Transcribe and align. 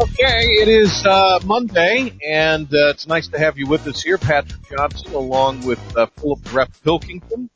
Okay, 0.00 0.46
it 0.60 0.68
is 0.68 1.04
uh, 1.04 1.40
Monday, 1.44 2.12
and 2.24 2.66
uh, 2.66 2.90
it's 2.90 3.06
nice 3.06 3.28
to 3.28 3.38
have 3.38 3.58
you 3.58 3.66
with 3.66 3.86
us 3.86 4.02
here, 4.02 4.18
Patrick 4.18 4.68
Johnson, 4.68 5.12
along 5.12 5.64
with 5.64 5.96
uh, 5.96 6.06
Philip 6.16 6.54
Ref 6.54 6.82
Pilkington. 6.82 7.50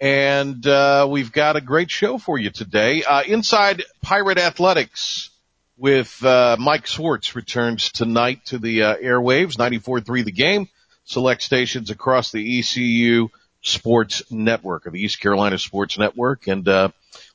And 0.00 0.66
uh, 0.66 1.06
we've 1.10 1.32
got 1.32 1.56
a 1.56 1.60
great 1.60 1.90
show 1.90 2.18
for 2.18 2.38
you 2.38 2.50
today. 2.50 3.02
Uh, 3.02 3.22
Inside 3.22 3.82
Pirate 4.02 4.38
Athletics 4.38 5.30
with 5.76 6.24
uh, 6.24 6.56
Mike 6.58 6.86
Schwartz 6.86 7.36
returns 7.36 7.92
tonight 7.92 8.44
to 8.46 8.58
the 8.58 8.78
airwaves, 8.78 9.56
94.3 9.56 10.24
The 10.24 10.32
Game, 10.32 10.68
select 11.04 11.42
stations 11.42 11.90
across 11.90 12.32
the 12.32 12.60
ECU 12.60 13.28
Sports 13.62 14.22
Network, 14.30 14.86
or 14.86 14.90
the 14.90 15.02
East 15.02 15.20
Carolina 15.20 15.58
Sports 15.58 15.98
Network. 15.98 16.46
And 16.46 16.66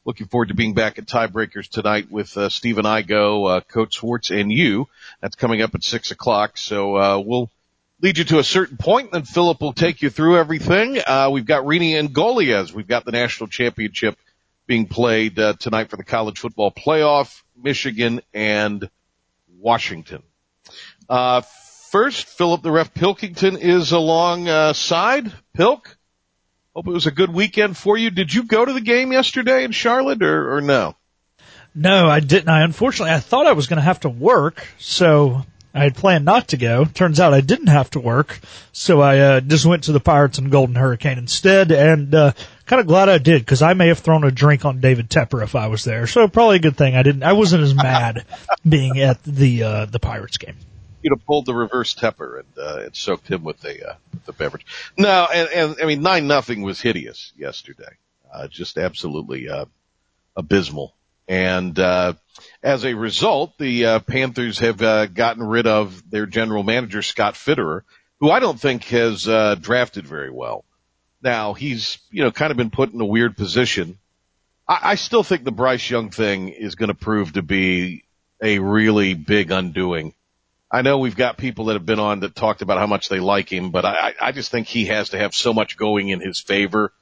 looking 0.05 0.27
forward 0.27 0.47
to 0.47 0.55
being 0.55 0.73
back 0.73 0.97
at 0.97 1.05
Tiebreakers 1.05 1.69
tonight 1.69 2.09
with 2.09 2.35
uh, 2.37 2.49
Stephen 2.49 2.85
Igo, 2.85 3.57
uh, 3.57 3.61
Coach 3.61 3.95
Schwartz 3.95 4.31
and 4.31 4.51
you. 4.51 4.87
That's 5.21 5.35
coming 5.35 5.61
up 5.61 5.75
at 5.75 5.83
6 5.83 6.11
o'clock. 6.11 6.58
So 6.58 6.97
uh, 6.97 7.19
we'll 7.19 7.49
lead 8.02 8.17
you 8.17 8.23
to 8.25 8.39
a 8.39 8.43
certain 8.43 8.77
point, 8.77 9.11
then 9.11 9.23
Philip 9.23 9.61
will 9.61 9.73
take 9.73 10.02
you 10.02 10.09
through 10.09 10.38
everything. 10.38 10.99
Uh, 11.05 11.30
we've 11.31 11.45
got 11.45 11.66
Rini 11.66 11.91
Ingoglia. 11.91 12.71
We've 12.71 12.88
got 12.88 13.05
the 13.05 13.11
national 13.11 13.47
championship 13.47 14.17
being 14.66 14.88
played 14.88 15.38
uh, 15.38 15.53
tonight 15.53 15.89
for 15.89 15.97
the 15.97 16.03
college 16.03 16.39
football 16.39 16.71
playoff, 16.71 17.41
Michigan 17.61 18.21
and 18.33 18.89
Washington. 19.59 20.23
Uh, 21.08 21.41
first, 21.91 22.25
Philip 22.25 22.63
the 22.63 22.71
Ref 22.71 22.93
Pilkington 22.93 23.58
is 23.58 23.91
alongside. 23.91 25.31
Pilk, 25.53 25.97
hope 26.75 26.88
it 26.88 26.91
was 26.91 27.08
a 27.08 27.11
good 27.11 27.33
weekend 27.33 27.77
for 27.77 27.97
you. 27.97 28.09
Did 28.09 28.33
you 28.33 28.44
go 28.44 28.64
to 28.64 28.73
the 28.73 28.81
game 28.81 29.11
yesterday 29.11 29.64
in 29.64 29.72
Charlotte 29.72 30.23
or, 30.23 30.55
or 30.55 30.61
no? 30.61 30.95
No, 31.73 32.09
I 32.09 32.19
didn't. 32.19 32.50
I 32.50 32.64
unfortunately 32.64 33.14
I 33.14 33.19
thought 33.19 33.47
I 33.47 33.53
was 33.53 33.67
going 33.67 33.77
to 33.77 33.83
have 33.83 34.02
to 34.02 34.09
work, 34.09 34.67
so 34.77 35.45
I 35.73 35.83
had 35.83 35.95
planned 35.95 36.25
not 36.25 36.49
to 36.49 36.58
go. 36.58 36.83
Turns 36.83 37.19
out 37.19 37.33
I 37.33 37.39
didn't 37.39 37.67
have 37.67 37.89
to 37.92 37.99
work, 37.99 38.42
so 38.73 38.99
I 38.99 39.19
uh, 39.19 39.42
just 39.42 39.66
went 39.66 39.86
to 39.86 39.94
the 39.94 40.02
Pirates 40.02 40.38
and 40.38 40.52
Golden 40.52 40.75
Hurricane 40.75 41.17
instead, 41.17 41.72
and 41.72 42.14
uh, 42.14 42.33
kind 42.66 42.81
of 42.81 42.88
glad 42.88 43.08
I 43.08 43.19
did 43.19 43.42
because 43.42 43.61
I 43.61 43.73
may 43.73 43.88
have 43.88 43.99
thrown 43.99 44.25
a 44.25 44.31
drink 44.31 44.66
on 44.66 44.81
David 44.81 45.09
Tepper 45.09 45.42
if 45.44 45.55
I 45.55 45.67
was 45.67 45.86
there. 45.86 46.08
So 46.08 46.27
probably 46.27 46.58
a 46.58 46.59
good 46.59 46.75
thing 46.75 46.95
I 46.95 47.03
didn't. 47.03 47.23
I 47.23 47.33
wasn't 47.33 47.64
as 47.64 47.73
mad 47.73 48.25
being 48.67 48.99
at 48.99 49.23
the 49.23 49.64
uh, 49.64 49.86
the 49.86 49.99
Pirates 49.99 50.38
game. 50.38 50.58
You'd 51.02 51.17
have 51.17 51.25
pulled 51.25 51.45
the 51.45 51.53
reverse 51.53 51.95
Tepper 51.95 52.39
and 52.39 52.47
uh, 52.57 52.83
and 52.85 52.95
soaked 52.95 53.27
him 53.27 53.44
with 53.44 53.59
the 53.61 53.91
uh, 53.91 53.95
with 54.13 54.25
the 54.25 54.33
beverage. 54.33 54.66
No, 54.97 55.27
and, 55.33 55.49
and 55.49 55.75
I 55.81 55.85
mean 55.85 56.02
nine 56.02 56.27
nothing 56.27 56.61
was 56.61 56.81
hideous 56.81 57.33
yesterday, 57.38 57.97
uh, 58.31 58.47
just 58.47 58.77
absolutely 58.77 59.49
uh, 59.49 59.66
abysmal. 60.35 60.95
And 61.27 61.77
uh, 61.80 62.13
as 62.61 62.83
a 62.83 62.93
result, 62.93 63.58
the 63.58 63.85
uh, 63.85 63.99
Panthers 63.99 64.59
have 64.59 64.81
uh, 64.81 65.05
gotten 65.05 65.43
rid 65.43 65.67
of 65.67 66.09
their 66.09 66.25
general 66.25 66.63
manager 66.63 67.02
Scott 67.02 67.36
Fitterer, 67.36 67.81
who 68.19 68.30
I 68.30 68.39
don't 68.39 68.59
think 68.59 68.83
has 68.86 69.27
uh, 69.27 69.55
drafted 69.55 70.05
very 70.05 70.30
well. 70.30 70.65
Now 71.23 71.53
he's 71.53 71.99
you 72.11 72.23
know 72.23 72.31
kind 72.31 72.52
of 72.52 72.58
been 72.58 72.71
put 72.71 72.92
in 72.92 72.99
a 72.99 73.05
weird 73.05 73.37
position. 73.37 73.97
I, 74.67 74.80
I 74.92 74.95
still 74.95 75.23
think 75.23 75.43
the 75.43 75.52
Bryce 75.52 75.89
Young 75.89 76.09
thing 76.09 76.49
is 76.49 76.76
going 76.76 76.89
to 76.89 76.95
prove 76.95 77.33
to 77.33 77.42
be 77.42 78.03
a 78.42 78.59
really 78.59 79.14
big 79.14 79.52
undoing. 79.52 80.14
I 80.71 80.82
know 80.83 80.99
we've 80.99 81.17
got 81.17 81.37
people 81.37 81.65
that 81.65 81.73
have 81.73 81.86
been 81.86 81.99
on 81.99 82.21
that 82.21 82.33
talked 82.33 82.61
about 82.61 82.77
how 82.77 82.87
much 82.87 83.09
they 83.09 83.20
like 83.20 83.52
him, 83.52 83.71
but 83.71 83.83
I, 83.83 84.14
I 84.21 84.32
just 84.32 84.52
think 84.52 84.67
he 84.67 84.86
has 84.86 85.09
to 85.09 85.17
have 85.17 85.36
so 85.36 85.54
much 85.54 85.76
going 85.76 86.09
in 86.09 86.21
his 86.21 86.39
favor 86.39 86.93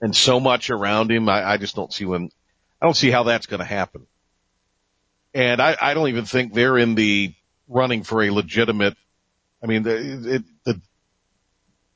and 0.00 0.14
so 0.14 0.40
much 0.40 0.68
around 0.68 1.10
him. 1.10 1.28
I, 1.28 1.52
I 1.52 1.56
just 1.56 1.74
don't 1.74 1.92
see 1.92 2.04
when 2.04 2.30
I 2.82 2.86
don't 2.86 2.96
see 2.96 3.10
how 3.10 3.22
that's 3.22 3.46
going 3.46 3.60
to 3.60 3.64
happen. 3.64 4.06
And 5.32 5.62
I, 5.62 5.74
I 5.80 5.94
don't 5.94 6.08
even 6.08 6.26
think 6.26 6.52
they're 6.52 6.76
in 6.76 6.94
the 6.94 7.34
running 7.66 8.02
for 8.02 8.22
a 8.22 8.30
legitimate. 8.30 8.94
I 9.62 9.66
mean, 9.66 9.84
the, 9.84 10.34
it, 10.34 10.42
the 10.64 10.80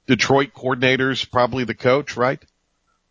Detroit 0.06 0.55
coordinator's 0.55 1.27
probably 1.27 1.65
the 1.65 1.75
coach, 1.75 2.16
right? 2.16 2.43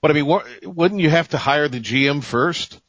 But 0.01 0.09
I 0.09 0.16
mean, 0.16 0.25
what, 0.25 0.47
wouldn't 0.63 1.01
you 1.01 1.11
have 1.11 1.29
to 1.29 1.38
hire 1.38 1.67
the 1.67 1.79
GM 1.79 2.23
first 2.23 2.79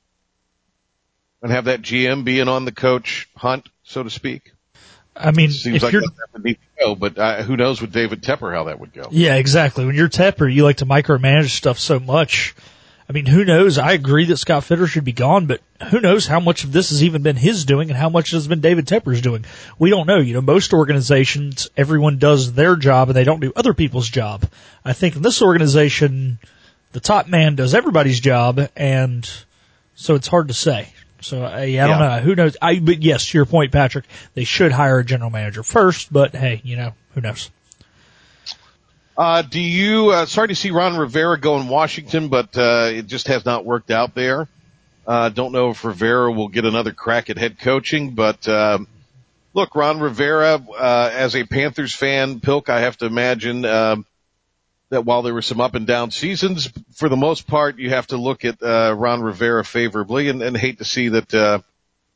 and 1.42 1.52
have 1.52 1.66
that 1.66 1.82
GM 1.82 2.24
being 2.24 2.48
on 2.48 2.64
the 2.64 2.72
coach 2.72 3.28
hunt, 3.36 3.68
so 3.82 4.02
to 4.02 4.08
speak? 4.08 4.52
I 5.18 5.30
mean, 5.32 5.50
Seems 5.50 5.76
if 5.76 5.82
like 5.82 5.92
you're, 5.92 6.02
that 6.02 6.28
would 6.32 6.44
need 6.44 6.54
to 6.54 6.84
go, 6.84 6.94
but 6.94 7.18
uh, 7.18 7.42
who 7.42 7.56
knows 7.56 7.80
with 7.80 7.92
David 7.92 8.22
Tepper 8.22 8.52
how 8.54 8.64
that 8.64 8.78
would 8.78 8.92
go? 8.92 9.08
yeah, 9.10 9.34
exactly. 9.34 9.84
When 9.84 9.94
you're 9.94 10.08
Tepper, 10.08 10.52
you 10.52 10.64
like 10.64 10.78
to 10.78 10.86
micromanage 10.86 11.50
stuff 11.50 11.78
so 11.78 11.98
much. 11.98 12.54
I 13.08 13.14
mean, 13.14 13.24
who 13.24 13.44
knows? 13.44 13.78
I 13.78 13.92
agree 13.92 14.26
that 14.26 14.36
Scott 14.36 14.64
Fitterer 14.64 14.86
should 14.86 15.04
be 15.04 15.12
gone, 15.12 15.46
but 15.46 15.62
who 15.90 15.98
knows 15.98 16.26
how 16.26 16.40
much 16.40 16.64
of 16.64 16.72
this 16.72 16.90
has 16.90 17.02
even 17.02 17.22
been 17.22 17.36
his 17.36 17.64
doing 17.64 17.88
and 17.88 17.96
how 17.96 18.10
much 18.10 18.32
has 18.32 18.46
been 18.46 18.60
David 18.60 18.86
Tepper's 18.86 19.22
doing? 19.22 19.46
We 19.78 19.88
don't 19.88 20.06
know. 20.06 20.18
You 20.18 20.34
know, 20.34 20.42
most 20.42 20.74
organizations, 20.74 21.70
everyone 21.74 22.18
does 22.18 22.52
their 22.52 22.76
job 22.76 23.08
and 23.08 23.16
they 23.16 23.24
don't 23.24 23.40
do 23.40 23.52
other 23.56 23.72
people's 23.72 24.10
job. 24.10 24.44
I 24.84 24.92
think 24.92 25.16
in 25.16 25.22
this 25.22 25.40
organization, 25.40 26.38
the 26.92 27.00
top 27.00 27.28
man 27.28 27.54
does 27.56 27.74
everybody's 27.74 28.20
job 28.20 28.60
and 28.76 29.28
so 29.94 30.14
it's 30.14 30.28
hard 30.28 30.48
to 30.48 30.54
say. 30.54 30.92
So 31.20 31.44
uh, 31.44 31.60
yeah, 31.62 31.84
I 31.84 31.88
don't 31.88 31.98
Yeah. 32.00 32.16
know. 32.16 32.22
Who 32.22 32.34
knows? 32.34 32.56
I, 32.62 32.78
but 32.78 33.02
yes, 33.02 33.28
to 33.30 33.38
your 33.38 33.46
point, 33.46 33.72
Patrick, 33.72 34.04
they 34.34 34.44
should 34.44 34.72
hire 34.72 34.98
a 34.98 35.04
general 35.04 35.30
manager 35.30 35.62
first, 35.62 36.12
but 36.12 36.34
hey, 36.34 36.60
you 36.64 36.76
know, 36.76 36.94
who 37.14 37.20
knows? 37.20 37.50
Uh, 39.16 39.42
do 39.42 39.58
you, 39.60 40.10
uh, 40.10 40.26
sorry 40.26 40.46
to 40.46 40.54
see 40.54 40.70
Ron 40.70 40.96
Rivera 40.96 41.40
go 41.40 41.58
in 41.58 41.66
Washington, 41.66 42.28
but, 42.28 42.56
uh, 42.56 42.88
it 42.92 43.08
just 43.08 43.26
has 43.26 43.44
not 43.44 43.64
worked 43.64 43.90
out 43.90 44.14
there. 44.14 44.46
Uh, 45.08 45.28
don't 45.28 45.50
know 45.50 45.70
if 45.70 45.84
Rivera 45.84 46.30
will 46.30 46.46
get 46.46 46.64
another 46.64 46.92
crack 46.92 47.28
at 47.28 47.36
head 47.36 47.58
coaching, 47.58 48.10
but, 48.10 48.46
um, 48.46 48.86
look, 49.54 49.74
Ron 49.74 49.98
Rivera, 49.98 50.62
uh, 50.78 51.10
as 51.12 51.34
a 51.34 51.42
Panthers 51.42 51.92
fan, 51.92 52.38
Pilk, 52.38 52.68
I 52.68 52.80
have 52.82 52.96
to 52.98 53.06
imagine, 53.06 53.64
um, 53.64 54.06
that 54.90 55.04
while 55.04 55.22
there 55.22 55.34
were 55.34 55.42
some 55.42 55.60
up 55.60 55.74
and 55.74 55.86
down 55.86 56.10
seasons, 56.10 56.70
for 56.94 57.08
the 57.08 57.16
most 57.16 57.46
part, 57.46 57.78
you 57.78 57.90
have 57.90 58.06
to 58.08 58.16
look 58.16 58.44
at, 58.44 58.62
uh, 58.62 58.94
Ron 58.96 59.22
Rivera 59.22 59.64
favorably 59.64 60.28
and, 60.28 60.42
and 60.42 60.56
hate 60.56 60.78
to 60.78 60.84
see 60.84 61.08
that, 61.10 61.34
uh, 61.34 61.58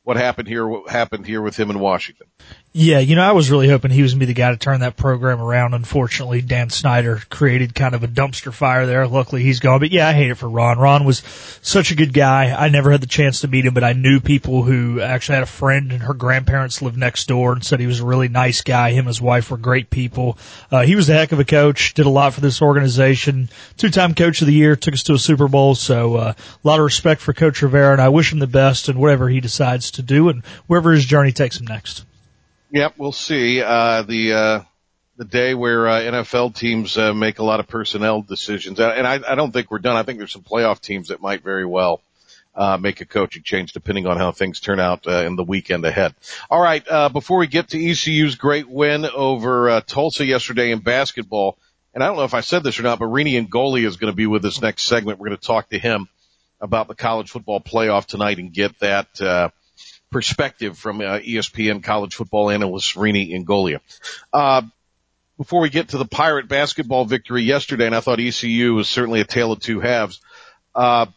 what 0.03 0.17
happened 0.17 0.47
here, 0.47 0.67
what 0.67 0.89
happened 0.89 1.25
here 1.25 1.41
with 1.41 1.57
him 1.57 1.69
in 1.69 1.79
Washington. 1.79 2.27
Yeah, 2.75 2.97
you 2.97 3.15
know, 3.15 3.21
I 3.21 3.33
was 3.33 3.51
really 3.51 3.69
hoping 3.69 3.91
he 3.91 4.01
was 4.01 4.13
going 4.13 4.21
to 4.21 4.25
be 4.25 4.33
the 4.33 4.39
guy 4.39 4.49
to 4.49 4.57
turn 4.57 4.79
that 4.79 4.97
program 4.97 5.39
around. 5.39 5.75
Unfortunately, 5.75 6.41
Dan 6.41 6.71
Snyder 6.71 7.21
created 7.29 7.75
kind 7.75 7.93
of 7.93 8.01
a 8.01 8.07
dumpster 8.07 8.51
fire 8.51 8.87
there. 8.87 9.05
Luckily, 9.07 9.43
he's 9.43 9.59
gone. 9.59 9.79
But 9.79 9.91
yeah, 9.91 10.07
I 10.07 10.13
hate 10.13 10.31
it 10.31 10.39
for 10.39 10.49
Ron. 10.49 10.79
Ron 10.79 11.05
was 11.05 11.21
such 11.61 11.91
a 11.91 11.95
good 11.95 12.13
guy. 12.13 12.45
I 12.51 12.69
never 12.69 12.89
had 12.89 13.01
the 13.01 13.05
chance 13.05 13.41
to 13.41 13.47
meet 13.47 13.67
him, 13.67 13.75
but 13.75 13.83
I 13.83 13.93
knew 13.93 14.19
people 14.19 14.63
who 14.63 15.01
actually 15.01 15.35
had 15.35 15.43
a 15.43 15.45
friend 15.45 15.91
and 15.91 16.01
her 16.01 16.15
grandparents 16.15 16.81
lived 16.81 16.97
next 16.97 17.27
door 17.27 17.53
and 17.53 17.63
said 17.63 17.79
he 17.79 17.85
was 17.85 17.99
a 17.99 18.05
really 18.05 18.27
nice 18.27 18.63
guy. 18.63 18.89
Him 18.89 19.01
and 19.01 19.07
his 19.07 19.21
wife 19.21 19.51
were 19.51 19.57
great 19.57 19.91
people. 19.91 20.39
Uh, 20.71 20.81
he 20.81 20.95
was 20.95 21.07
a 21.09 21.13
heck 21.13 21.31
of 21.31 21.39
a 21.39 21.45
coach, 21.45 21.93
did 21.93 22.07
a 22.07 22.09
lot 22.09 22.33
for 22.33 22.41
this 22.41 22.59
organization. 22.59 23.49
Two-time 23.77 24.15
coach 24.15 24.41
of 24.41 24.47
the 24.47 24.53
year, 24.53 24.75
took 24.75 24.95
us 24.95 25.03
to 25.03 25.13
a 25.13 25.19
Super 25.19 25.47
Bowl. 25.47 25.75
So, 25.75 26.15
uh, 26.15 26.33
a 26.35 26.67
lot 26.67 26.79
of 26.79 26.85
respect 26.85 27.21
for 27.21 27.33
Coach 27.33 27.61
Rivera 27.61 27.91
and 27.91 28.01
I 28.01 28.09
wish 28.09 28.33
him 28.33 28.39
the 28.39 28.47
best 28.47 28.89
in 28.89 28.97
whatever 28.97 29.29
he 29.29 29.41
decides 29.41 29.91
to 29.91 30.01
do 30.01 30.29
and 30.29 30.43
wherever 30.65 30.91
his 30.91 31.05
journey 31.05 31.33
takes 31.33 31.59
him 31.59 31.67
next. 31.67 32.03
Yep, 32.73 32.95
we'll 32.97 33.11
see. 33.11 33.61
Uh, 33.61 34.01
the, 34.01 34.33
uh, 34.33 34.61
the 35.17 35.25
day 35.25 35.53
where, 35.53 35.87
uh, 35.87 36.01
NFL 36.01 36.55
teams, 36.55 36.97
uh, 36.97 37.13
make 37.13 37.37
a 37.37 37.43
lot 37.43 37.59
of 37.59 37.67
personnel 37.67 38.23
decisions. 38.23 38.79
Uh, 38.79 38.89
And 38.97 39.05
I, 39.05 39.19
I 39.27 39.35
don't 39.35 39.51
think 39.51 39.69
we're 39.69 39.77
done. 39.77 39.95
I 39.95 40.01
think 40.01 40.17
there's 40.17 40.31
some 40.31 40.41
playoff 40.41 40.81
teams 40.81 41.09
that 41.09 41.21
might 41.21 41.43
very 41.43 41.67
well, 41.67 42.01
uh, 42.55 42.77
make 42.77 42.99
a 42.99 43.05
coaching 43.05 43.43
change 43.43 43.73
depending 43.73 44.07
on 44.07 44.17
how 44.17 44.31
things 44.31 44.59
turn 44.59 44.79
out, 44.79 45.05
uh, 45.05 45.23
in 45.23 45.35
the 45.35 45.43
weekend 45.43 45.85
ahead. 45.85 46.15
All 46.49 46.59
right. 46.59 46.83
Uh, 46.87 47.09
before 47.09 47.37
we 47.37 47.45
get 47.45 47.69
to 47.69 47.77
ECU's 47.77 48.33
great 48.33 48.67
win 48.67 49.05
over, 49.05 49.69
uh, 49.69 49.81
Tulsa 49.81 50.25
yesterday 50.25 50.71
in 50.71 50.79
basketball, 50.79 51.59
and 51.93 52.03
I 52.03 52.07
don't 52.07 52.15
know 52.17 52.23
if 52.23 52.33
I 52.33 52.41
said 52.41 52.63
this 52.63 52.79
or 52.79 52.83
not, 52.83 52.97
but 52.97 53.05
Rini 53.05 53.39
Ingoglia 53.39 53.85
is 53.85 53.97
going 53.97 54.11
to 54.11 54.17
be 54.17 54.25
with 54.25 54.43
us 54.45 54.59
next 54.63 54.85
segment. 54.87 55.19
We're 55.19 55.27
going 55.27 55.37
to 55.37 55.45
talk 55.45 55.69
to 55.69 55.77
him 55.77 56.09
about 56.59 56.87
the 56.87 56.95
college 56.95 57.29
football 57.29 57.61
playoff 57.61 58.07
tonight 58.07 58.39
and 58.39 58.51
get 58.51 58.79
that, 58.79 59.21
uh, 59.21 59.49
perspective 60.13 60.77
from 60.77 61.01
uh, 61.01 61.19
ESPN 61.19 61.83
college 61.83 62.15
football 62.15 62.49
analyst 62.49 62.95
Rini 62.95 63.31
Ingoglia. 63.33 63.79
Uh, 64.31 64.61
before 65.37 65.61
we 65.61 65.69
get 65.69 65.89
to 65.89 65.97
the 65.97 66.05
Pirate 66.05 66.47
basketball 66.47 67.03
victory 67.03 67.43
yesterday, 67.43 67.85
and 67.85 67.95
I 67.95 67.99
thought 67.99 68.21
ECU 68.21 68.75
was 68.75 68.87
certainly 68.87 69.19
a 69.19 69.25
tale 69.25 69.51
of 69.51 69.59
two 69.59 69.81
halves, 69.81 70.21
uh, 70.73 71.07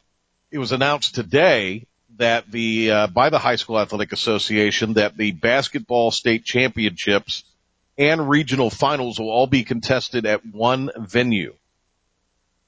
it 0.51 0.59
was 0.59 0.73
announced 0.73 1.15
today 1.15 1.87
that 2.17 2.51
the 2.51 2.91
uh, 2.91 3.07
by 3.07 3.31
the 3.31 3.39
High 3.39 3.57
School 3.57 3.79
Athletic 3.79 4.13
Association 4.13 4.95
that 4.95 5.17
the 5.17 5.33
basketball 5.33 6.11
state 6.11 6.45
championships 6.45 7.45
and 7.99 8.29
regional 8.29 8.71
finals 8.71 9.19
will 9.19 9.31
all 9.31 9.47
be 9.47 9.65
contested 9.65 10.27
at 10.27 10.45
one 10.45 10.91
venue, 10.97 11.55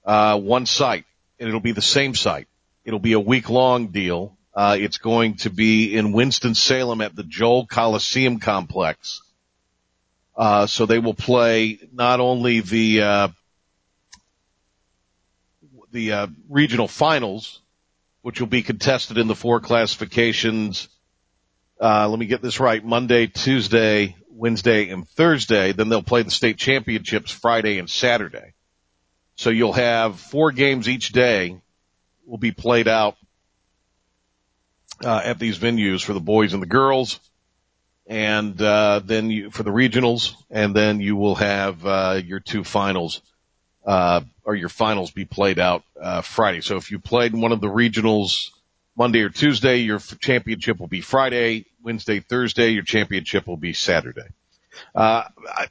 uh, 0.04 0.38
one 0.38 0.66
site, 0.66 1.04
and 1.38 1.48
it'll 1.48 1.60
be 1.60 1.72
the 1.72 1.82
same 1.82 2.14
site. 2.14 2.48
It'll 2.84 2.98
be 2.98 3.12
a 3.12 3.20
week 3.20 3.50
long 3.50 3.88
deal. 3.88 4.37
Uh, 4.58 4.76
it's 4.76 4.98
going 4.98 5.36
to 5.36 5.50
be 5.50 5.94
in 5.94 6.10
Winston 6.10 6.52
Salem 6.52 7.00
at 7.00 7.14
the 7.14 7.22
Joel 7.22 7.64
Coliseum 7.64 8.40
complex. 8.40 9.22
Uh, 10.36 10.66
so 10.66 10.84
they 10.84 10.98
will 10.98 11.14
play 11.14 11.78
not 11.92 12.18
only 12.18 12.58
the 12.58 13.02
uh, 13.02 13.28
the 15.92 16.10
uh, 16.10 16.26
regional 16.48 16.88
finals, 16.88 17.60
which 18.22 18.40
will 18.40 18.48
be 18.48 18.64
contested 18.64 19.16
in 19.16 19.28
the 19.28 19.36
four 19.36 19.60
classifications. 19.60 20.88
Uh, 21.80 22.08
let 22.08 22.18
me 22.18 22.26
get 22.26 22.42
this 22.42 22.58
right: 22.58 22.84
Monday, 22.84 23.28
Tuesday, 23.28 24.16
Wednesday, 24.28 24.88
and 24.88 25.08
Thursday. 25.10 25.70
Then 25.70 25.88
they'll 25.88 26.02
play 26.02 26.22
the 26.22 26.32
state 26.32 26.56
championships 26.56 27.30
Friday 27.30 27.78
and 27.78 27.88
Saturday. 27.88 28.54
So 29.36 29.50
you'll 29.50 29.72
have 29.74 30.18
four 30.18 30.50
games 30.50 30.88
each 30.88 31.10
day 31.12 31.60
will 32.26 32.38
be 32.38 32.50
played 32.50 32.88
out 32.88 33.14
uh, 35.04 35.20
at 35.24 35.38
these 35.38 35.58
venues 35.58 36.02
for 36.02 36.12
the 36.12 36.20
boys 36.20 36.52
and 36.52 36.62
the 36.62 36.66
girls, 36.66 37.20
and 38.06 38.60
uh, 38.60 39.00
then 39.04 39.30
you, 39.30 39.50
for 39.50 39.62
the 39.62 39.70
regionals, 39.70 40.34
and 40.50 40.74
then 40.74 41.00
you 41.00 41.16
will 41.16 41.34
have 41.34 41.84
uh, 41.84 42.20
your 42.24 42.40
two 42.40 42.64
finals 42.64 43.20
uh, 43.86 44.20
or 44.44 44.54
your 44.54 44.68
finals 44.68 45.10
be 45.10 45.24
played 45.24 45.58
out 45.58 45.82
uh, 46.00 46.20
Friday. 46.22 46.60
So 46.60 46.76
if 46.76 46.90
you 46.90 46.98
played 46.98 47.32
in 47.32 47.40
one 47.40 47.52
of 47.52 47.60
the 47.60 47.68
regionals 47.68 48.50
Monday 48.96 49.22
or 49.22 49.28
Tuesday, 49.28 49.78
your 49.78 49.98
championship 49.98 50.78
will 50.80 50.88
be 50.88 51.00
Friday. 51.00 51.66
Wednesday, 51.82 52.20
Thursday, 52.20 52.70
your 52.70 52.82
championship 52.82 53.46
will 53.46 53.56
be 53.56 53.72
Saturday. 53.72 54.28
Uh, 54.94 55.24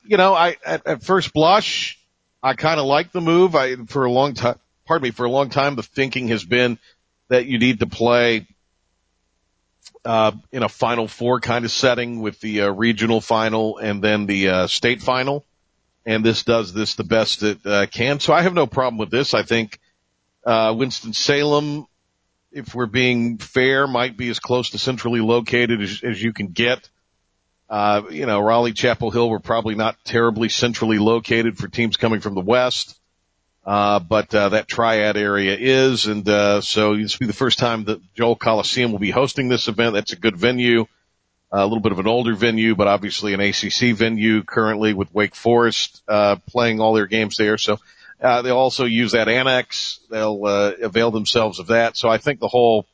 you 0.05 0.17
know, 0.17 0.33
I 0.33 0.57
at, 0.65 0.87
at 0.87 1.03
first 1.03 1.33
blush, 1.33 1.99
I 2.41 2.53
kind 2.53 2.79
of 2.79 2.85
like 2.85 3.11
the 3.11 3.21
move. 3.21 3.55
I 3.55 3.75
for 3.75 4.05
a 4.05 4.11
long 4.11 4.33
time, 4.33 4.59
pardon 4.85 5.03
me, 5.03 5.11
for 5.11 5.25
a 5.25 5.31
long 5.31 5.49
time, 5.49 5.75
the 5.75 5.83
thinking 5.83 6.29
has 6.29 6.43
been 6.43 6.79
that 7.29 7.45
you 7.45 7.59
need 7.59 7.79
to 7.79 7.87
play 7.87 8.47
uh, 10.07 10.31
in 10.51 10.63
a 10.63 10.69
Final 10.69 11.07
Four 11.07 11.39
kind 11.39 11.65
of 11.65 11.71
setting 11.71 12.21
with 12.21 12.39
the 12.39 12.61
uh, 12.61 12.71
regional 12.71 13.21
final 13.21 13.77
and 13.77 14.03
then 14.03 14.25
the 14.25 14.49
uh, 14.49 14.67
state 14.67 15.01
final 15.01 15.45
and 16.07 16.23
this 16.23 16.43
does 16.43 16.73
this 16.73 16.95
the 16.95 17.03
best 17.03 17.43
it 17.43 17.59
uh, 17.65 17.85
can. 17.85 18.21
So 18.21 18.33
I 18.33 18.41
have 18.41 18.53
no 18.53 18.65
problem 18.65 18.97
with 18.97 19.11
this. 19.11 19.33
I 19.33 19.43
think 19.43 19.77
uh, 20.45 20.73
Winston 20.75 21.11
Salem, 21.11 21.85
if 22.49 22.73
we're 22.73 22.85
being 22.85 23.37
fair, 23.37 23.87
might 23.87 24.15
be 24.15 24.29
as 24.29 24.39
close 24.39 24.69
to 24.69 24.79
centrally 24.79 25.19
located 25.19 25.81
as, 25.81 26.01
as 26.03 26.23
you 26.23 26.31
can 26.31 26.47
get. 26.47 26.89
Uh, 27.69 28.03
you 28.09 28.25
know, 28.25 28.39
Raleigh, 28.39 28.71
Chapel 28.71 29.11
Hill 29.11 29.29
were 29.29 29.41
probably 29.41 29.75
not 29.75 29.97
terribly 30.05 30.47
centrally 30.47 30.97
located 30.97 31.57
for 31.57 31.67
teams 31.67 31.97
coming 31.97 32.21
from 32.21 32.35
the 32.35 32.41
west. 32.41 32.97
Uh, 33.67 33.99
but, 33.99 34.33
uh, 34.33 34.49
that 34.49 34.67
triad 34.67 35.17
area 35.17 35.57
is. 35.59 36.07
And, 36.07 36.27
uh, 36.27 36.61
so 36.61 36.95
this 36.95 37.19
will 37.19 37.25
be 37.25 37.27
the 37.27 37.33
first 37.33 37.59
time 37.59 37.83
that 37.83 37.99
Joel 38.15 38.37
Coliseum 38.37 38.93
will 38.93 38.99
be 38.99 39.11
hosting 39.11 39.49
this 39.49 39.67
event. 39.67 39.93
That's 39.93 40.13
a 40.13 40.15
good 40.15 40.37
venue 40.37 40.87
a 41.51 41.63
little 41.63 41.79
bit 41.79 41.91
of 41.91 41.99
an 41.99 42.07
older 42.07 42.35
venue, 42.35 42.75
but 42.75 42.87
obviously 42.87 43.33
an 43.33 43.39
ACC 43.39 43.95
venue 43.95 44.43
currently 44.43 44.93
with 44.93 45.13
Wake 45.13 45.35
Forest 45.35 46.03
uh, 46.07 46.35
playing 46.47 46.79
all 46.79 46.93
their 46.93 47.07
games 47.07 47.37
there. 47.37 47.57
So 47.57 47.79
uh, 48.21 48.41
they'll 48.41 48.57
also 48.57 48.85
use 48.85 49.13
that 49.13 49.29
annex. 49.29 49.99
They'll 50.09 50.45
uh, 50.45 50.71
avail 50.81 51.11
themselves 51.11 51.59
of 51.59 51.67
that. 51.67 51.95
So 51.95 52.09
I 52.09 52.17
think 52.17 52.39
the 52.39 52.47
whole 52.47 52.85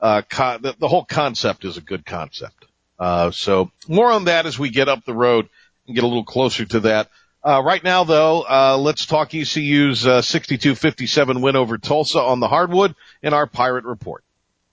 uh, 0.00 0.22
co- 0.28 0.58
the, 0.58 0.74
the 0.78 0.88
whole 0.88 1.04
concept 1.04 1.64
is 1.64 1.76
a 1.76 1.82
good 1.82 2.04
concept. 2.04 2.64
Uh, 2.98 3.30
so 3.30 3.70
more 3.86 4.10
on 4.10 4.24
that 4.24 4.46
as 4.46 4.58
we 4.58 4.70
get 4.70 4.88
up 4.88 5.04
the 5.04 5.14
road 5.14 5.48
and 5.86 5.94
get 5.94 6.04
a 6.04 6.06
little 6.08 6.24
closer 6.24 6.64
to 6.64 6.80
that. 6.80 7.08
Uh, 7.42 7.62
right 7.62 7.82
now, 7.82 8.04
though, 8.04 8.42
uh, 8.42 8.76
let's 8.76 9.06
talk 9.06 9.34
ECU's 9.34 10.06
uh, 10.06 10.20
62-57 10.20 11.40
win 11.40 11.56
over 11.56 11.78
Tulsa 11.78 12.18
on 12.20 12.38
the 12.38 12.48
hardwood 12.48 12.94
in 13.22 13.32
our 13.32 13.46
Pirate 13.46 13.84
Report. 13.84 14.22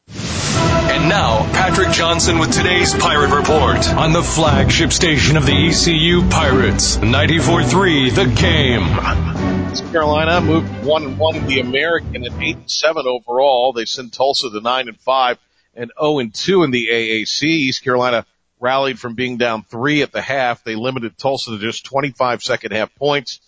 And 0.10 1.08
now, 1.08 1.44
Patrick 1.54 1.92
Johnson 1.92 2.40
with 2.40 2.52
today's 2.52 2.94
Pirate 2.94 3.34
Report 3.34 3.88
on 3.94 4.12
the 4.12 4.22
flagship 4.22 4.92
station 4.92 5.38
of 5.38 5.46
the 5.46 5.68
ECU 5.68 6.28
Pirates, 6.30 6.98
94.3 6.98 8.14
The 8.14 8.26
Game. 8.36 9.72
East 9.72 9.90
Carolina 9.92 10.42
moved 10.42 10.84
one 10.84 11.04
and 11.04 11.18
one 11.18 11.38
in 11.38 11.48
the 11.48 11.62
American 11.62 12.26
at 12.26 12.34
eight 12.42 12.58
and 12.58 12.72
seven 12.72 13.06
overall. 13.08 13.72
They 13.72 13.86
sent 13.86 14.14
Tulsa 14.14 14.50
to 14.50 14.60
nine 14.60 14.90
and 14.90 15.00
five 15.00 15.38
and 15.74 15.92
0 16.00 16.20
and 16.20 16.34
2 16.34 16.64
in 16.64 16.72
the 16.72 16.88
AAC. 16.88 17.44
East 17.44 17.84
Carolina 17.84 18.26
rallied 18.60 19.00
from 19.00 19.16
being 19.16 19.38
down 19.38 19.64
three 19.64 20.02
at 20.02 20.12
the 20.12 20.22
half. 20.22 20.64
They 20.64 20.76
limited 20.76 21.18
Tulsa 21.18 21.52
to 21.52 21.58
just 21.60 21.86
25 21.86 22.44
second 22.44 22.72
half 22.72 22.94
points. 22.96 23.40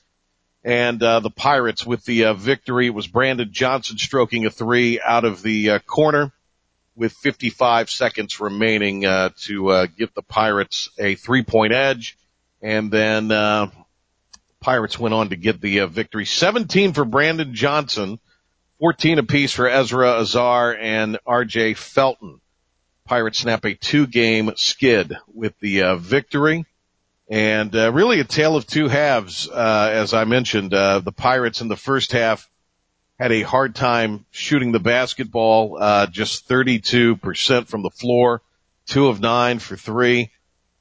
And 0.64 1.02
uh, 1.02 1.22
the 1.22 1.30
Pirates 1.30 1.86
with 1.86 2.04
the 2.04 2.26
uh, 2.26 2.34
victory 2.34 2.88
it 2.88 2.94
was 2.94 3.08
Brandon 3.08 3.50
Johnson 3.52 3.98
stroking 3.98 4.46
a 4.46 4.50
three 4.50 5.00
out 5.00 5.24
of 5.24 5.42
the 5.42 5.72
uh, 5.72 5.80
corner 5.80 6.34
with 7.00 7.14
55 7.14 7.90
seconds 7.90 8.40
remaining 8.42 9.06
uh, 9.06 9.30
to 9.44 9.70
uh, 9.70 9.88
give 9.98 10.14
the 10.14 10.22
Pirates 10.22 10.90
a 11.00 11.16
three-point 11.16 11.72
edge, 11.72 12.18
and 12.62 12.92
then 12.92 13.32
uh, 13.32 13.68
Pirates 14.60 15.00
went 15.00 15.14
on 15.14 15.30
to 15.30 15.38
get 15.38 15.62
the 15.62 15.80
uh, 15.80 15.88
victory. 15.88 16.26
17 16.26 16.92
for 16.92 17.06
Brandon 17.06 17.54
Johnson, 17.54 18.20
14 18.80 19.20
apiece 19.20 19.54
for 19.54 19.68
Ezra 19.70 20.16
Ausar 20.16 20.78
and 20.78 21.18
R.J. 21.26 21.76
Felton. 21.76 22.42
Pirates 23.10 23.40
snap 23.40 23.66
a 23.66 23.74
two-game 23.74 24.52
skid 24.56 25.18
with 25.34 25.58
the 25.60 25.82
uh, 25.82 25.96
victory. 25.96 26.68
And 27.28 27.76
uh, 27.76 27.92
really 27.92 28.20
a 28.20 28.24
tale 28.24 28.56
of 28.56 28.68
two 28.68 28.88
halves, 28.88 29.50
uh, 29.50 29.90
as 29.92 30.14
I 30.14 30.26
mentioned. 30.26 30.76
Uh, 30.76 31.00
the 31.00 31.12
Pirates 31.12 31.62
in 31.62 31.70
the 31.70 31.76
first 31.76 32.12
half 32.12 32.48
had 33.18 33.32
a 33.32 33.42
hard 33.42 33.74
time 33.74 34.28
shooting 34.30 34.72
the 34.72 34.80
basketball, 34.80 35.80
uh, 35.82 36.06
just 36.06 36.48
32% 36.48 37.68
from 37.68 37.82
the 37.82 37.90
floor, 37.90 38.44
two 38.86 39.08
of 39.08 39.20
nine 39.20 39.58
for 39.58 39.76
three. 39.76 40.30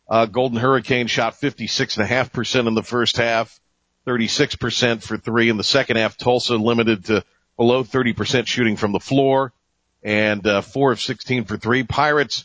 Uh, 0.07 0.27
Golden 0.27 0.59
Hurricane 0.59 1.07
shot 1.07 1.33
56.5% 1.41 2.69
in 2.69 2.75
the 2.75 2.83
first 2.83 3.17
half, 3.17 3.59
36% 4.07 5.03
for 5.03 5.17
three 5.17 5.49
in 5.49 5.57
the 5.57 5.65
second 5.65 5.97
half. 5.97 6.19
Tulsa 6.19 6.57
limited 6.57 7.07
to 7.07 7.25
below 7.57 7.85
30% 7.85 8.47
shooting 8.47 8.77
from 8.77 8.93
the 8.93 9.01
floor 9.01 9.55
and, 10.03 10.47
uh, 10.47 10.61
four 10.61 10.93
of 10.93 11.01
16 11.01 11.45
for 11.45 11.57
three. 11.57 11.83
Pirates, 11.83 12.45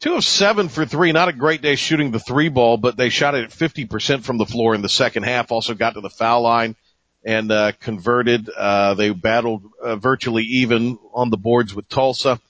two 0.00 0.14
of 0.14 0.24
seven 0.24 0.68
for 0.68 0.84
three. 0.86 1.12
Not 1.12 1.28
a 1.28 1.32
great 1.32 1.62
day 1.62 1.76
shooting 1.76 2.10
the 2.10 2.18
three 2.18 2.48
ball, 2.48 2.76
but 2.76 2.96
they 2.96 3.10
shot 3.10 3.34
it 3.34 3.44
at 3.44 3.50
50% 3.50 4.22
from 4.22 4.38
the 4.38 4.46
floor 4.46 4.74
in 4.74 4.82
the 4.82 4.88
second 4.88 5.24
half. 5.24 5.52
Also 5.52 5.74
got 5.74 5.94
to 5.94 6.00
the 6.00 6.10
foul 6.10 6.42
line 6.42 6.76
and 7.24 7.52
uh, 7.52 7.72
converted. 7.80 8.48
Uh, 8.48 8.94
they 8.94 9.10
battled 9.10 9.64
uh, 9.82 9.96
virtually 9.96 10.44
even 10.44 10.98
on 11.12 11.30
the 11.30 11.36
boards 11.36 11.74
with 11.74 11.88
Tulsa. 11.88 12.40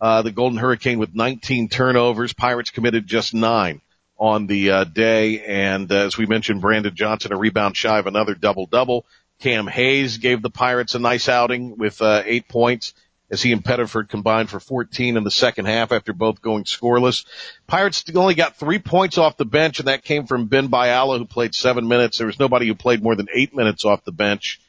Uh, 0.00 0.22
the 0.22 0.30
Golden 0.30 0.58
Hurricane 0.58 0.98
with 0.98 1.14
19 1.14 1.68
turnovers. 1.68 2.32
Pirates 2.32 2.70
committed 2.70 3.06
just 3.06 3.34
nine 3.34 3.80
on 4.16 4.46
the 4.46 4.70
uh, 4.70 4.84
day, 4.84 5.44
and 5.44 5.90
uh, 5.90 6.06
as 6.06 6.16
we 6.16 6.26
mentioned, 6.26 6.60
Brandon 6.60 6.94
Johnson 6.94 7.32
a 7.32 7.36
rebound 7.36 7.76
shy 7.76 7.98
of 7.98 8.06
another 8.06 8.34
double 8.34 8.66
double. 8.66 9.06
Cam 9.40 9.66
Hayes 9.66 10.18
gave 10.18 10.42
the 10.42 10.50
Pirates 10.50 10.94
a 10.94 10.98
nice 10.98 11.28
outing 11.28 11.78
with 11.78 12.02
uh, 12.02 12.22
eight 12.26 12.48
points 12.48 12.94
as 13.30 13.42
he 13.42 13.52
and 13.52 13.62
Pettiford 13.62 14.08
combined 14.08 14.48
for 14.48 14.60
14 14.60 15.16
in 15.16 15.24
the 15.24 15.30
second 15.30 15.66
half 15.66 15.92
after 15.92 16.12
both 16.12 16.40
going 16.40 16.64
scoreless. 16.64 17.24
Pirates 17.66 18.04
only 18.14 18.34
got 18.34 18.56
three 18.56 18.78
points 18.78 19.18
off 19.18 19.36
the 19.36 19.44
bench, 19.44 19.78
and 19.78 19.88
that 19.88 20.04
came 20.04 20.26
from 20.26 20.46
Ben 20.46 20.68
Biala, 20.68 21.18
who 21.18 21.26
played 21.26 21.54
seven 21.54 21.88
minutes. 21.88 22.18
There 22.18 22.26
was 22.26 22.38
nobody 22.38 22.66
who 22.66 22.74
played 22.74 23.02
more 23.02 23.14
than 23.14 23.28
eight 23.34 23.54
minutes 23.54 23.84
off 23.84 24.04
the 24.04 24.12
bench. 24.12 24.60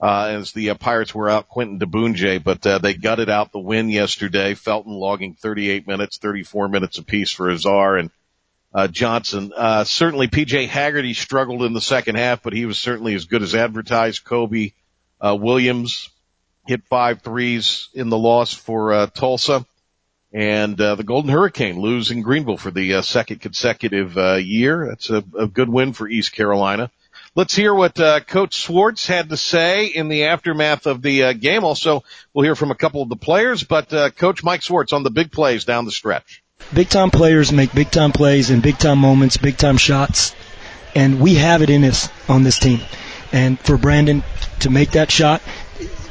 Uh, 0.00 0.34
as 0.38 0.52
the 0.52 0.70
uh, 0.70 0.74
Pirates 0.74 1.14
were 1.14 1.30
out 1.30 1.48
Quinton 1.48 1.78
Diboundje, 1.78 2.42
but 2.42 2.66
uh, 2.66 2.78
they 2.78 2.94
gutted 2.94 3.30
out 3.30 3.52
the 3.52 3.60
win 3.60 3.88
yesterday. 3.88 4.54
Felton 4.54 4.92
logging 4.92 5.34
38 5.34 5.86
minutes, 5.86 6.18
34 6.18 6.68
minutes 6.68 6.98
apiece 6.98 7.30
for 7.30 7.46
Ausar 7.46 8.00
and 8.00 8.10
uh, 8.74 8.88
Johnson. 8.88 9.52
Uh, 9.56 9.84
certainly 9.84 10.26
PJ 10.26 10.66
Haggerty 10.66 11.14
struggled 11.14 11.62
in 11.62 11.72
the 11.72 11.80
second 11.80 12.16
half, 12.16 12.42
but 12.42 12.52
he 12.52 12.66
was 12.66 12.76
certainly 12.76 13.14
as 13.14 13.26
good 13.26 13.42
as 13.42 13.54
advertised. 13.54 14.24
Cobe 14.24 14.72
uh, 15.20 15.36
Williams 15.40 16.10
hit 16.66 16.84
five 16.84 17.22
threes 17.22 17.88
in 17.94 18.08
the 18.08 18.18
loss 18.18 18.52
for 18.52 18.92
uh, 18.92 19.06
Tulsa. 19.06 19.66
And 20.32 20.80
uh, 20.80 20.96
the 20.96 21.04
Golden 21.04 21.30
Hurricane 21.30 21.78
lose 21.78 22.10
in 22.10 22.22
Greenville 22.22 22.56
for 22.56 22.72
the 22.72 22.94
uh, 22.94 23.02
second 23.02 23.40
consecutive 23.40 24.18
uh, 24.18 24.34
year. 24.34 24.88
That's 24.88 25.08
a, 25.08 25.22
a 25.38 25.46
good 25.46 25.68
win 25.68 25.92
for 25.92 26.08
East 26.08 26.32
Carolina. 26.32 26.90
Let's 27.36 27.54
hear 27.54 27.74
what 27.74 27.98
uh, 27.98 28.20
Coach 28.20 28.54
Schwartz 28.54 29.06
had 29.06 29.28
to 29.30 29.36
say 29.36 29.86
in 29.86 30.08
the 30.08 30.24
aftermath 30.24 30.86
of 30.86 31.02
the 31.02 31.24
uh, 31.24 31.32
game. 31.32 31.64
Also, 31.64 32.04
we'll 32.32 32.44
hear 32.44 32.54
from 32.54 32.70
a 32.70 32.76
couple 32.76 33.02
of 33.02 33.08
the 33.08 33.16
players, 33.16 33.64
but 33.64 33.92
uh, 33.92 34.10
Coach 34.10 34.44
Mike 34.44 34.62
Schwartz 34.62 34.92
on 34.92 35.02
the 35.02 35.10
big 35.10 35.32
plays 35.32 35.64
down 35.64 35.84
the 35.84 35.90
stretch. 35.90 36.42
Big 36.72 36.88
time 36.88 37.10
players 37.10 37.52
make 37.52 37.72
big 37.74 37.90
time 37.90 38.12
plays 38.12 38.50
and 38.50 38.62
big 38.62 38.78
time 38.78 38.98
moments, 38.98 39.36
big 39.36 39.56
time 39.56 39.76
shots, 39.76 40.34
and 40.94 41.20
we 41.20 41.34
have 41.34 41.62
it 41.62 41.70
in 41.70 41.84
us 41.84 42.08
on 42.28 42.44
this 42.44 42.58
team. 42.58 42.80
And 43.32 43.58
for 43.58 43.76
Brandon 43.76 44.22
to 44.60 44.70
make 44.70 44.92
that 44.92 45.10
shot, 45.10 45.42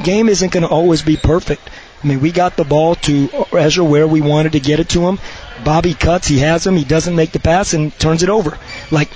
game 0.03 0.29
isn't 0.29 0.51
going 0.51 0.63
to 0.63 0.69
always 0.69 1.01
be 1.01 1.17
perfect. 1.17 1.69
I 2.03 2.07
mean, 2.07 2.19
we 2.19 2.31
got 2.31 2.57
the 2.57 2.65
ball 2.65 2.95
to 2.95 3.29
Ezra 3.53 3.83
where 3.83 4.07
we 4.07 4.21
wanted 4.21 4.53
to 4.53 4.59
get 4.59 4.79
it 4.79 4.89
to 4.89 5.07
him. 5.07 5.19
Bobby 5.63 5.93
cuts, 5.93 6.27
he 6.27 6.39
has 6.39 6.67
him, 6.67 6.75
he 6.75 6.83
doesn't 6.83 7.15
make 7.15 7.31
the 7.31 7.39
pass 7.39 7.73
and 7.73 7.97
turns 7.97 8.23
it 8.23 8.29
over. 8.29 8.57
Like, 8.91 9.09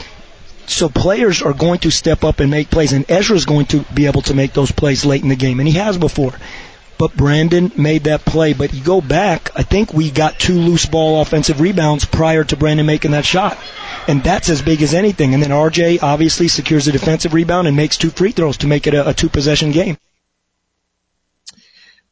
so 0.68 0.90
players 0.90 1.42
are 1.42 1.54
going 1.54 1.80
to 1.80 1.92
step 1.92 2.24
up 2.24 2.40
and 2.40 2.50
make 2.52 2.70
plays, 2.70 2.94
and 2.94 3.10
Ezra 3.10 3.36
is 3.36 3.46
going 3.46 3.66
to 3.68 3.82
be 3.94 4.06
able 4.06 4.22
to 4.24 4.34
make 4.34 4.54
those 4.54 4.72
plays 4.72 5.06
late 5.06 5.24
in 5.24 5.30
the 5.30 5.36
game, 5.36 5.60
and 5.60 5.68
he 5.68 5.76
has 5.76 5.98
before. 5.98 6.34
But 6.98 7.16
Brandon 7.16 7.72
made 7.76 8.06
that 8.06 8.26
play. 8.26 8.54
But 8.54 8.74
you 8.74 8.84
go 8.84 9.02
back, 9.02 9.52
I 9.56 9.64
think 9.64 9.94
we 9.94 10.10
got 10.10 10.40
two 10.40 10.58
loose 10.58 10.88
ball 10.88 11.22
offensive 11.22 11.62
rebounds 11.62 12.06
prior 12.06 12.44
to 12.46 12.58
Brandon 12.58 12.86
making 12.86 13.12
that 13.12 13.26
shot. 13.26 13.58
And 14.08 14.24
that's 14.24 14.50
as 14.50 14.64
big 14.64 14.82
as 14.82 14.96
anything. 14.96 15.34
And 15.34 15.44
then 15.44 15.52
RJ 15.52 16.02
obviously 16.02 16.48
secures 16.48 16.88
a 16.88 16.92
defensive 16.92 17.34
rebound 17.34 17.68
and 17.68 17.78
makes 17.78 17.98
two 17.98 18.10
free 18.10 18.32
throws 18.32 18.58
to 18.58 18.68
make 18.68 18.88
it 18.88 18.96
a, 18.96 19.10
a 19.10 19.14
two 19.14 19.30
possession 19.30 19.72
game. 19.72 19.98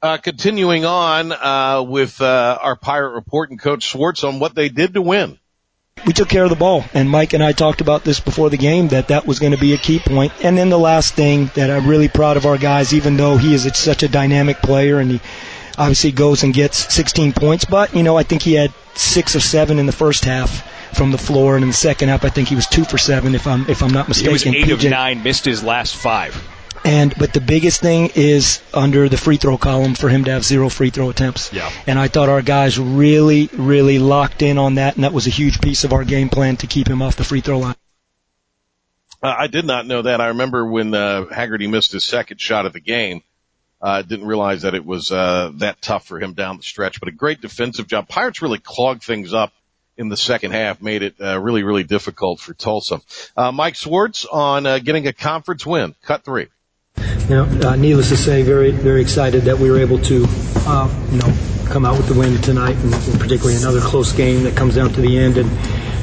Uh, 0.06 0.18
continuing 0.18 0.86
on 0.86 1.32
uh, 1.32 1.82
with 1.82 2.22
uh, 2.22 2.60
our 2.62 2.76
Pirate 2.76 3.16
Report 3.16 3.50
and 3.50 3.60
Coach 3.60 3.82
Schwartz 3.82 4.24
on 4.24 4.38
what 4.38 4.54
they 4.54 4.70
did 4.70 4.94
to 4.94 5.02
win. 5.02 5.40
We 6.06 6.14
took 6.14 6.30
care 6.30 6.44
of 6.44 6.52
the 6.52 6.56
ball, 6.56 6.86
and 6.94 7.10
Mike 7.10 7.34
and 7.34 7.44
I 7.44 7.54
talked 7.54 7.82
about 7.82 8.04
this 8.04 8.20
before 8.20 8.52
the 8.52 8.58
game 8.58 8.90
that 8.90 9.08
that 9.08 9.26
was 9.26 9.40
going 9.40 9.54
to 9.54 9.58
be 9.58 9.74
a 9.74 9.80
key 9.80 9.98
point. 9.98 10.32
And 10.44 10.56
then 10.56 10.70
the 10.70 10.78
last 10.78 11.16
thing 11.16 11.50
that 11.56 11.72
I'm 11.72 11.88
really 11.88 12.08
proud 12.08 12.38
of 12.38 12.46
our 12.46 12.60
guys, 12.60 12.94
even 12.94 13.18
though 13.18 13.38
he 13.38 13.56
is 13.56 13.68
such 13.76 14.04
a 14.04 14.08
dynamic 14.08 14.58
player 14.58 15.00
and 15.00 15.10
he 15.10 15.22
obviously 15.76 16.12
goes 16.12 16.44
and 16.44 16.54
gets 16.54 16.94
16 16.94 17.34
points, 17.34 17.66
but 17.66 17.96
you 17.96 18.04
know 18.04 18.16
I 18.16 18.22
think 18.22 18.44
he 18.44 18.54
had 18.54 18.72
six 18.94 19.36
or 19.36 19.40
seven 19.40 19.80
in 19.80 19.88
the 19.88 19.92
first 19.92 20.24
half 20.24 20.96
from 20.96 21.14
the 21.14 21.18
floor, 21.18 21.56
and 21.56 21.64
in 21.64 21.70
the 21.70 21.76
second 21.76 22.10
half 22.10 22.24
I 22.24 22.30
think 22.30 22.48
he 22.48 22.56
was 22.56 22.68
two 22.68 22.86
for 22.86 23.00
seven 23.00 23.34
if 23.34 23.48
I'm 23.48 23.68
if 23.68 23.82
I'm 23.82 23.92
not 23.92 24.08
mistaken. 24.08 24.30
He 24.30 24.34
was 24.34 24.46
eight 24.46 24.66
PJ. 24.66 24.86
of 24.86 24.92
nine, 24.92 25.24
missed 25.24 25.46
his 25.46 25.64
last 25.64 25.96
five. 25.96 26.36
And 26.86 27.16
but 27.18 27.34
the 27.34 27.42
biggest 27.42 27.82
thing 27.82 28.12
is 28.14 28.62
under 28.72 29.10
the 29.10 29.18
free 29.18 29.38
throw 29.38 29.58
column 29.58 29.96
for 29.96 30.08
him 30.08 30.26
to 30.26 30.32
have 30.32 30.46
zero 30.46 30.70
free 30.70 30.92
throw 30.92 31.10
attempts. 31.10 31.52
Yeah. 31.52 31.72
And 31.88 31.98
I 31.98 32.08
thought 32.08 32.30
our 32.30 32.44
guys 32.44 32.80
really, 32.80 33.50
really 33.54 33.98
locked 33.98 34.44
in 34.44 34.60
on 34.60 34.76
that, 34.76 34.94
and 34.94 35.04
that 35.04 35.12
was 35.12 35.26
a 35.26 35.32
huge 35.32 35.62
piece 35.62 35.84
of 35.84 35.94
our 35.94 36.04
game 36.04 36.30
plan 36.30 36.58
to 36.58 36.68
keep 36.68 36.88
him 36.88 37.02
off 37.02 37.16
the 37.16 37.24
free 37.24 37.42
throw 37.42 37.58
line. 37.58 37.76
Uh, 39.24 39.36
I 39.36 39.48
did 39.48 39.66
not 39.66 39.88
know 39.88 40.04
that. 40.04 40.22
I 40.22 40.28
remember 40.28 40.64
when 40.70 40.94
uh, 40.94 41.26
Haggerty 41.26 41.66
missed 41.66 41.92
his 41.92 42.06
second 42.06 42.40
shot 42.40 42.68
of 42.68 42.74
the 42.74 42.80
game. 42.80 43.24
I 43.82 44.00
uh, 44.00 44.02
didn't 44.04 44.28
realize 44.28 44.62
that 44.62 44.76
it 44.76 44.86
was 44.86 45.12
uh, 45.12 45.52
that 45.56 45.82
tough 45.82 46.06
for 46.06 46.20
him 46.20 46.34
down 46.34 46.58
the 46.58 46.64
stretch, 46.64 47.00
but 47.00 47.10
a 47.10 47.12
great 47.12 47.42
defensive 47.42 47.88
job. 47.88 48.08
Pirates 48.08 48.44
really 48.44 48.60
clogged 48.60 49.04
things 49.04 49.34
up 49.34 49.52
in 49.98 50.10
the 50.10 50.18
second 50.18 50.52
half, 50.52 50.82
made 50.82 51.02
it 51.02 51.16
uh, 51.20 51.40
really, 51.40 51.64
really 51.64 51.84
difficult 51.84 52.40
for 52.40 52.54
Tulsa. 52.54 53.02
Uh, 53.36 53.52
Mike 53.52 53.76
Schwartz 53.76 54.26
on 54.26 54.66
uh, 54.66 54.80
getting 54.80 55.08
a 55.08 55.14
conference 55.14 55.66
win, 55.66 55.96
cut 56.04 56.24
three. 56.24 56.48
Know, 57.30 57.44
uh, 57.68 57.76
needless 57.76 58.10
to 58.10 58.18
say, 58.18 58.44
very, 58.44 58.70
very 58.70 59.02
excited 59.02 59.44
that 59.44 59.58
we 59.58 59.72
were 59.72 59.80
able 59.80 59.98
to, 60.00 60.26
uh, 60.68 61.08
you 61.12 61.18
know, 61.18 61.34
come 61.66 61.84
out 61.84 61.98
with 61.98 62.08
the 62.08 62.14
win 62.14 62.40
tonight, 62.42 62.76
and, 62.76 62.94
and 62.94 63.20
particularly 63.20 63.56
another 63.56 63.82
close 63.82 64.12
game 64.12 64.44
that 64.44 64.56
comes 64.56 64.76
down 64.76 64.94
to 64.94 65.02
the 65.02 65.18
end. 65.18 65.38
And 65.38 65.50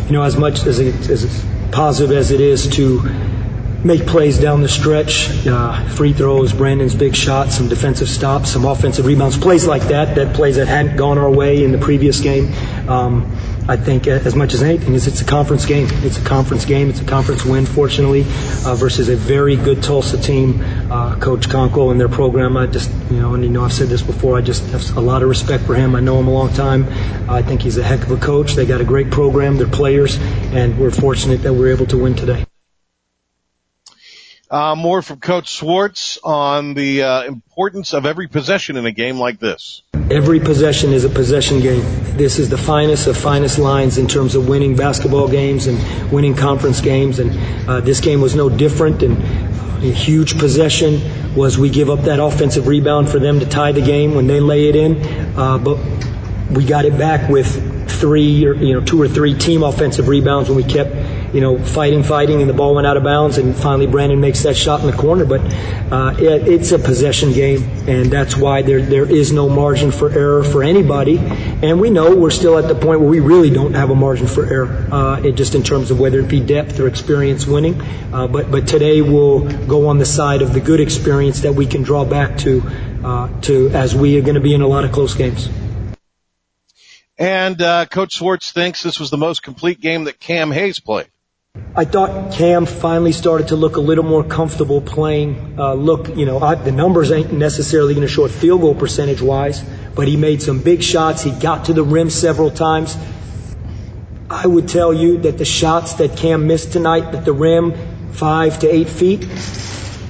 you 0.06 0.12
know, 0.12 0.22
as 0.22 0.36
much 0.36 0.66
as 0.66 0.80
it, 0.80 1.08
as 1.08 1.44
positive 1.70 2.16
as 2.16 2.32
it 2.32 2.40
is 2.40 2.66
to 2.76 3.02
make 3.84 4.06
plays 4.06 4.38
down 4.38 4.62
the 4.62 4.68
stretch, 4.68 5.46
uh, 5.46 5.88
free 5.90 6.12
throws, 6.12 6.52
Brandon's 6.52 6.94
big 6.94 7.14
shots, 7.14 7.56
some 7.56 7.68
defensive 7.68 8.08
stops, 8.08 8.50
some 8.50 8.64
offensive 8.64 9.06
rebounds, 9.06 9.36
plays 9.36 9.66
like 9.66 9.82
that, 9.82 10.14
that 10.16 10.34
plays 10.34 10.56
that 10.56 10.68
hadn't 10.68 10.96
gone 10.96 11.18
our 11.18 11.30
way 11.30 11.64
in 11.64 11.72
the 11.72 11.78
previous 11.78 12.20
game. 12.20 12.52
Um, 12.88 13.30
I 13.68 13.76
think 13.76 14.08
as 14.08 14.34
much 14.34 14.54
as 14.54 14.62
anything 14.62 14.94
is 14.94 15.06
it's 15.06 15.20
a 15.20 15.24
conference 15.24 15.64
game. 15.64 15.86
It's 16.02 16.18
a 16.18 16.24
conference 16.24 16.64
game. 16.64 16.90
It's 16.90 17.00
a 17.00 17.04
conference 17.04 17.44
win, 17.44 17.64
fortunately, 17.64 18.22
uh, 18.66 18.74
versus 18.74 19.08
a 19.08 19.14
very 19.14 19.54
good 19.54 19.82
Tulsa 19.82 20.20
team. 20.20 20.60
Uh, 20.90 21.16
Coach 21.16 21.48
Konkol 21.48 21.92
and 21.92 22.00
their 22.00 22.08
program, 22.08 22.56
I 22.56 22.66
just, 22.66 22.90
you 23.10 23.20
know, 23.20 23.34
and 23.34 23.44
you 23.44 23.50
know, 23.50 23.64
I've 23.64 23.72
said 23.72 23.88
this 23.88 24.02
before, 24.02 24.36
I 24.36 24.40
just 24.40 24.64
have 24.70 24.96
a 24.96 25.00
lot 25.00 25.22
of 25.22 25.28
respect 25.28 25.64
for 25.64 25.74
him. 25.74 25.94
I 25.94 26.00
know 26.00 26.18
him 26.18 26.26
a 26.26 26.32
long 26.32 26.52
time. 26.52 26.86
I 27.30 27.40
think 27.42 27.62
he's 27.62 27.78
a 27.78 27.84
heck 27.84 28.02
of 28.02 28.10
a 28.10 28.16
coach. 28.16 28.54
They 28.54 28.66
got 28.66 28.80
a 28.80 28.84
great 28.84 29.10
program, 29.10 29.56
their 29.56 29.68
players, 29.68 30.16
and 30.52 30.76
we're 30.78 30.90
fortunate 30.90 31.42
that 31.42 31.54
we're 31.54 31.70
able 31.70 31.86
to 31.86 31.98
win 31.98 32.14
today. 32.14 32.44
Uh, 34.52 34.74
more 34.74 35.00
from 35.00 35.18
Coach 35.18 35.48
Schwartz 35.48 36.18
on 36.22 36.74
the 36.74 37.02
uh, 37.04 37.22
importance 37.22 37.94
of 37.94 38.04
every 38.04 38.28
possession 38.28 38.76
in 38.76 38.84
a 38.84 38.92
game 38.92 39.16
like 39.16 39.40
this. 39.40 39.80
Every 40.10 40.40
possession 40.40 40.92
is 40.92 41.04
a 41.04 41.08
possession 41.08 41.60
game. 41.60 41.80
This 42.18 42.38
is 42.38 42.50
the 42.50 42.58
finest 42.58 43.06
of 43.06 43.16
finest 43.16 43.58
lines 43.58 43.96
in 43.96 44.06
terms 44.06 44.34
of 44.34 44.50
winning 44.50 44.76
basketball 44.76 45.26
games 45.26 45.68
and 45.68 46.12
winning 46.12 46.34
conference 46.34 46.82
games. 46.82 47.18
And 47.18 47.66
uh, 47.66 47.80
this 47.80 48.00
game 48.02 48.20
was 48.20 48.34
no 48.34 48.50
different. 48.50 49.02
And 49.02 49.16
a 49.82 49.90
huge 49.90 50.38
possession 50.38 51.00
was 51.34 51.56
we 51.56 51.70
give 51.70 51.88
up 51.88 52.00
that 52.00 52.20
offensive 52.20 52.66
rebound 52.66 53.08
for 53.08 53.18
them 53.18 53.40
to 53.40 53.46
tie 53.46 53.72
the 53.72 53.80
game 53.80 54.14
when 54.14 54.26
they 54.26 54.40
lay 54.40 54.68
it 54.68 54.76
in. 54.76 55.02
Uh, 55.34 55.56
but 55.56 55.78
we 56.50 56.66
got 56.66 56.84
it 56.84 56.98
back 56.98 57.30
with 57.30 57.72
three 57.90 58.44
or 58.44 58.54
you 58.54 58.74
know 58.74 58.84
two 58.84 59.00
or 59.00 59.08
three 59.08 59.32
team 59.32 59.62
offensive 59.62 60.08
rebounds 60.08 60.48
when 60.50 60.56
we 60.56 60.64
kept 60.64 60.90
you 61.32 61.40
know, 61.40 61.62
fighting, 61.62 62.02
fighting, 62.02 62.40
and 62.40 62.48
the 62.48 62.54
ball 62.54 62.74
went 62.74 62.86
out 62.86 62.96
of 62.96 63.02
bounds, 63.02 63.38
and 63.38 63.54
finally 63.56 63.86
Brandon 63.86 64.20
makes 64.20 64.42
that 64.42 64.56
shot 64.56 64.80
in 64.80 64.86
the 64.86 64.96
corner. 64.96 65.24
But 65.24 65.40
uh, 65.92 66.14
it, 66.18 66.48
it's 66.48 66.72
a 66.72 66.78
possession 66.78 67.32
game, 67.32 67.62
and 67.88 68.10
that's 68.10 68.36
why 68.36 68.62
there 68.62 68.82
there 68.82 69.10
is 69.10 69.32
no 69.32 69.48
margin 69.48 69.90
for 69.90 70.10
error 70.10 70.44
for 70.44 70.62
anybody. 70.62 71.18
And 71.18 71.80
we 71.80 71.90
know 71.90 72.14
we're 72.14 72.30
still 72.30 72.58
at 72.58 72.68
the 72.68 72.74
point 72.74 73.00
where 73.00 73.08
we 73.08 73.20
really 73.20 73.50
don't 73.50 73.74
have 73.74 73.90
a 73.90 73.94
margin 73.94 74.26
for 74.26 74.44
error, 74.44 74.88
uh, 74.90 75.20
it, 75.22 75.32
just 75.32 75.54
in 75.54 75.62
terms 75.62 75.90
of 75.90 75.98
whether 75.98 76.20
it 76.20 76.28
be 76.28 76.40
depth 76.40 76.78
or 76.80 76.86
experience 76.86 77.46
winning. 77.46 77.80
Uh, 78.12 78.26
but 78.26 78.50
but 78.50 78.66
today 78.66 79.02
we'll 79.02 79.40
go 79.66 79.88
on 79.88 79.98
the 79.98 80.06
side 80.06 80.42
of 80.42 80.52
the 80.52 80.60
good 80.60 80.80
experience 80.80 81.40
that 81.40 81.54
we 81.54 81.66
can 81.66 81.82
draw 81.82 82.04
back 82.04 82.38
to 82.38 82.62
uh, 83.04 83.40
to 83.42 83.70
as 83.70 83.94
we 83.94 84.18
are 84.18 84.22
going 84.22 84.34
to 84.34 84.40
be 84.40 84.54
in 84.54 84.60
a 84.60 84.68
lot 84.68 84.84
of 84.84 84.92
close 84.92 85.14
games. 85.14 85.48
And 87.18 87.60
uh, 87.62 87.86
Coach 87.86 88.14
Schwartz 88.14 88.50
thinks 88.50 88.82
this 88.82 88.98
was 88.98 89.10
the 89.10 89.16
most 89.16 89.42
complete 89.44 89.80
game 89.80 90.04
that 90.04 90.18
Cam 90.18 90.50
Hayes 90.50 90.80
played. 90.80 91.06
I 91.74 91.84
thought 91.84 92.32
Cam 92.32 92.64
finally 92.64 93.12
started 93.12 93.48
to 93.48 93.56
look 93.56 93.76
a 93.76 93.80
little 93.80 94.04
more 94.04 94.24
comfortable 94.24 94.80
playing. 94.80 95.58
Uh, 95.58 95.74
look, 95.74 96.08
you 96.16 96.24
know, 96.24 96.38
I, 96.38 96.54
the 96.54 96.72
numbers 96.72 97.10
ain't 97.10 97.30
necessarily 97.30 97.92
going 97.92 98.06
to 98.06 98.12
show 98.12 98.24
it 98.24 98.30
field 98.30 98.62
goal 98.62 98.74
percentage 98.74 99.20
wise, 99.20 99.62
but 99.94 100.08
he 100.08 100.16
made 100.16 100.40
some 100.40 100.60
big 100.60 100.82
shots. 100.82 101.22
He 101.22 101.30
got 101.30 101.66
to 101.66 101.74
the 101.74 101.82
rim 101.82 102.08
several 102.08 102.50
times. 102.50 102.96
I 104.30 104.46
would 104.46 104.66
tell 104.66 104.94
you 104.94 105.18
that 105.18 105.36
the 105.36 105.44
shots 105.44 105.94
that 105.94 106.16
Cam 106.16 106.46
missed 106.46 106.72
tonight 106.72 107.14
at 107.14 107.26
the 107.26 107.34
rim, 107.34 107.74
five 108.12 108.58
to 108.60 108.74
eight 108.74 108.88
feet, 108.88 109.20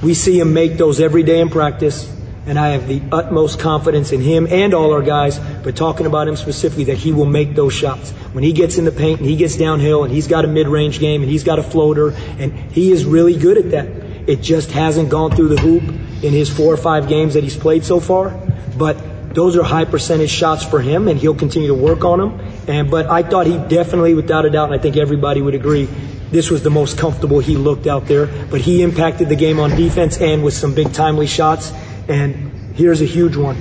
we 0.00 0.14
see 0.14 0.38
him 0.38 0.52
make 0.52 0.78
those 0.78 1.00
every 1.00 1.24
day 1.24 1.40
in 1.40 1.48
practice 1.48 2.08
and 2.46 2.58
I 2.58 2.70
have 2.70 2.88
the 2.88 3.00
utmost 3.12 3.60
confidence 3.60 4.12
in 4.12 4.20
him 4.20 4.46
and 4.50 4.74
all 4.74 4.92
our 4.92 5.02
guys, 5.02 5.38
but 5.62 5.76
talking 5.76 6.06
about 6.06 6.26
him 6.26 6.36
specifically, 6.36 6.84
that 6.84 6.98
he 6.98 7.12
will 7.12 7.26
make 7.26 7.54
those 7.54 7.72
shots. 7.72 8.10
When 8.32 8.42
he 8.42 8.52
gets 8.52 8.78
in 8.78 8.84
the 8.84 8.92
paint 8.92 9.20
and 9.20 9.28
he 9.28 9.36
gets 9.36 9.56
downhill 9.56 10.04
and 10.04 10.12
he's 10.12 10.26
got 10.26 10.44
a 10.44 10.48
mid-range 10.48 10.98
game 10.98 11.22
and 11.22 11.30
he's 11.30 11.44
got 11.44 11.58
a 11.58 11.62
floater, 11.62 12.10
and 12.38 12.52
he 12.72 12.90
is 12.90 13.04
really 13.04 13.36
good 13.36 13.58
at 13.58 13.70
that. 13.70 13.86
It 14.28 14.40
just 14.40 14.70
hasn't 14.70 15.08
gone 15.10 15.32
through 15.32 15.48
the 15.48 15.60
hoop 15.60 15.82
in 16.22 16.32
his 16.32 16.48
four 16.48 16.72
or 16.72 16.76
five 16.76 17.08
games 17.08 17.34
that 17.34 17.42
he's 17.44 17.56
played 17.56 17.84
so 17.84 18.00
far, 18.00 18.30
but 18.76 19.34
those 19.34 19.56
are 19.56 19.62
high 19.62 19.84
percentage 19.84 20.30
shots 20.30 20.64
for 20.64 20.80
him 20.80 21.08
and 21.08 21.18
he'll 21.18 21.34
continue 21.34 21.68
to 21.68 21.74
work 21.74 22.04
on 22.04 22.18
them. 22.18 22.40
And, 22.68 22.90
but 22.90 23.06
I 23.06 23.22
thought 23.22 23.46
he 23.46 23.56
definitely, 23.56 24.14
without 24.14 24.44
a 24.44 24.50
doubt, 24.50 24.66
and 24.70 24.74
I 24.74 24.82
think 24.82 24.96
everybody 24.96 25.40
would 25.40 25.54
agree, 25.54 25.88
this 26.30 26.50
was 26.50 26.62
the 26.62 26.70
most 26.70 26.98
comfortable 26.98 27.40
he 27.40 27.56
looked 27.56 27.86
out 27.86 28.06
there, 28.06 28.26
but 28.26 28.60
he 28.60 28.82
impacted 28.82 29.28
the 29.28 29.36
game 29.36 29.58
on 29.58 29.70
defense 29.70 30.18
and 30.18 30.42
with 30.42 30.54
some 30.54 30.74
big 30.74 30.92
timely 30.92 31.26
shots. 31.26 31.72
And 32.08 32.74
here's 32.74 33.00
a 33.00 33.06
huge 33.06 33.36
one. 33.36 33.56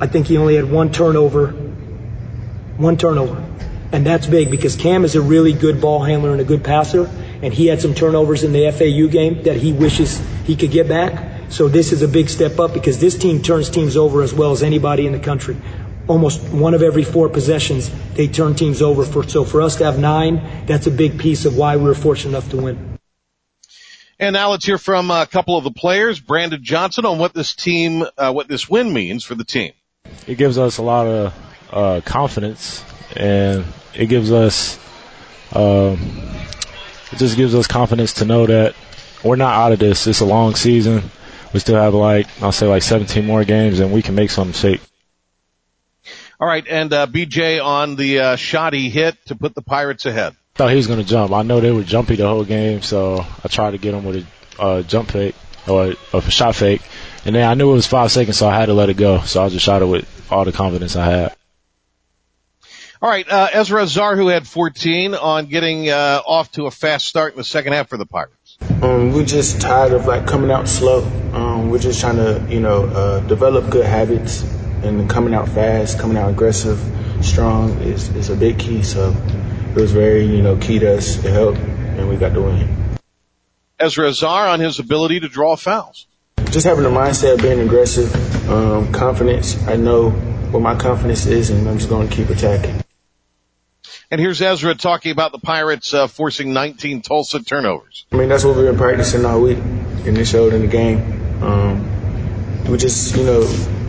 I 0.00 0.06
think 0.06 0.26
he 0.26 0.36
only 0.36 0.56
had 0.56 0.70
one 0.70 0.90
turnover. 0.90 1.48
One 2.76 2.96
turnover. 2.96 3.44
And 3.92 4.06
that's 4.06 4.26
big 4.26 4.50
because 4.50 4.74
Cam 4.74 5.04
is 5.04 5.14
a 5.14 5.20
really 5.20 5.52
good 5.52 5.80
ball 5.80 6.02
handler 6.02 6.32
and 6.32 6.40
a 6.40 6.44
good 6.44 6.64
passer. 6.64 7.06
And 7.42 7.52
he 7.52 7.66
had 7.66 7.80
some 7.80 7.94
turnovers 7.94 8.42
in 8.42 8.52
the 8.52 8.70
FAU 8.72 9.10
game 9.12 9.42
that 9.42 9.56
he 9.56 9.72
wishes 9.72 10.20
he 10.44 10.56
could 10.56 10.70
get 10.70 10.88
back. 10.88 11.50
So 11.50 11.68
this 11.68 11.92
is 11.92 12.00
a 12.00 12.08
big 12.08 12.30
step 12.30 12.58
up 12.58 12.72
because 12.72 12.98
this 12.98 13.18
team 13.18 13.42
turns 13.42 13.68
teams 13.68 13.96
over 13.96 14.22
as 14.22 14.32
well 14.32 14.52
as 14.52 14.62
anybody 14.62 15.06
in 15.06 15.12
the 15.12 15.18
country. 15.18 15.56
Almost 16.08 16.42
one 16.48 16.72
of 16.74 16.82
every 16.82 17.04
four 17.04 17.28
possessions, 17.28 17.90
they 18.14 18.26
turn 18.26 18.54
teams 18.54 18.80
over. 18.80 19.04
For, 19.04 19.22
so 19.28 19.44
for 19.44 19.60
us 19.60 19.76
to 19.76 19.84
have 19.84 19.98
nine, 19.98 20.64
that's 20.66 20.86
a 20.86 20.90
big 20.90 21.18
piece 21.18 21.44
of 21.44 21.56
why 21.56 21.76
we 21.76 21.84
were 21.84 21.94
fortunate 21.94 22.30
enough 22.30 22.50
to 22.50 22.56
win. 22.56 22.91
And 24.18 24.34
now 24.34 24.50
let's 24.50 24.64
hear 24.64 24.78
from 24.78 25.10
a 25.10 25.26
couple 25.26 25.56
of 25.56 25.64
the 25.64 25.70
players, 25.70 26.20
Brandon 26.20 26.62
Johnson, 26.62 27.04
on 27.04 27.18
what 27.18 27.34
this 27.34 27.54
team, 27.54 28.04
uh, 28.16 28.32
what 28.32 28.48
this 28.48 28.68
win 28.68 28.92
means 28.92 29.24
for 29.24 29.34
the 29.34 29.44
team. 29.44 29.72
It 30.26 30.36
gives 30.36 30.58
us 30.58 30.78
a 30.78 30.82
lot 30.82 31.06
of 31.06 31.34
uh, 31.70 32.00
confidence, 32.04 32.84
and 33.16 33.64
it 33.94 34.06
gives 34.06 34.30
us, 34.30 34.78
uh, 35.52 35.96
it 37.10 37.16
just 37.16 37.36
gives 37.36 37.54
us 37.54 37.66
confidence 37.66 38.14
to 38.14 38.24
know 38.24 38.46
that 38.46 38.74
we're 39.24 39.36
not 39.36 39.54
out 39.54 39.72
of 39.72 39.78
this. 39.78 40.06
It's 40.06 40.20
a 40.20 40.26
long 40.26 40.54
season. 40.54 41.02
We 41.52 41.60
still 41.60 41.76
have 41.76 41.94
like 41.94 42.26
I'll 42.42 42.52
say 42.52 42.66
like 42.66 42.82
17 42.82 43.26
more 43.26 43.44
games, 43.44 43.80
and 43.80 43.92
we 43.92 44.02
can 44.02 44.14
make 44.14 44.30
some 44.30 44.52
shake. 44.52 44.80
All 46.40 46.48
right, 46.48 46.66
and 46.68 46.92
uh, 46.92 47.06
BJ 47.06 47.64
on 47.64 47.96
the 47.96 48.18
uh, 48.18 48.36
shot 48.36 48.72
he 48.72 48.90
hit 48.90 49.16
to 49.26 49.36
put 49.36 49.54
the 49.54 49.62
Pirates 49.62 50.06
ahead 50.06 50.34
thought 50.54 50.70
he 50.70 50.76
was 50.76 50.86
going 50.86 50.98
to 50.98 51.04
jump. 51.04 51.32
I 51.32 51.42
know 51.42 51.60
they 51.60 51.72
were 51.72 51.82
jumpy 51.82 52.16
the 52.16 52.28
whole 52.28 52.44
game, 52.44 52.82
so 52.82 53.24
I 53.44 53.48
tried 53.48 53.72
to 53.72 53.78
get 53.78 53.94
him 53.94 54.04
with 54.04 54.26
a 54.58 54.62
uh, 54.62 54.82
jump 54.82 55.10
fake 55.10 55.34
or 55.68 55.94
a 56.12 56.30
shot 56.30 56.56
fake, 56.56 56.82
And 57.24 57.34
then 57.34 57.48
I 57.48 57.54
knew 57.54 57.70
it 57.70 57.74
was 57.74 57.86
five 57.86 58.10
seconds, 58.10 58.36
so 58.36 58.48
I 58.48 58.58
had 58.58 58.66
to 58.66 58.74
let 58.74 58.90
it 58.90 58.96
go. 58.96 59.20
So 59.20 59.44
I 59.44 59.48
just 59.48 59.64
shot 59.64 59.82
it 59.82 59.86
with 59.86 60.06
all 60.30 60.44
the 60.44 60.52
confidence 60.52 60.96
I 60.96 61.04
had. 61.04 61.36
All 63.00 63.08
right, 63.08 63.28
uh, 63.28 63.48
Ezra 63.52 63.82
Ausar, 63.82 64.16
who 64.16 64.28
had 64.28 64.46
14, 64.46 65.14
on 65.14 65.46
getting 65.46 65.88
uh, 65.88 66.22
off 66.24 66.52
to 66.52 66.66
a 66.66 66.70
fast 66.70 67.06
start 67.06 67.32
in 67.32 67.38
the 67.38 67.44
second 67.44 67.72
half 67.72 67.88
for 67.88 67.96
the 67.96 68.06
Pirates. 68.06 68.58
Um, 68.80 69.12
we're 69.12 69.24
just 69.24 69.60
tired 69.60 69.92
of 69.92 70.06
like 70.06 70.26
coming 70.26 70.52
out 70.52 70.68
slow. 70.68 71.02
Um, 71.32 71.70
we're 71.70 71.80
just 71.80 72.00
trying 72.00 72.16
to, 72.16 72.46
you 72.48 72.60
know, 72.60 72.86
uh, 72.86 73.20
develop 73.20 73.70
good 73.70 73.86
habits, 73.86 74.42
and 74.84 75.10
coming 75.10 75.34
out 75.34 75.48
fast, 75.48 75.98
coming 75.98 76.16
out 76.16 76.30
aggressive, 76.30 76.78
strong 77.22 77.70
is 77.80 78.08
is 78.14 78.30
a 78.30 78.36
big 78.36 78.60
key. 78.60 78.84
So 78.84 79.10
it 79.74 79.80
was 79.80 79.92
very, 79.92 80.24
you 80.24 80.42
know, 80.42 80.56
key 80.56 80.78
to 80.78 80.98
us. 80.98 81.16
It 81.24 81.30
helped, 81.30 81.58
and 81.58 82.08
we 82.08 82.16
got 82.16 82.34
the 82.34 82.42
win. 82.42 82.98
Ezra 83.78 84.10
Ausar 84.10 84.52
on 84.52 84.60
his 84.60 84.78
ability 84.78 85.20
to 85.20 85.28
draw 85.28 85.56
fouls. 85.56 86.06
Just 86.50 86.66
having 86.66 86.84
the 86.84 86.90
mindset 86.90 87.34
of 87.34 87.42
being 87.42 87.58
aggressive, 87.60 88.14
um, 88.50 88.92
confidence. 88.92 89.56
I 89.66 89.76
know 89.76 90.10
what 90.10 90.60
my 90.60 90.76
confidence 90.76 91.24
is, 91.24 91.48
and 91.48 91.66
I'm 91.66 91.78
just 91.78 91.88
going 91.88 92.08
to 92.08 92.14
keep 92.14 92.28
attacking. 92.28 92.84
And 94.10 94.20
here's 94.20 94.42
Ezra 94.42 94.74
talking 94.74 95.10
about 95.10 95.32
the 95.32 95.38
Pirates 95.38 95.94
uh, 95.94 96.06
forcing 96.06 96.52
19 96.52 97.00
Tulsa 97.00 97.42
turnovers. 97.42 98.04
I 98.12 98.16
mean, 98.16 98.28
that's 98.28 98.44
what 98.44 98.56
we've 98.56 98.66
been 98.66 98.76
practicing 98.76 99.24
all 99.24 99.40
week, 99.40 99.56
and 99.56 100.18
it 100.18 100.26
showed 100.26 100.52
in 100.52 100.60
the 100.60 100.66
game. 100.66 101.42
Um, 101.42 102.64
we 102.66 102.76
just, 102.76 103.16
you 103.16 103.24
know, 103.24 103.42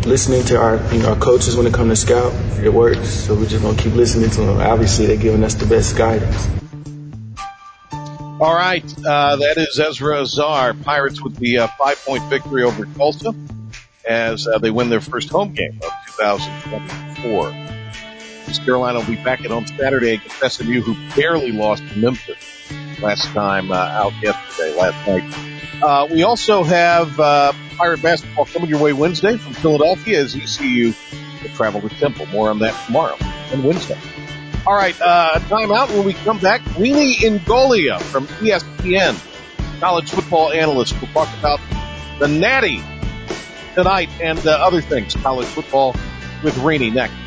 listening 0.06 0.44
to 0.46 0.58
our, 0.58 0.76
you 0.94 1.02
know, 1.02 1.10
our 1.10 1.16
coaches 1.16 1.56
when 1.56 1.66
it 1.66 1.74
comes 1.74 1.90
to 1.90 1.96
scout. 2.08 2.34
It 2.64 2.74
works, 2.74 3.10
so 3.10 3.36
we're 3.36 3.48
just 3.48 3.64
gonna 3.64 3.78
keep 3.78 3.94
listening 3.94 4.30
to 4.32 4.42
them. 4.42 4.60
Obviously, 4.60 5.06
they're 5.06 5.18
giving 5.18 5.44
us 5.44 5.54
the 5.56 5.66
best 5.66 5.98
guidance. 5.98 6.48
All 8.40 8.54
right, 8.54 8.84
uh, 9.06 9.38
that 9.38 9.58
is 9.58 9.80
Ezra 9.80 10.18
Ausar. 10.18 10.82
Pirates 10.84 11.22
with 11.22 11.36
the 11.38 11.60
uh, 11.60 11.68
five-point 11.68 12.24
victory 12.24 12.64
over 12.64 12.86
Tulsa 12.86 13.34
as 14.08 14.48
uh, 14.48 14.58
they 14.58 14.72
win 14.72 14.90
their 14.90 15.02
first 15.02 15.30
home 15.30 15.54
game 15.54 15.80
of 15.82 15.92
2024. 16.18 17.54
East 18.50 18.66
Carolina 18.66 19.00
will 19.00 19.06
be 19.06 19.16
back 19.24 19.46
at 19.46 19.52
home 19.52 19.66
Saturday 19.66 20.16
against 20.16 20.58
SMU, 20.58 20.82
who 20.82 20.96
barely 21.16 21.52
lost 21.52 21.88
to 21.88 21.98
Memphis 21.98 22.38
last 23.04 23.26
time 23.28 23.72
uh, 23.72 23.76
out 23.76 24.14
yesterday, 24.22 24.76
last 24.76 25.08
night. 25.08 25.84
Uh, 25.84 26.08
we 26.10 26.24
also 26.24 26.64
have 26.64 27.20
uh, 27.20 27.52
Pirate 27.78 28.02
basketball 28.02 28.46
coming 28.46 28.70
your 28.70 28.80
way 28.80 28.94
Wednesday 28.94 29.38
from 29.38 29.54
Philadelphia 29.54 30.22
as 30.22 30.36
ECU 30.36 30.94
will 31.42 31.50
travel 31.50 31.82
to 31.82 31.90
Temple. 31.90 32.26
More 32.28 32.50
on 32.50 32.60
that 32.60 32.74
tomorrow 32.86 33.18
and 33.52 33.64
Wednesday. 33.64 34.00
All 34.66 34.76
right, 34.76 34.96
uh, 35.02 35.40
timeout. 35.50 35.90
When 35.90 36.06
we 36.06 36.14
come 36.14 36.40
back, 36.40 36.62
Rini 36.62 37.16
Ingoglia 37.16 38.02
from 38.02 38.28
ESPN, 38.28 39.20
college 39.82 40.10
football 40.10 40.54
analyst, 40.54 41.00
will 41.02 41.10
talk 41.10 41.28
about 41.38 41.60
the 42.20 42.30
Natty 42.30 42.82
tonight 43.76 44.10
and 44.22 44.40
uh, 44.48 44.52
other 44.52 44.80
things 44.80 45.16
college 45.16 45.48
football 45.48 45.94
with 46.44 46.56
Rini 46.56 46.94
next. 46.94 47.23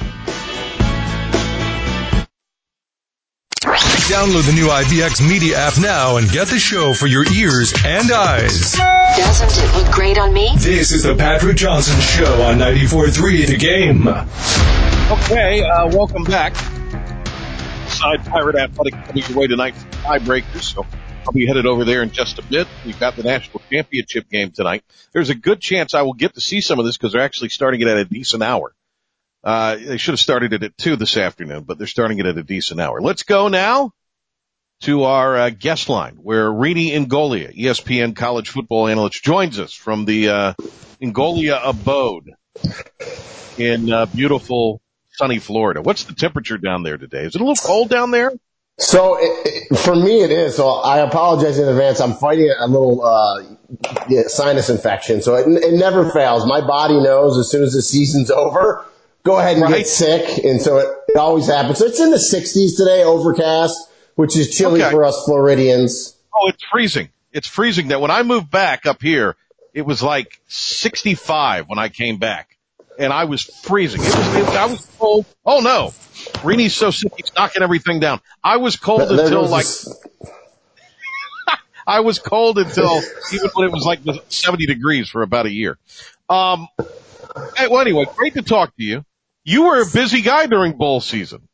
Download 4.07 4.47
the 4.47 4.53
new 4.53 4.69
IBX 4.69 5.29
Media 5.29 5.59
app 5.59 5.81
now 5.81 6.17
and 6.17 6.31
get 6.31 6.47
the 6.47 6.61
show 6.61 6.95
for 6.95 7.09
your 7.09 7.27
ears 7.33 7.75
and 7.85 8.13
eyes. 8.13 8.71
Doesn't 9.17 9.51
it 9.51 9.77
look 9.77 9.93
great 9.93 10.17
on 10.17 10.33
me? 10.33 10.53
This 10.59 10.93
is 10.93 11.03
the 11.03 11.17
Patrick 11.17 11.57
Johnson 11.57 12.01
Show 12.01 12.41
on 12.43 12.59
94.3 12.59 13.47
The 13.49 13.57
Game. 13.57 14.07
Okay, 14.07 15.65
uh, 15.65 15.89
welcome 15.89 16.23
back. 16.23 16.55
Side 17.89 18.25
Pirate 18.27 18.55
Athletic 18.55 18.95
coming 19.07 19.25
your 19.29 19.39
way 19.39 19.49
tonight 19.49 19.75
for 19.75 19.89
tiebreakers, 19.97 20.63
so 20.75 20.87
I'll 21.27 21.33
be 21.33 21.45
headed 21.45 21.67
over 21.67 21.85
there 21.85 22.05
in 22.05 22.13
just 22.13 22.39
a 22.39 22.43
bit. 22.43 22.69
We've 22.85 23.01
got 23.01 23.17
the 23.17 23.25
national 23.25 23.61
championship 23.73 24.31
game 24.31 24.53
tonight. 24.53 24.85
There's 25.15 25.31
a 25.31 25.35
good 25.35 25.61
chance 25.61 25.95
I 25.95 26.03
will 26.03 26.15
get 26.15 26.35
to 26.35 26.41
see 26.41 26.61
some 26.61 26.79
of 26.79 26.85
this 26.85 26.97
because 26.97 27.13
they're 27.13 27.23
actually 27.23 27.49
starting 27.49 27.81
it 27.81 27.89
at 27.89 27.97
a 27.97 28.05
decent 28.05 28.45
hour. 28.45 28.73
Uh, 29.47 29.77
they 29.77 29.97
should 29.97 30.11
have 30.11 30.19
started 30.19 30.53
it 30.53 30.65
at 30.65 30.77
two 30.77 30.97
this 30.97 31.17
afternoon, 31.17 31.63
but 31.63 31.79
they're 31.79 31.87
starting 31.87 32.19
it 32.19 32.27
at 32.27 32.37
a 32.37 32.43
decent 32.43 32.81
hour. 32.81 33.01
Let's 33.01 33.23
go 33.23 33.47
now 33.47 33.93
to 34.81 35.05
our 35.05 35.37
uh, 35.37 35.51
guest 35.51 35.89
line 35.89 36.17
where 36.17 36.51
Rini 36.51 36.91
Ingoglia, 36.91 37.57
ESPN 37.57 38.17
college 38.17 38.49
football 38.49 38.89
analyst, 38.89 39.23
joins 39.23 39.61
us 39.61 39.73
from 39.73 40.05
the 40.05 40.31
uh, 40.31 40.53
Ingoglia 41.01 41.61
abode 41.63 42.33
in 43.57 43.93
uh, 43.93 44.07
beautiful 44.07 44.83
sunny 45.13 45.39
Florida. 45.39 45.81
What's 45.81 46.03
the 46.03 46.15
temperature 46.15 46.59
down 46.59 46.83
there 46.83 46.99
today? 46.99 47.23
Is 47.23 47.37
it 47.37 47.41
a 47.41 47.45
little 47.45 47.55
cold 47.55 47.89
down 47.89 48.11
there? 48.11 48.33
So 48.79 49.17
it, 49.21 49.47
it, 49.71 49.79
for 49.79 49.95
me, 49.95 50.25
it 50.25 50.33
is. 50.33 50.57
So 50.57 50.69
I 50.69 50.99
apologize 50.99 51.61
in 51.61 51.69
advance. 51.69 52.01
I'm 52.01 52.15
fighting 52.15 52.53
a 52.59 52.67
little 52.67 53.01
uh, 53.01 53.45
sinus 54.27 54.71
infection, 54.71 55.23
so 55.23 55.37
it, 55.37 55.47
it 55.47 55.75
never 55.75 56.11
fails. 56.11 56.45
My 56.47 56.67
body 56.67 57.01
knows 57.01 57.39
as 57.39 57.49
soon 57.49 57.63
as 57.63 57.75
the 57.75 57.81
season's 57.81 58.33
over, 58.33 58.85
go 59.27 59.39
ahead 59.39 59.55
and 59.57 59.63
Right. 59.65 59.79
get 59.79 59.89
sick, 59.89 60.45
and 60.45 60.63
so 60.63 60.79
it, 60.79 60.89
it 61.09 61.17
always 61.17 61.47
happens. 61.49 61.79
So 61.79 61.87
it's 61.87 62.01
in 62.01 62.11
the 62.11 62.17
60s 62.17 62.77
today, 62.77 63.03
overcast, 63.05 63.77
which 64.15 64.37
is 64.37 64.57
chilly 64.57 64.83
Okay. 64.83 64.91
for 64.93 65.05
us 65.05 65.21
Floridians. 65.27 66.15
Oh, 66.35 66.49
it's 66.49 66.63
freezing. 66.71 67.11
It's 67.33 67.49
freezing. 67.49 67.89
That 67.89 68.01
when 68.01 68.11
I 68.11 68.23
moved 68.23 68.51
back 68.51 68.87
up 68.87 69.03
here, 69.03 69.37
it 69.75 69.83
was 69.83 70.03
like 70.03 70.41
65 70.49 71.69
when 71.69 71.79
I 71.79 71.89
came 71.91 72.19
back, 72.19 72.57
and 72.99 73.13
I 73.13 73.25
was 73.25 73.43
freezing. 73.43 74.01
It 74.01 74.07
was. 74.15 74.37
It, 74.37 74.49
I 74.57 74.67
was 74.67 74.87
cold. 74.99 75.27
Oh 75.45 75.61
no, 75.61 75.93
Rini's 76.45 76.75
so 76.75 76.91
sick 76.91 77.13
he's 77.17 77.33
knocking 77.35 77.63
everything 77.63 78.01
down. 78.01 78.21
I 78.45 78.59
was 78.59 78.77
cold 78.77 79.03
until 79.03 79.47
like 79.49 79.67
I 81.87 82.01
was 82.01 82.19
cold 82.19 82.59
until 82.59 83.01
even 83.33 83.51
when 83.55 83.69
it 83.69 83.73
was 83.73 83.85
like 83.85 84.01
70 84.29 84.67
degrees 84.67 85.09
for 85.09 85.23
about 85.23 85.47
a 85.47 85.53
year. 85.53 85.79
Um. 86.29 86.69
well, 87.71 87.81
anyway, 87.81 88.07
great 88.17 88.35
to 88.35 88.43
talk 88.43 88.75
to 88.77 88.83
you. 88.83 89.05
You 89.49 89.63
were 89.63 89.81
a 89.81 89.87
busy 89.87 90.23
guy 90.23 90.47
during 90.47 90.73
bowl 90.73 91.01
season. 91.01 91.47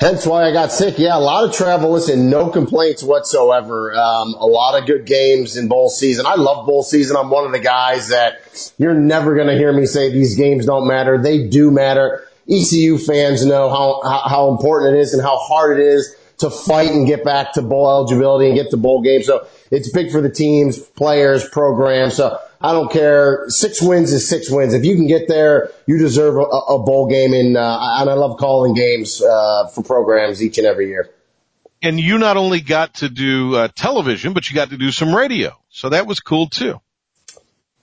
Hence 0.00 0.26
why 0.26 0.48
I 0.48 0.52
got 0.52 0.72
sick. 0.72 0.98
Yeah, 0.98 1.18
a 1.18 1.20
lot 1.20 1.46
of 1.46 1.54
travel. 1.54 1.92
Listen, 1.92 2.30
no 2.30 2.48
complaints 2.48 3.02
whatsoever. 3.02 3.94
Um, 3.94 4.32
a 4.32 4.46
lot 4.46 4.80
of 4.80 4.86
good 4.86 5.04
games 5.04 5.58
in 5.58 5.68
bowl 5.68 5.90
season. 5.90 6.24
I 6.24 6.36
love 6.36 6.66
bowl 6.66 6.84
season. 6.84 7.18
I'm 7.18 7.28
one 7.28 7.44
of 7.44 7.52
the 7.52 7.58
guys 7.58 8.08
that 8.08 8.72
you're 8.78 8.94
never 8.94 9.34
going 9.34 9.48
to 9.48 9.58
hear 9.58 9.74
me 9.74 9.84
say 9.84 10.10
these 10.10 10.36
games 10.36 10.64
don't 10.64 10.88
matter. 10.88 11.18
They 11.18 11.48
do 11.48 11.70
matter. 11.70 12.26
ECU 12.50 12.96
fans 12.96 13.44
know 13.44 13.68
how, 13.68 14.26
how, 14.26 14.50
important 14.52 14.96
it 14.96 15.00
is 15.00 15.12
and 15.12 15.22
how 15.22 15.36
hard 15.36 15.78
it 15.78 15.84
is 15.84 16.16
to 16.38 16.48
fight 16.48 16.92
and 16.92 17.06
get 17.06 17.24
back 17.24 17.52
to 17.54 17.62
bowl 17.62 17.90
eligibility 17.90 18.48
and 18.48 18.56
get 18.56 18.70
to 18.70 18.78
bowl 18.78 19.02
games. 19.02 19.26
So 19.26 19.46
it's 19.70 19.90
big 19.92 20.10
for 20.10 20.20
the 20.20 20.30
teams, 20.30 20.78
players, 20.78 21.48
programs. 21.48 22.14
So 22.16 22.38
I 22.60 22.72
don't 22.72 22.90
care. 22.90 23.44
Six 23.48 23.82
wins 23.82 24.12
is 24.12 24.28
six 24.28 24.50
wins. 24.50 24.74
If 24.74 24.84
you 24.84 24.94
can 24.96 25.06
get 25.06 25.28
there, 25.28 25.70
you 25.86 25.98
deserve 25.98 26.36
a, 26.36 26.40
a 26.40 26.82
bowl 26.82 27.08
game. 27.08 27.34
And, 27.34 27.56
uh, 27.56 27.78
and 28.00 28.10
I 28.10 28.14
love 28.14 28.38
calling 28.38 28.74
games, 28.74 29.22
uh, 29.22 29.68
for 29.68 29.82
programs 29.82 30.42
each 30.42 30.58
and 30.58 30.66
every 30.66 30.88
year. 30.88 31.10
And 31.82 32.00
you 32.00 32.16
not 32.18 32.36
only 32.36 32.60
got 32.60 32.94
to 32.94 33.08
do 33.10 33.56
uh, 33.56 33.68
television, 33.74 34.32
but 34.32 34.48
you 34.48 34.54
got 34.54 34.70
to 34.70 34.78
do 34.78 34.90
some 34.90 35.14
radio. 35.14 35.56
So 35.68 35.90
that 35.90 36.06
was 36.06 36.20
cool 36.20 36.48
too. 36.48 36.80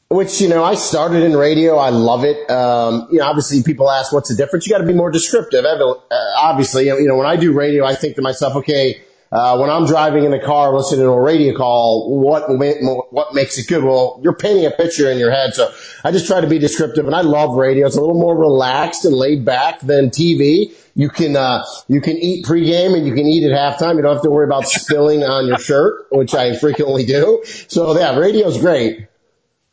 Which, 0.09 0.41
you 0.41 0.49
know, 0.49 0.63
I 0.63 0.75
started 0.75 1.23
in 1.23 1.37
radio. 1.37 1.77
I 1.77 1.89
love 1.89 2.25
it. 2.25 2.49
Um, 2.49 3.07
you 3.11 3.19
know, 3.19 3.25
obviously 3.25 3.63
people 3.63 3.89
ask 3.89 4.11
what's 4.11 4.29
the 4.29 4.35
difference. 4.35 4.67
You 4.67 4.73
got 4.73 4.79
to 4.79 4.87
be 4.87 4.93
more 4.93 5.09
descriptive. 5.09 5.63
Uh, 5.63 5.93
obviously, 6.35 6.87
you 6.87 7.07
know, 7.07 7.15
when 7.15 7.27
I 7.27 7.37
do 7.37 7.53
radio, 7.53 7.85
I 7.85 7.95
think 7.95 8.15
to 8.15 8.21
myself, 8.21 8.55
okay, 8.57 9.01
uh, 9.31 9.57
when 9.57 9.69
I'm 9.69 9.85
driving 9.85 10.25
in 10.25 10.31
the 10.31 10.39
car 10.39 10.75
listening 10.75 11.05
to 11.05 11.11
a 11.11 11.21
radio 11.21 11.55
call, 11.55 12.19
what 12.19 12.49
what 12.49 13.33
makes 13.33 13.57
it 13.57 13.67
good? 13.67 13.81
Well, 13.81 14.19
you're 14.21 14.35
painting 14.35 14.65
a 14.65 14.71
picture 14.71 15.09
in 15.09 15.17
your 15.17 15.31
head. 15.31 15.53
So 15.53 15.73
I 16.03 16.11
just 16.11 16.27
try 16.27 16.41
to 16.41 16.47
be 16.47 16.59
descriptive 16.59 17.05
and 17.05 17.15
I 17.15 17.21
love 17.21 17.55
radio. 17.55 17.87
It's 17.87 17.95
a 17.95 18.01
little 18.01 18.19
more 18.19 18.37
relaxed 18.37 19.05
and 19.05 19.15
laid 19.15 19.45
back 19.45 19.79
than 19.79 20.09
TV. 20.09 20.73
You 20.95 21.07
can, 21.07 21.37
uh, 21.37 21.63
you 21.87 22.01
can 22.01 22.17
eat 22.17 22.45
pregame 22.45 22.97
and 22.97 23.07
you 23.07 23.13
can 23.13 23.25
eat 23.25 23.49
at 23.49 23.57
halftime. 23.57 23.95
You 23.95 24.01
don't 24.01 24.15
have 24.15 24.23
to 24.23 24.29
worry 24.29 24.45
about 24.45 24.67
spilling 24.67 25.23
on 25.23 25.47
your 25.47 25.57
shirt, 25.57 26.07
which 26.11 26.35
I 26.35 26.57
frequently 26.57 27.05
do. 27.05 27.41
So 27.69 27.97
yeah, 27.97 28.17
radio's 28.17 28.57
great. 28.57 29.07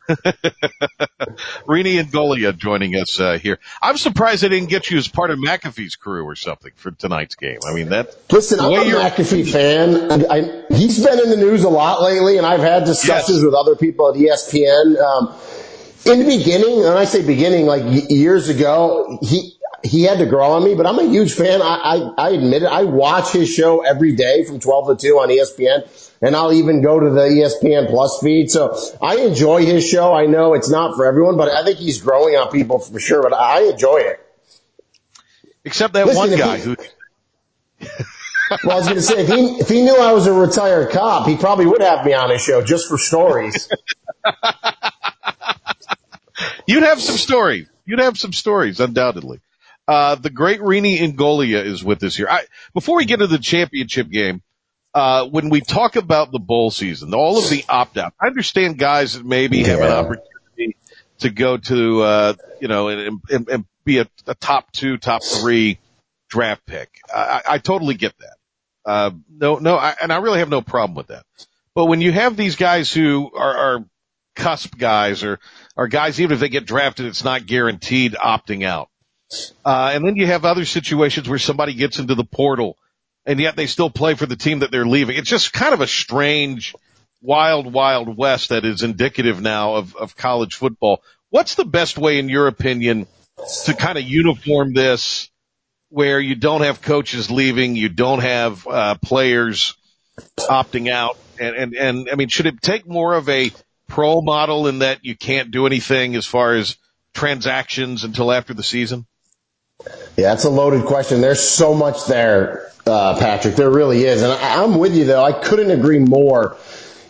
Rini 1.67 2.01
Ingoglia 2.03 2.55
joining 2.57 2.95
us 2.95 3.19
uh, 3.19 3.37
here. 3.37 3.59
I'm 3.81 3.97
surprised 3.97 4.43
they 4.43 4.49
didn't 4.49 4.69
get 4.69 4.89
you 4.89 4.97
as 4.97 5.07
part 5.07 5.31
of 5.31 5.39
McAfee's 5.39 5.95
crew 5.95 6.23
or 6.25 6.35
something 6.35 6.71
for 6.75 6.91
tonight's 6.91 7.35
game. 7.35 7.59
I 7.67 7.73
mean 7.73 7.89
that. 7.89 8.15
Listen, 8.31 8.59
I'm 8.59 8.73
a 8.73 8.83
McAfee 8.83 9.51
fan. 9.51 10.25
I, 10.29 10.63
he's 10.75 11.03
been 11.03 11.19
in 11.19 11.29
the 11.29 11.37
news 11.37 11.63
a 11.63 11.69
lot 11.69 12.01
lately, 12.01 12.37
and 12.37 12.45
I've 12.45 12.61
had 12.61 12.85
discussions 12.85 13.37
Yes. 13.37 13.45
with 13.45 13.53
other 13.53 13.75
people 13.75 14.09
at 14.09 14.15
ESPN. 14.15 14.97
Um, 14.99 15.35
in 16.05 16.19
the 16.19 16.37
beginning, 16.37 16.85
and 16.85 16.97
I 16.97 17.05
say 17.05 17.25
beginning, 17.25 17.65
like 17.65 17.83
years 18.09 18.47
ago, 18.49 19.19
he 19.21 19.58
he 19.83 20.03
had 20.03 20.19
to 20.19 20.25
grow 20.25 20.51
on 20.51 20.63
me, 20.63 20.75
but 20.75 20.85
I'm 20.85 20.99
a 20.99 21.03
huge 21.03 21.33
fan. 21.33 21.61
I, 21.61 22.11
I, 22.17 22.27
I 22.27 22.29
admit 22.31 22.63
it. 22.63 22.67
I 22.67 22.83
watch 22.83 23.31
his 23.31 23.49
show 23.49 23.81
every 23.81 24.15
day 24.15 24.43
from 24.45 24.59
12 24.59 24.99
to 24.99 25.07
2 25.07 25.13
on 25.19 25.29
ESPN, 25.29 26.15
and 26.21 26.35
I'll 26.35 26.53
even 26.53 26.81
go 26.81 26.99
to 26.99 27.09
the 27.09 27.21
ESPN 27.21 27.89
Plus 27.89 28.19
feed. 28.21 28.51
So 28.51 28.77
I 29.01 29.17
enjoy 29.17 29.65
his 29.65 29.87
show. 29.87 30.13
I 30.13 30.25
know 30.25 30.53
it's 30.53 30.69
not 30.69 30.95
for 30.95 31.05
everyone, 31.05 31.37
but 31.37 31.49
I 31.49 31.63
think 31.63 31.79
he's 31.79 32.01
growing 32.01 32.35
on 32.35 32.51
people 32.51 32.79
for 32.79 32.99
sure, 32.99 33.23
but 33.23 33.33
I 33.33 33.63
enjoy 33.63 33.97
it. 33.97 34.25
Except 35.65 35.93
that 35.93 36.07
Listen, 36.07 36.29
one 36.29 36.37
guy 36.37 36.57
he- 36.57 36.63
who. 36.63 36.75
Well, 38.63 38.71
I 38.71 38.75
was 38.79 38.85
going 38.85 38.95
to 38.97 39.03
say, 39.03 39.21
if 39.21 39.27
he, 39.27 39.59
if 39.59 39.69
he 39.69 39.83
knew 39.83 39.95
I 39.95 40.11
was 40.11 40.25
a 40.25 40.33
retired 40.33 40.89
cop, 40.89 41.27
he 41.27 41.37
probably 41.37 41.67
would 41.67 41.83
have 41.83 42.03
me 42.03 42.15
on 42.15 42.31
his 42.31 42.41
show 42.41 42.63
just 42.63 42.89
for 42.89 42.97
stories. 42.97 43.69
You'd 46.65 46.81
have 46.81 46.99
some 46.99 47.17
stories. 47.17 47.67
You'd 47.85 47.99
have 47.99 48.17
some 48.17 48.33
stories, 48.33 48.79
undoubtedly. 48.79 49.39
Uh, 49.89 50.13
the 50.13 50.29
great 50.29 50.59
Rini 50.59 50.99
Ingoglia 50.99 51.65
is 51.65 51.83
with 51.83 52.03
us 52.03 52.15
here. 52.15 52.27
I, 52.29 52.45
before 52.75 52.97
we 52.97 53.05
get 53.05 53.17
to 53.17 53.27
the 53.27 53.39
championship 53.39 54.07
game, 54.07 54.43
uh, 54.93 55.25
when 55.25 55.49
we 55.49 55.61
talk 55.61 55.95
about 55.95 56.31
the 56.31 56.37
bowl 56.37 56.69
season, 56.69 57.15
all 57.15 57.39
of 57.39 57.49
the 57.49 57.65
opt 57.67 57.97
out, 57.97 58.13
I 58.21 58.27
understand 58.27 58.77
guys 58.77 59.13
that 59.13 59.25
maybe 59.25 59.63
have 59.63 59.79
an 59.79 59.91
opportunity 59.91 60.77
to 61.21 61.31
go 61.31 61.57
to, 61.57 62.01
uh, 62.03 62.33
you 62.61 62.67
know, 62.67 62.89
and, 62.89 63.19
and, 63.31 63.49
and 63.49 63.65
be 63.83 63.97
a, 63.97 64.07
a, 64.27 64.35
top 64.35 64.71
two, 64.71 64.97
top 64.99 65.23
three 65.23 65.79
draft 66.29 66.67
pick. 66.67 67.01
I, 67.11 67.41
I 67.49 67.57
totally 67.57 67.95
get 67.95 68.13
that. 68.19 68.35
Uh, 68.85 69.11
no, 69.27 69.55
no, 69.55 69.75
I, 69.75 69.95
and 69.99 70.13
I 70.13 70.17
really 70.17 70.37
have 70.37 70.49
no 70.49 70.61
problem 70.61 70.95
with 70.95 71.07
that. 71.07 71.25
But 71.73 71.85
when 71.85 71.99
you 71.99 72.11
have 72.11 72.37
these 72.37 72.57
guys 72.57 72.93
who 72.93 73.31
are, 73.35 73.57
are 73.57 73.85
cusp 74.35 74.77
guys 74.77 75.23
or 75.23 75.39
are 75.75 75.87
guys, 75.87 76.21
even 76.21 76.35
if 76.35 76.41
they 76.41 76.49
get 76.49 76.67
drafted, 76.67 77.07
it's 77.07 77.23
not 77.23 77.47
guaranteed 77.47 78.13
opting 78.13 78.63
out. 78.63 78.88
Uh, 79.65 79.91
and 79.93 80.05
then 80.05 80.15
you 80.15 80.25
have 80.25 80.45
other 80.45 80.65
situations 80.65 81.29
where 81.29 81.39
somebody 81.39 81.73
gets 81.73 81.99
into 81.99 82.15
the 82.15 82.23
portal 82.23 82.77
and 83.25 83.39
yet 83.39 83.55
they 83.55 83.67
still 83.67 83.89
play 83.89 84.15
for 84.15 84.25
the 84.25 84.35
team 84.35 84.59
that 84.59 84.71
they're 84.71 84.87
leaving. 84.87 85.15
It's 85.15 85.29
just 85.29 85.53
kind 85.53 85.73
of 85.73 85.81
a 85.81 85.87
strange, 85.87 86.73
wild, 87.21 87.71
wild 87.71 88.17
west 88.17 88.49
that 88.49 88.65
is 88.65 88.81
indicative 88.81 89.41
now 89.41 89.75
of, 89.75 89.95
of 89.95 90.15
college 90.15 90.55
football. 90.55 91.03
What's 91.29 91.55
the 91.55 91.65
best 91.65 91.97
way, 91.97 92.17
in 92.17 92.29
your 92.29 92.47
opinion, 92.47 93.07
to 93.65 93.73
kind 93.73 93.97
of 93.97 94.03
uniform 94.03 94.73
this 94.73 95.29
where 95.89 96.19
you 96.19 96.35
don't 96.35 96.61
have 96.61 96.81
coaches 96.81 97.29
leaving, 97.29 97.75
you 97.75 97.89
don't 97.89 98.21
have 98.21 98.65
uh, 98.67 98.95
players 98.95 99.75
opting 100.37 100.89
out, 100.89 101.17
and, 101.39 101.55
and 101.55 101.75
and 101.75 102.09
I 102.11 102.15
mean, 102.15 102.27
should 102.27 102.45
it 102.45 102.61
take 102.61 102.87
more 102.87 103.13
of 103.13 103.29
a 103.29 103.51
pro 103.87 104.21
model 104.21 104.67
in 104.67 104.79
that 104.79 105.03
you 105.03 105.15
can't 105.15 105.51
do 105.51 105.65
anything 105.65 106.15
as 106.15 106.25
far 106.25 106.55
as 106.55 106.77
transactions 107.13 108.03
until 108.03 108.31
after 108.31 108.53
the 108.53 108.63
season? 108.63 109.05
Yeah, 110.19 110.31
that's 110.31 110.43
a 110.43 110.49
loaded 110.49 110.85
question. 110.85 111.21
There's 111.21 111.41
so 111.41 111.73
much 111.73 112.05
there, 112.05 112.69
uh, 112.85 113.17
Patrick. 113.17 113.55
There 113.55 113.71
really 113.71 114.03
is. 114.03 114.21
And 114.21 114.33
I, 114.33 114.61
I'm 114.61 114.77
with 114.77 114.93
you 114.93 115.05
though. 115.05 115.23
I 115.23 115.31
couldn't 115.31 115.71
agree 115.71 115.99
more. 115.99 116.57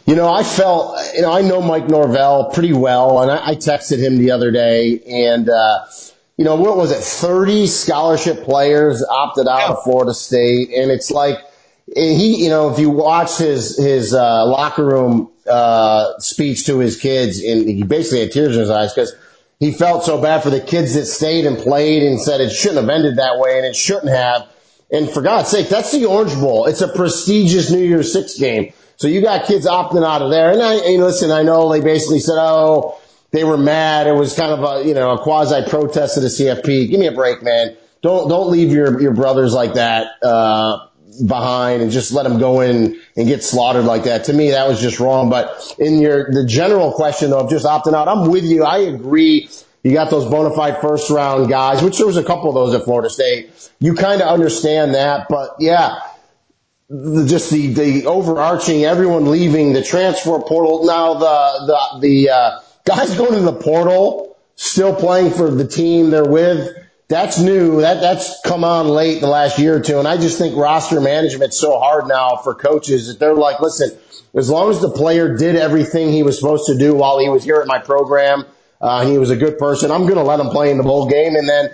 You 0.06 0.16
know, 0.16 0.32
I 0.32 0.44
felt, 0.44 1.00
you 1.16 1.24
know, 1.24 1.32
I 1.32 1.42
know 1.42 1.60
Mike 1.60 1.88
Norvell 1.88 2.52
pretty 2.52 2.74
well 2.74 3.22
and 3.22 3.32
I, 3.32 3.50
I 3.50 3.56
texted 3.56 3.98
him 3.98 4.18
the 4.18 4.30
other 4.32 4.52
day 4.52 5.00
and, 5.08 5.50
uh, 5.50 5.86
you 6.38 6.46
know, 6.46 6.56
what 6.56 6.78
was 6.78 6.92
it? 6.92 7.04
30 7.04 7.66
scholarship 7.66 8.44
players 8.44 9.04
opted 9.04 9.48
out 9.48 9.72
of 9.72 9.84
Florida 9.84 10.14
State. 10.14 10.70
And 10.70 10.92
it's 10.92 11.10
like, 11.10 11.40
he, 11.96 12.44
you 12.44 12.50
know, 12.50 12.72
if 12.72 12.78
you 12.78 12.92
watch 12.92 13.38
his, 13.38 13.76
his, 13.76 14.14
uh, 14.14 14.46
locker 14.46 14.86
room, 14.86 15.32
uh, 15.50 16.18
speech 16.20 16.68
to 16.68 16.78
his 16.78 16.96
kids 16.96 17.44
and 17.44 17.68
he 17.68 17.82
basically 17.82 18.20
had 18.20 18.32
tears 18.32 18.56
in 18.56 18.62
his 18.62 18.70
eyes 18.70 18.94
because 18.94 19.16
he 19.60 19.74
felt 19.74 20.06
so 20.06 20.22
bad 20.22 20.42
for 20.42 20.50
the 20.50 20.62
kids 20.62 20.94
that 20.94 21.06
stayed 21.06 21.46
and 21.46 21.58
played 21.58 22.02
and 22.04 22.20
said 22.20 22.40
it 22.40 22.52
shouldn't 22.52 22.80
have 22.80 22.90
ended 22.90 23.18
that 23.18 23.40
way 23.40 23.58
and 23.58 23.66
it 23.66 23.76
shouldn't 23.76 24.10
have. 24.10 24.48
And 24.92 25.10
for 25.10 25.22
God's 25.22 25.50
sake, 25.50 25.68
that's 25.68 25.92
the 25.92 26.06
Orange 26.06 26.34
Bowl. 26.36 26.66
It's 26.66 26.82
a 26.82 26.88
prestigious 26.88 27.70
New 27.70 27.84
Year's 27.84 28.12
Six 28.12 28.40
game. 28.40 28.74
So 28.96 29.08
you 29.08 29.22
got 29.22 29.46
kids 29.46 29.68
opting 29.68 30.06
out 30.06 30.22
of 30.22 30.32
there. 30.32 30.52
And 30.52 30.62
I, 30.62 30.76
and 30.76 31.04
listen, 31.04 31.30
I 31.32 31.44
know 31.44 31.72
they 31.72 31.82
basically 31.82 32.20
said, 32.20 32.38
oh, 32.38 33.00
they 33.32 33.44
were 33.44 33.58
mad. 33.58 34.08
It 34.08 34.14
was 34.14 34.34
kind 34.34 34.52
of 34.52 34.64
a, 34.64 34.88
you 34.88 34.94
know, 34.94 35.12
a 35.12 35.20
quasi 35.20 35.70
protest 35.70 36.18
of 36.18 36.24
the 36.24 36.30
CFP. 36.30 36.90
Give 36.90 37.00
me 37.00 37.08
a 37.08 37.12
break, 37.12 37.44
man. 37.44 37.76
Don't, 38.02 38.30
don't 38.30 38.50
leave 38.50 38.72
your, 38.72 39.00
your 39.02 39.14
brothers 39.14 39.54
like 39.54 39.74
that, 39.74 40.08
uh, 40.24 40.88
behind 41.26 41.82
and 41.82 41.92
just 41.92 42.12
let 42.12 42.24
them 42.24 42.40
go 42.40 42.62
in 42.62 43.00
and 43.20 43.28
get 43.28 43.44
slaughtered 43.44 43.84
like 43.84 44.06
that. 44.06 44.24
To 44.24 44.34
me, 44.34 44.52
that 44.52 44.66
was 44.70 44.80
just 44.80 45.02
wrong. 45.02 45.30
But 45.30 45.76
in 45.78 46.00
your, 46.00 46.32
the 46.32 46.46
general 46.46 46.94
question 46.94 47.32
though 47.32 47.40
of 47.40 47.50
just 47.50 47.66
opting 47.66 47.94
out, 47.94 48.08
I'm 48.08 48.32
with 48.32 48.46
you. 48.46 48.64
I 48.64 48.78
agree. 48.78 49.50
You 49.84 49.92
got 49.92 50.10
those 50.10 50.26
bona 50.26 50.56
fide 50.56 50.80
first 50.80 51.10
round 51.10 51.50
guys, 51.50 51.84
which 51.84 51.98
there 51.98 52.08
was 52.08 52.16
a 52.16 52.24
couple 52.24 52.48
of 52.48 52.56
those 52.56 52.74
at 52.74 52.86
Florida 52.86 53.10
State. 53.10 53.72
You 53.82 53.94
kind 53.94 54.22
of 54.22 54.30
understand 54.30 54.94
that, 54.94 55.28
but 55.30 55.58
yeah, 55.60 56.00
just 56.90 57.52
the, 57.52 57.68
the 57.74 58.06
overarching, 58.06 58.86
everyone 58.86 59.30
leaving 59.30 59.74
the 59.74 59.84
transfer 59.84 60.40
portal. 60.40 60.86
Now 60.86 61.16
the, 61.16 61.66
the, 61.68 62.00
the, 62.00 62.30
uh, 62.30 62.60
guys 62.86 63.16
going 63.18 63.34
to 63.34 63.42
the 63.42 63.54
portal, 63.54 64.38
still 64.56 64.96
playing 64.96 65.34
for 65.34 65.52
the 65.52 65.68
team 65.68 66.10
they're 66.10 66.24
with 66.24 66.74
that's 67.10 67.40
new. 67.40 67.82
That 67.82 68.02
that's 68.02 68.40
come 68.42 68.64
on 68.64 68.88
late 68.88 69.20
the 69.20 69.28
last 69.28 69.58
year 69.58 69.76
or 69.76 69.80
two, 69.82 69.98
and 69.98 70.08
I 70.08 70.18
just 70.18 70.38
think 70.38 70.56
roster 70.56 71.02
management's 71.02 71.60
so 71.60 71.80
hard 71.80 72.08
now 72.08 72.38
for 72.38 72.54
coaches 72.54 73.08
that 73.08 73.20
they're 73.20 73.34
like, 73.34 73.60
listen, 73.60 73.98
as 74.36 74.50
long 74.50 74.70
as 74.70 74.80
the 74.80 74.92
player 74.92 75.36
did 75.36 75.56
everything 75.56 76.12
he 76.12 76.22
was 76.22 76.40
supposed 76.40 76.68
to 76.68 76.78
do 76.78 76.94
while 76.94 77.18
he 77.18 77.28
was 77.28 77.44
here 77.44 77.58
at 77.62 77.68
my 77.68 77.80
program, 77.80 78.46
uh, 78.80 79.06
he 79.06 79.18
was 79.18 79.32
a 79.32 79.36
good 79.36 79.58
person. 79.58 79.90
I'm 79.90 80.04
going 80.04 80.16
to 80.16 80.24
let 80.24 80.40
him 80.40 80.50
play 80.50 80.70
in 80.70 80.78
the 80.78 80.84
bowl 80.84 81.10
game, 81.10 81.36
and 81.36 81.50
then 81.50 81.72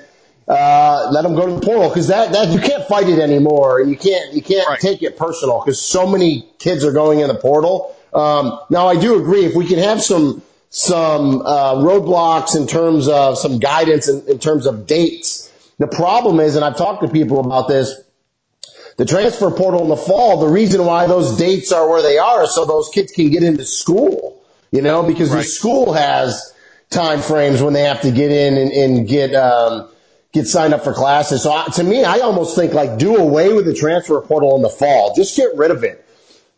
uh, 0.48 1.10
let 1.12 1.26
him 1.26 1.36
go 1.36 1.46
to 1.46 1.56
the 1.56 1.62
portal 1.62 1.90
because 1.90 2.08
that 2.08 2.32
that 2.32 2.54
you 2.54 2.60
can't 2.60 2.88
fight 2.88 3.10
it 3.10 3.20
anymore, 3.20 3.82
and 3.82 3.90
you 3.90 3.98
can't 3.98 4.34
you 4.34 4.42
can't 4.42 4.68
right. 4.70 4.80
take 4.80 5.04
it 5.04 5.18
personal 5.18 5.60
because 5.60 5.82
so 5.82 6.08
many 6.08 6.48
kids 6.60 6.86
are 6.86 6.94
going 6.94 7.20
in 7.20 7.28
the 7.28 7.36
portal. 7.36 7.94
Um, 8.14 8.58
now 8.70 8.88
I 8.88 8.96
do 8.96 9.20
agree 9.20 9.44
if 9.44 9.54
we 9.54 9.68
can 9.68 9.80
have 9.80 10.02
some 10.02 10.42
some 10.76 11.42
uh, 11.46 11.76
roadblocks 11.76 12.54
in 12.54 12.68
terms 12.68 13.08
of 13.08 13.38
some 13.38 13.60
guidance 13.60 14.10
in, 14.10 14.28
in 14.28 14.38
terms 14.38 14.66
of 14.66 14.86
dates. 14.86 15.50
The 15.78 15.88
problem 15.88 16.42
is, 16.42 16.58
and 16.58 16.66
I've 16.66 16.76
talked 16.76 17.02
to 17.02 17.08
people 17.08 17.40
about 17.40 17.70
this, 17.70 17.94
the 18.98 19.06
transfer 19.06 19.52
portal 19.52 19.84
in 19.84 19.88
the 19.88 19.96
fall, 19.96 20.42
the 20.42 20.50
reason 20.50 20.86
why 20.86 21.08
those 21.08 21.38
dates 21.38 21.72
are 21.72 21.90
where 21.90 22.02
they 22.02 22.18
are 22.18 22.44
is 22.44 22.54
so 22.54 22.66
those 22.66 22.90
kids 22.90 23.14
can 23.14 23.30
get 23.30 23.42
into 23.42 23.64
school, 23.64 24.44
you 24.72 24.82
know, 24.82 25.02
because 25.02 25.30
right. 25.30 25.38
the 25.38 25.44
school 25.46 25.94
has 25.94 26.54
time 26.90 27.22
frames 27.22 27.62
when 27.62 27.72
they 27.72 27.84
have 27.84 28.02
to 28.02 28.12
get 28.12 28.32
in 28.32 28.58
and, 28.58 28.72
and 28.74 29.08
get, 29.08 29.34
um, 29.34 29.88
get 30.34 30.46
signed 30.46 30.74
up 30.74 30.84
for 30.84 30.92
classes. 30.92 31.44
So 31.44 31.54
I, 31.54 31.68
to 31.76 31.86
me, 31.86 32.04
I 32.04 32.20
almost 32.20 32.54
think 32.54 32.74
like 32.74 32.98
do 32.98 33.16
away 33.16 33.54
with 33.54 33.66
the 33.66 33.74
transfer 33.74 34.20
portal 34.20 34.58
in 34.58 34.62
the 34.62 34.70
fall. 34.70 35.16
Just 35.16 35.38
get 35.38 35.56
rid 35.56 35.72
of 35.72 35.86
it. 35.86 36.05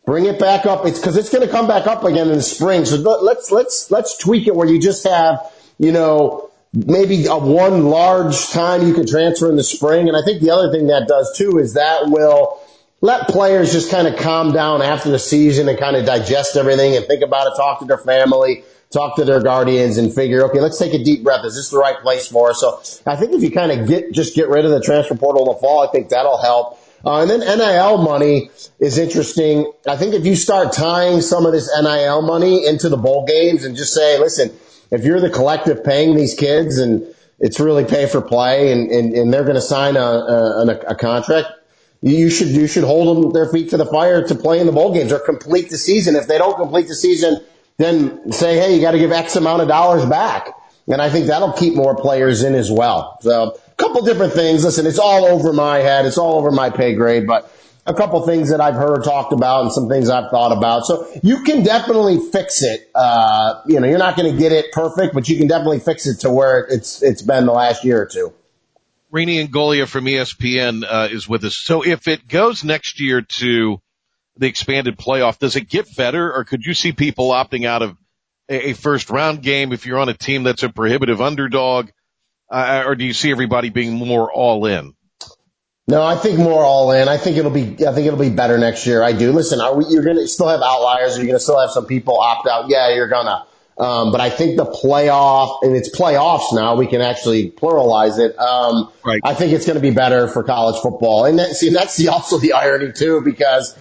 Bring 0.08 0.24
it 0.24 0.38
back 0.38 0.64
up. 0.64 0.86
It's 0.86 0.98
because 0.98 1.18
it's 1.18 1.28
going 1.28 1.46
to 1.46 1.52
come 1.52 1.68
back 1.68 1.86
up 1.86 2.02
again 2.02 2.30
in 2.30 2.36
the 2.36 2.42
spring. 2.42 2.86
So 2.86 2.96
let's 2.96 3.50
let's 3.50 3.90
let's 3.90 4.16
tweak 4.16 4.46
it 4.46 4.56
where 4.56 4.66
you 4.66 4.80
just 4.80 5.06
have 5.06 5.52
you 5.76 5.92
know 5.92 6.48
maybe 6.72 7.26
a 7.26 7.36
one 7.36 7.84
large 7.84 8.48
time 8.48 8.86
you 8.86 8.94
can 8.94 9.06
transfer 9.06 9.50
in 9.50 9.56
the 9.56 9.62
spring. 9.62 10.08
And 10.08 10.16
I 10.16 10.22
think 10.24 10.40
the 10.40 10.48
other 10.48 10.72
thing 10.72 10.86
that 10.86 11.08
does 11.08 11.36
too 11.36 11.58
is 11.58 11.74
that 11.74 12.08
will 12.08 12.58
let 13.02 13.28
players 13.28 13.70
just 13.70 13.90
kind 13.90 14.08
of 14.08 14.18
calm 14.18 14.54
down 14.54 14.80
after 14.80 15.10
the 15.10 15.18
season 15.18 15.68
and 15.68 15.78
kind 15.78 15.94
of 15.94 16.06
digest 16.06 16.56
everything 16.56 16.96
and 16.96 17.04
think 17.04 17.22
about 17.22 17.46
it, 17.48 17.56
talk 17.58 17.80
to 17.80 17.84
their 17.84 17.98
family, 17.98 18.64
talk 18.90 19.16
to 19.16 19.26
their 19.26 19.42
guardians 19.42 19.98
and 19.98 20.14
figure, 20.14 20.44
okay, 20.44 20.60
let's 20.60 20.78
take 20.78 20.94
a 20.94 21.04
deep 21.04 21.22
breath. 21.22 21.44
Is 21.44 21.54
this 21.54 21.68
the 21.68 21.76
right 21.76 22.00
place 22.00 22.26
for 22.28 22.48
us? 22.48 22.60
So 22.60 22.80
I 23.04 23.16
think 23.16 23.32
if 23.32 23.42
you 23.42 23.50
kind 23.50 23.72
of 23.72 23.86
get, 23.86 24.12
just 24.12 24.34
get 24.34 24.48
rid 24.48 24.64
of 24.64 24.70
the 24.70 24.80
transfer 24.80 25.16
portal 25.16 25.42
in 25.42 25.54
the 25.54 25.60
fall, 25.60 25.86
I 25.86 25.92
think 25.92 26.08
that'll 26.08 26.40
help. 26.40 26.77
Uh, 27.04 27.22
and 27.22 27.30
then 27.30 27.40
NIL 27.40 27.98
money 27.98 28.50
is 28.80 28.98
interesting. 28.98 29.72
I 29.86 29.96
think 29.96 30.14
if 30.14 30.26
you 30.26 30.34
start 30.34 30.72
tying 30.72 31.20
some 31.20 31.46
of 31.46 31.52
this 31.52 31.70
NIL 31.80 32.22
money 32.22 32.66
into 32.66 32.88
the 32.88 32.96
bowl 32.96 33.24
games 33.26 33.64
and 33.64 33.76
just 33.76 33.94
say, 33.94 34.18
listen, 34.18 34.52
if 34.90 35.04
you're 35.04 35.20
the 35.20 35.30
collective 35.30 35.84
paying 35.84 36.16
these 36.16 36.34
kids 36.34 36.78
and 36.78 37.14
it's 37.38 37.60
really 37.60 37.84
pay 37.84 38.06
for 38.06 38.20
play 38.20 38.72
and, 38.72 38.90
and, 38.90 39.14
and 39.14 39.32
they're 39.32 39.44
going 39.44 39.54
to 39.54 39.60
sign 39.60 39.96
a, 39.96 40.00
a, 40.00 40.66
a 40.88 40.94
contract, 40.96 41.48
you 42.00 42.30
should, 42.30 42.48
you 42.48 42.66
should 42.66 42.84
hold 42.84 43.24
them 43.24 43.32
their 43.32 43.46
feet 43.46 43.70
to 43.70 43.76
the 43.76 43.86
fire 43.86 44.26
to 44.26 44.34
play 44.34 44.60
in 44.60 44.66
the 44.66 44.72
bowl 44.72 44.92
games 44.92 45.12
or 45.12 45.18
complete 45.18 45.70
the 45.70 45.78
season. 45.78 46.16
If 46.16 46.26
they 46.26 46.38
don't 46.38 46.56
complete 46.56 46.88
the 46.88 46.94
season, 46.94 47.40
then 47.76 48.32
say, 48.32 48.56
hey, 48.56 48.74
you 48.74 48.80
got 48.80 48.92
to 48.92 48.98
give 48.98 49.12
X 49.12 49.36
amount 49.36 49.62
of 49.62 49.68
dollars 49.68 50.04
back. 50.04 50.48
And 50.88 51.02
I 51.02 51.10
think 51.10 51.26
that'll 51.26 51.52
keep 51.52 51.74
more 51.74 51.94
players 51.94 52.42
in 52.42 52.54
as 52.54 52.70
well. 52.70 53.18
So 53.20 53.58
couple 53.78 54.02
different 54.02 54.34
things. 54.34 54.64
Listen, 54.64 54.86
it's 54.86 54.98
all 54.98 55.24
over 55.24 55.52
my 55.52 55.78
head. 55.78 56.04
It's 56.04 56.18
all 56.18 56.34
over 56.34 56.50
my 56.50 56.68
pay 56.70 56.94
grade, 56.94 57.26
but 57.26 57.50
a 57.86 57.94
couple 57.94 58.20
things 58.26 58.50
that 58.50 58.60
I've 58.60 58.74
heard 58.74 59.02
talked 59.02 59.32
about 59.32 59.62
and 59.62 59.72
some 59.72 59.88
things 59.88 60.10
I've 60.10 60.30
thought 60.30 60.52
about. 60.52 60.84
So 60.84 61.08
you 61.22 61.42
can 61.42 61.62
definitely 61.62 62.18
fix 62.30 62.62
it. 62.62 62.90
Uh, 62.94 63.62
you 63.66 63.80
know, 63.80 63.86
you're 63.86 63.98
not 63.98 64.16
going 64.16 64.30
to 64.30 64.38
get 64.38 64.52
it 64.52 64.72
perfect, 64.72 65.14
but 65.14 65.28
you 65.28 65.38
can 65.38 65.48
definitely 65.48 65.78
fix 65.78 66.06
it 66.06 66.20
to 66.20 66.30
where 66.30 66.66
it's, 66.66 67.02
it's 67.02 67.22
been 67.22 67.46
the 67.46 67.52
last 67.52 67.84
year 67.84 68.02
or 68.02 68.06
two. 68.06 68.34
Rini 69.10 69.46
Ingoglia 69.46 69.88
from 69.88 70.04
ESPN 70.04 70.84
uh, 70.86 71.08
is 71.10 71.26
with 71.26 71.44
us. 71.44 71.56
So 71.56 71.82
if 71.82 72.08
it 72.08 72.28
goes 72.28 72.62
next 72.62 73.00
year 73.00 73.22
to 73.22 73.80
the 74.36 74.46
expanded 74.46 74.98
playoff, 74.98 75.38
does 75.38 75.56
it 75.56 75.68
get 75.68 75.96
better 75.96 76.30
or 76.30 76.44
could 76.44 76.64
you 76.64 76.74
see 76.74 76.92
people 76.92 77.30
opting 77.30 77.64
out 77.64 77.80
of 77.80 77.96
a, 78.50 78.70
a 78.70 78.72
first 78.74 79.08
round 79.08 79.42
game 79.42 79.72
if 79.72 79.86
you're 79.86 79.98
on 79.98 80.10
a 80.10 80.14
team 80.14 80.42
that's 80.42 80.62
a 80.62 80.68
prohibitive 80.68 81.22
underdog? 81.22 81.88
Uh, 82.50 82.84
or 82.86 82.94
do 82.94 83.04
you 83.04 83.12
see 83.12 83.30
everybody 83.30 83.70
being 83.70 83.94
more 83.94 84.32
all 84.32 84.66
in? 84.66 84.94
No, 85.86 86.02
I 86.02 86.16
think 86.16 86.38
more 86.38 86.62
all 86.62 86.92
in. 86.92 87.08
I 87.08 87.16
think 87.16 87.38
it'll 87.38 87.50
be. 87.50 87.86
I 87.86 87.92
think 87.94 88.06
it'll 88.06 88.18
be 88.18 88.28
better 88.28 88.58
next 88.58 88.86
year. 88.86 89.02
I 89.02 89.12
do. 89.12 89.32
Listen, 89.32 89.60
are 89.60 89.74
we, 89.74 89.86
you're 89.88 90.04
going 90.04 90.16
to 90.16 90.28
still 90.28 90.48
have 90.48 90.60
outliers. 90.60 91.16
You're 91.16 91.26
going 91.26 91.38
to 91.38 91.42
still 91.42 91.58
have 91.58 91.70
some 91.70 91.86
people 91.86 92.18
opt 92.18 92.46
out. 92.46 92.68
Yeah, 92.68 92.94
you're 92.94 93.08
gonna. 93.08 93.46
Um, 93.78 94.10
but 94.10 94.20
I 94.20 94.28
think 94.28 94.56
the 94.56 94.66
playoff 94.66 95.62
and 95.62 95.76
it's 95.76 95.88
playoffs 95.96 96.52
now. 96.52 96.74
We 96.74 96.88
can 96.88 97.00
actually 97.00 97.50
pluralize 97.52 98.18
it. 98.18 98.36
Um, 98.38 98.92
right. 99.04 99.20
I 99.22 99.34
think 99.34 99.52
it's 99.52 99.66
going 99.66 99.76
to 99.76 99.82
be 99.82 99.92
better 99.92 100.26
for 100.26 100.42
college 100.42 100.82
football. 100.82 101.24
And 101.24 101.38
that, 101.38 101.50
see, 101.50 101.70
that's 101.70 101.96
the, 101.96 102.08
also 102.08 102.38
the 102.38 102.54
irony 102.54 102.92
too, 102.92 103.20
because 103.24 103.78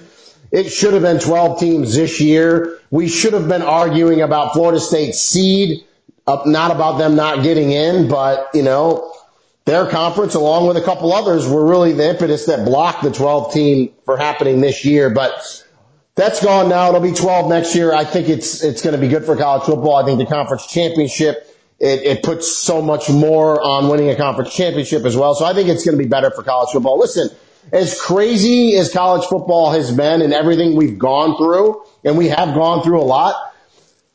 it 0.51 0.69
should 0.69 0.93
have 0.93 1.01
been 1.01 1.19
12 1.19 1.59
teams 1.59 1.95
this 1.95 2.21
year. 2.21 2.79
We 2.91 3.07
should 3.07 3.33
have 3.33 3.47
been 3.47 3.63
arguing 3.63 4.21
about 4.21 4.53
Florida 4.53 4.79
State 4.79 5.15
seed 5.15 5.83
uh, 6.27 6.43
not 6.45 6.71
about 6.71 6.97
them 6.97 7.15
not 7.15 7.41
getting 7.43 7.71
in, 7.71 8.09
but 8.09 8.49
you 8.53 8.63
know, 8.63 9.13
their 9.65 9.85
conference 9.85 10.35
along 10.35 10.67
with 10.67 10.77
a 10.77 10.81
couple 10.81 11.11
others 11.13 11.47
were 11.47 11.65
really 11.65 11.93
the 11.93 12.09
impetus 12.09 12.45
that 12.45 12.65
blocked 12.65 13.03
the 13.03 13.11
12 13.11 13.53
team 13.53 13.93
for 14.05 14.17
happening 14.17 14.61
this 14.61 14.85
year. 14.85 15.09
But 15.09 15.33
that's 16.15 16.43
gone 16.43 16.69
now. 16.69 16.89
It'll 16.89 17.01
be 17.01 17.11
12 17.11 17.49
next 17.49 17.75
year. 17.75 17.93
I 17.93 18.03
think 18.03 18.29
it's, 18.29 18.63
it's 18.63 18.81
going 18.81 18.95
to 18.95 19.01
be 19.01 19.07
good 19.07 19.25
for 19.25 19.35
college 19.35 19.63
football. 19.63 19.95
I 19.95 20.05
think 20.05 20.19
the 20.19 20.25
conference 20.25 20.67
championship, 20.67 21.53
it, 21.79 22.03
it 22.03 22.23
puts 22.23 22.51
so 22.51 22.81
much 22.81 23.09
more 23.09 23.61
on 23.61 23.89
winning 23.89 24.09
a 24.09 24.15
conference 24.15 24.53
championship 24.55 25.05
as 25.05 25.15
well. 25.15 25.35
So 25.35 25.45
I 25.45 25.53
think 25.53 25.69
it's 25.69 25.85
going 25.85 25.97
to 25.97 26.03
be 26.03 26.09
better 26.09 26.31
for 26.31 26.43
college 26.43 26.69
football. 26.71 26.97
Listen, 26.97 27.29
as 27.71 27.99
crazy 27.99 28.75
as 28.75 28.91
college 28.91 29.27
football 29.27 29.71
has 29.71 29.91
been 29.91 30.21
and 30.21 30.33
everything 30.33 30.75
we've 30.75 30.97
gone 30.97 31.37
through, 31.37 31.83
and 32.03 32.17
we 32.17 32.29
have 32.29 32.53
gone 32.53 32.83
through 32.83 33.01
a 33.01 33.03
lot, 33.03 33.46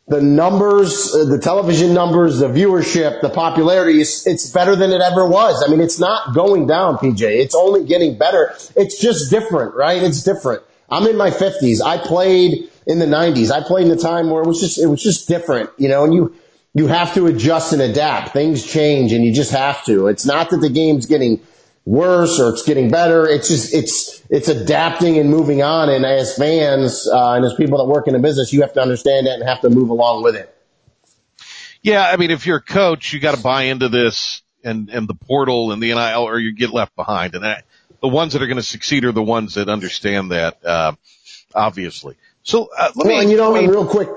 the 0.09 0.21
numbers, 0.21 1.15
uh, 1.15 1.25
the 1.25 1.39
television 1.39 1.95
numbers, 1.95 2.41
the 2.41 2.49
viewership, 2.49 3.21
the 3.21 3.31
popularity, 3.31 4.01
it's, 4.01 4.27
it's 4.27 4.51
better 4.51 4.75
than 4.75 4.91
it 4.91 5.01
ever 5.01 5.27
was. 5.27 5.63
I 5.67 5.71
mean, 5.71 5.81
it's 5.81 6.01
not 6.01 6.35
going 6.35 6.67
down, 6.67 6.99
PJ. 6.99 7.23
It's 7.23 7.55
only 7.55 7.85
getting 7.85 8.19
better. 8.19 8.55
It's 8.75 9.01
just 9.01 9.31
different, 9.31 9.75
right? 9.75 10.03
It's 10.03 10.23
different. 10.23 10.63
I'm 10.91 11.07
in 11.07 11.17
my 11.17 11.31
50s. 11.31 11.81
I 11.81 11.99
played 11.99 12.71
in 12.87 12.99
the 12.99 13.07
90s. 13.07 13.51
I 13.53 13.63
played 13.63 13.87
in 13.87 13.93
a 13.93 13.97
time 13.97 14.29
where 14.29 14.43
it 14.43 14.47
was 14.47 14.61
just, 14.61 14.79
it 14.79 14.87
was 14.87 15.03
just 15.03 15.29
different, 15.29 15.71
you 15.79 15.89
know, 15.89 16.05
and 16.05 16.13
you, 16.13 16.35
you 16.75 16.89
have 16.89 17.15
to 17.15 17.27
adjust 17.27 17.73
and 17.73 17.81
adapt. 17.81 18.33
Things 18.33 18.65
change 18.65 19.13
and 19.13 19.25
you 19.25 19.33
just 19.33 19.53
have 19.53 19.85
to. 19.85 20.09
It's 20.09 20.27
not 20.27 20.51
that 20.51 20.59
the 20.59 20.71
game's 20.71 21.07
getting 21.07 21.41
worse 21.85 22.39
or 22.39 22.51
it's 22.51 22.63
getting 22.63 22.91
better. 22.91 23.27
It's 23.27 23.49
just, 23.49 23.75
it's, 23.75 24.23
it's 24.31 24.49
adapting 24.49 25.19
and 25.19 25.31
moving 25.31 25.63
on. 25.63 25.89
And 25.89 26.05
as 26.05 26.37
fans, 26.37 27.09
uh, 27.09 27.33
and 27.33 27.45
as 27.45 27.55
people 27.55 27.79
that 27.79 27.93
work 27.93 28.07
in 28.07 28.15
the 28.15 28.21
business, 28.21 28.53
you 28.53 28.63
have 28.63 28.73
to 28.75 28.81
understand 28.81 29.27
that 29.27 29.35
and 29.35 29.49
have 29.49 29.61
to 29.63 29.71
move 29.71 29.91
along 29.91 30.23
with 30.23 30.37
it. 30.37 30.55
Yeah. 31.83 32.09
I 32.09 32.17
mean, 32.17 32.31
if 32.31 32.47
you're 32.47 32.59
a 32.59 32.63
coach, 32.63 33.13
you 33.13 33.21
got 33.21 33.37
to 33.37 33.43
buy 33.43 33.65
into 33.65 33.89
this 33.89 34.43
and, 34.63 34.89
and 34.91 35.09
the 35.09 35.15
portal 35.15 35.73
and 35.73 35.83
the 35.83 35.93
NIL 35.93 36.23
or 36.23 36.39
you 36.39 36.53
get 36.53 36.71
left 36.71 36.95
behind. 36.95 37.35
And 37.35 37.45
that, 37.45 37.65
the 38.01 38.09
ones 38.09 38.33
that 38.33 38.43
are 38.43 38.47
going 38.47 38.57
to 38.57 38.63
succeed 38.63 39.05
are 39.05 39.13
the 39.13 39.23
ones 39.23 39.55
that 39.55 39.69
understand 39.69 40.33
that, 40.33 40.65
uh, 40.65 40.93
obviously. 41.55 42.17
So, 42.43 42.69
uh, 42.77 42.91
let 42.95 42.97
well, 42.97 43.07
me, 43.07 43.21
and 43.21 43.31
you 43.31 43.37
know, 43.37 43.55
I 43.55 43.61
mean, 43.61 43.71
real 43.71 43.87
quick, 43.87 44.09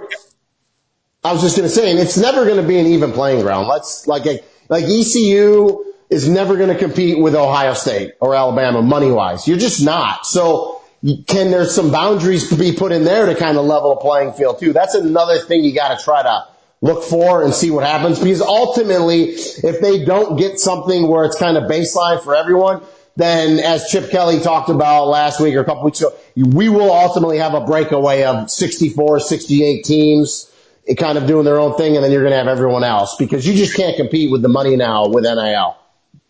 I 1.23 1.32
was 1.32 1.41
just 1.41 1.56
going 1.56 1.69
to 1.69 1.73
say, 1.73 1.91
and 1.91 1.99
it's 1.99 2.17
never 2.17 2.45
going 2.45 2.60
to 2.60 2.67
be 2.67 2.80
an 2.80 2.88
even 2.88 3.12
playing 3.12 3.41
ground. 3.41 3.67
Let's 3.67 4.08
like, 4.08 4.25
like 4.69 4.84
ECU, 4.84 5.84
is 6.10 6.30
never 6.30 6.56
going 6.56 6.70
to 6.70 6.78
compete 6.78 7.20
with 7.20 7.36
Ohio 7.36 7.74
State 7.74 8.13
or 8.20 8.36
Alabama 8.36 8.82
money 8.82 9.12
wise. 9.12 9.48
You're 9.48 9.58
just 9.58 9.84
not. 9.84 10.26
So 10.26 10.82
can 11.28 11.52
there 11.52 11.65
some 11.65 11.91
boundaries 11.91 12.50
to 12.50 12.56
be 12.56 12.74
put 12.74 12.91
in 12.91 13.04
there 13.04 13.26
to 13.28 13.36
kind 13.36 13.58
of 13.58 13.65
level 13.65 13.94
a 13.94 14.00
playing 14.00 14.34
field 14.34 14.60
too? 14.60 14.74
That's 14.74 14.96
another 14.96 15.39
thing 15.39 15.63
you 15.63 15.74
got 15.74 15.98
to 15.98 16.04
try 16.04 16.24
to 16.24 16.48
look 16.82 17.04
for 17.04 17.44
and 17.44 17.54
see 17.54 17.72
what 17.72 17.84
happens 17.84 18.20
because 18.20 18.41
ultimately 18.41 19.30
if 19.30 19.82
they 19.82 20.06
don't 20.06 20.38
get 20.38 20.60
something 20.60 21.08
where 21.08 21.26
it's 21.26 21.38
kind 21.38 21.58
of 21.58 21.63
baseline 21.63 22.24
for 22.24 22.36
everyone, 22.36 22.82
then 23.15 23.60
as 23.60 23.89
Chip 23.89 24.10
Kelly 24.10 24.39
talked 24.39 24.70
about 24.70 25.08
last 25.08 25.39
week 25.39 25.56
or 25.56 25.62
a 25.62 25.65
couple 25.65 25.84
weeks 25.84 26.02
ago, 26.02 26.13
we 26.36 26.70
will 26.70 26.91
ultimately 26.91 27.38
have 27.38 27.54
a 27.54 27.62
breakaway 27.62 28.24
of 28.24 28.52
64, 28.52 29.22
68 29.22 29.86
teams 29.86 30.52
eh, 30.88 30.96
kind 30.96 31.18
of 31.18 31.26
doing 31.26 31.46
their 31.46 31.60
own 31.60 31.78
thing 31.78 31.96
and 31.96 32.04
then 32.04 32.12
you're 32.12 32.22
going 32.22 32.34
to 32.34 32.38
have 32.38 32.48
everyone 32.48 32.84
else 32.84 33.15
because 33.15 33.48
you 33.48 33.54
just 33.54 33.76
can't 33.76 33.96
compete 33.96 34.30
with 34.32 34.41
the 34.41 34.50
money 34.50 34.76
now 34.76 35.08
with 35.08 35.24
NIL. 35.24 35.78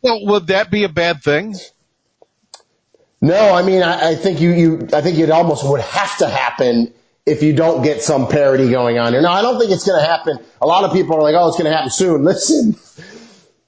Well, 0.06 0.24
would 0.28 0.48
that 0.48 0.70
be 0.70 0.84
a 0.84 0.90
bad 0.90 1.24
thing? 1.24 1.56
No, 3.22 3.56
I 3.56 3.64
mean, 3.64 3.82
I, 3.82 4.12
I 4.12 4.16
think 4.16 4.40
you, 4.40 4.52
you, 4.52 4.88
I 4.94 5.02
think 5.02 5.18
it 5.18 5.32
almost 5.32 5.68
would 5.68 5.82
have 5.82 6.16
to 6.20 6.30
happen 6.30 6.94
if 7.26 7.42
you 7.42 7.54
don't 7.54 7.82
get 7.82 8.04
some 8.04 8.28
parity 8.28 8.70
going 8.70 9.00
on 9.00 9.14
here. 9.14 9.22
Now, 9.24 9.32
I 9.32 9.42
don't 9.42 9.60
think 9.60 9.72
it's 9.72 9.84
going 9.84 10.00
to 10.00 10.06
happen. 10.08 10.38
A 10.62 10.68
lot 10.68 10.84
of 10.84 10.94
people 10.94 11.16
are 11.16 11.24
like, 11.24 11.34
oh, 11.34 11.48
it's 11.48 11.58
going 11.58 11.72
to 11.72 11.76
happen 11.76 11.90
soon. 11.90 12.24
Listen, 12.24 12.76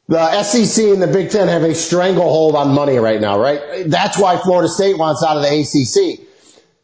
the 0.10 0.44
SEC 0.44 0.86
and 0.86 1.02
the 1.02 1.08
Big 1.08 1.32
Ten 1.32 1.48
have 1.48 1.64
a 1.64 1.74
stranglehold 1.74 2.54
on 2.54 2.70
money 2.70 2.98
right 2.98 3.20
now, 3.20 3.40
right? 3.40 3.86
That's 3.88 4.20
why 4.20 4.38
Florida 4.38 4.70
State 4.70 5.00
wants 5.00 5.24
out 5.24 5.38
of 5.38 5.42
the 5.42 5.50
ACC. 5.50 6.27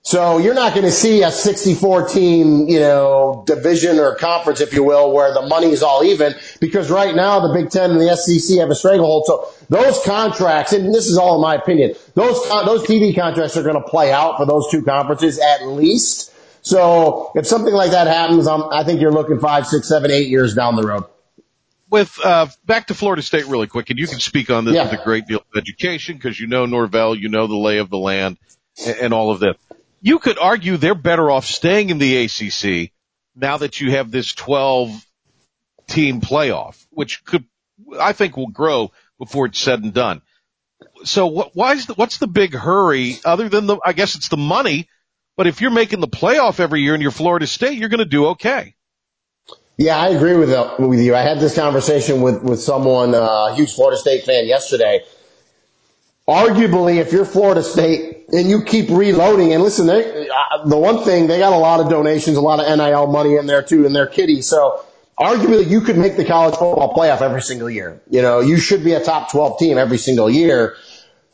So 0.05 0.37
you're 0.37 0.53
not 0.53 0.73
going 0.73 0.85
to 0.85 0.91
see 0.91 1.23
a 1.23 1.31
64 1.31 2.09
team, 2.09 2.67
you 2.67 2.79
know, 2.81 3.45
division 3.47 3.99
or 3.99 4.15
conference, 4.15 4.59
if 4.59 4.73
you 4.73 4.83
will, 4.83 5.13
where 5.13 5.33
the 5.33 5.43
money 5.43 5.67
is 5.67 5.81
all 5.81 6.03
even 6.03 6.35
because 6.59 6.91
right 6.91 7.15
now 7.15 7.39
the 7.47 7.53
Big 7.53 7.69
Ten 7.71 7.91
and 7.91 8.01
the 8.01 8.13
SEC 8.17 8.57
have 8.59 8.69
a 8.69 8.75
stranglehold. 8.75 9.23
So 9.27 9.49
those 9.69 10.03
contracts, 10.03 10.73
and 10.73 10.93
this 10.93 11.07
is 11.07 11.17
all 11.17 11.35
in 11.35 11.41
my 11.41 11.55
opinion, 11.55 11.95
those, 12.15 12.35
those 12.49 12.83
TV 12.85 13.15
contracts 13.15 13.55
are 13.55 13.63
going 13.63 13.81
to 13.81 13.87
play 13.89 14.11
out 14.11 14.35
for 14.35 14.45
those 14.45 14.69
two 14.69 14.83
conferences 14.83 15.39
at 15.39 15.67
least. 15.67 16.33
So 16.63 17.31
if 17.35 17.47
something 17.47 17.73
like 17.73 17.91
that 17.91 18.07
happens, 18.07 18.45
I'm, 18.45 18.63
I 18.73 18.83
think 18.83 18.99
you're 18.99 19.11
looking 19.11 19.39
five, 19.39 19.67
six, 19.67 19.87
seven, 19.87 20.11
eight 20.11 20.27
years 20.27 20.53
down 20.53 20.75
the 20.75 20.83
road. 20.83 21.05
With, 21.89 22.19
uh, 22.21 22.47
back 22.65 22.87
to 22.87 22.93
Florida 22.93 23.21
State 23.21 23.45
really 23.45 23.67
quick, 23.67 23.89
and 23.89 23.97
you 23.97 24.07
can 24.07 24.19
speak 24.19 24.49
on 24.49 24.65
this 24.65 24.75
Yeah. 24.75 24.89
with 24.91 24.99
a 24.99 25.03
great 25.03 25.27
deal 25.27 25.39
of 25.39 25.57
education 25.57 26.15
because 26.17 26.37
you 26.37 26.47
know 26.47 26.65
Norvell, 26.65 27.15
you 27.15 27.29
know 27.29 27.47
the 27.47 27.55
lay 27.55 27.77
of 27.77 27.89
the 27.89 27.97
land 27.97 28.37
and, 28.85 28.97
and 28.97 29.13
all 29.13 29.31
of 29.31 29.39
that. 29.39 29.55
You 30.05 30.19
could 30.19 30.37
argue 30.37 30.75
they're 30.75 30.95
better 30.95 31.31
off 31.31 31.45
staying 31.45 31.89
in 31.89 31.97
the 31.97 32.25
ACC 32.25 32.91
now 33.37 33.55
that 33.57 33.79
you 33.79 33.91
have 33.91 34.11
this 34.11 34.33
12 34.33 35.05
team 35.87 36.19
playoff, 36.19 36.85
which 36.89 37.23
could, 37.23 37.45
I 37.97 38.11
think 38.11 38.35
will 38.35 38.49
grow 38.49 38.91
before 39.17 39.45
it's 39.45 39.59
said 39.59 39.81
and 39.81 39.93
done. 39.93 40.21
So 41.05 41.27
what, 41.27 41.51
why 41.55 41.71
is 41.71 41.85
the, 41.85 41.93
what's 41.93 42.17
the 42.17 42.27
big 42.27 42.53
hurry 42.53 43.15
other 43.23 43.47
than 43.47 43.65
the, 43.65 43.77
I 43.83 43.93
guess 43.93 44.15
it's 44.15 44.27
the 44.27 44.35
money, 44.35 44.89
but 45.37 45.47
if 45.47 45.61
you're 45.61 45.71
making 45.71 46.01
the 46.01 46.09
playoff 46.09 46.59
every 46.59 46.81
year 46.81 46.95
in 46.95 47.01
your 47.01 47.11
Florida 47.11 47.47
State, 47.47 47.77
you're 47.77 47.87
going 47.87 47.99
to 47.99 48.05
do 48.05 48.27
okay. 48.27 48.75
Yeah, 49.77 49.97
I 49.97 50.09
agree 50.09 50.35
with 50.35 50.51
uh, 50.51 50.75
with 50.77 50.99
you. 50.99 51.15
I 51.15 51.21
had 51.21 51.39
this 51.39 51.55
conversation 51.55 52.21
with 52.21 52.43
with 52.43 52.61
someone, 52.61 53.15
uh, 53.15 53.47
a 53.49 53.55
huge 53.55 53.73
Florida 53.73 53.97
State 53.97 54.23
fan 54.23 54.45
yesterday. 54.45 55.03
Arguably, 56.27 56.97
if 56.97 57.11
you're 57.11 57.25
Florida 57.25 57.61
State 57.61 58.25
and 58.29 58.49
you 58.49 58.63
keep 58.63 58.89
reloading, 58.89 59.53
and 59.53 59.61
listen, 59.61 59.87
they, 59.87 60.27
the 60.65 60.77
one 60.77 61.03
thing 61.03 61.27
they 61.27 61.39
got 61.39 61.53
a 61.53 61.57
lot 61.57 61.79
of 61.79 61.89
donations, 61.89 62.37
a 62.37 62.41
lot 62.41 62.59
of 62.59 62.77
NIL 62.77 63.07
money 63.07 63.35
in 63.35 63.45
there 63.45 63.61
too, 63.61 63.85
in 63.85 63.93
their 63.93 64.07
kitty. 64.07 64.41
So 64.41 64.83
arguably, 65.19 65.67
you 65.69 65.81
could 65.81 65.97
make 65.97 66.15
the 66.15 66.25
college 66.25 66.55
football 66.55 66.93
playoff 66.95 67.21
every 67.21 67.41
single 67.41 67.69
year. 67.69 68.01
You 68.09 68.21
know, 68.21 68.39
you 68.39 68.57
should 68.57 68.83
be 68.83 68.93
a 68.93 69.03
top 69.03 69.31
12 69.31 69.59
team 69.59 69.77
every 69.77 69.97
single 69.97 70.29
year. 70.29 70.75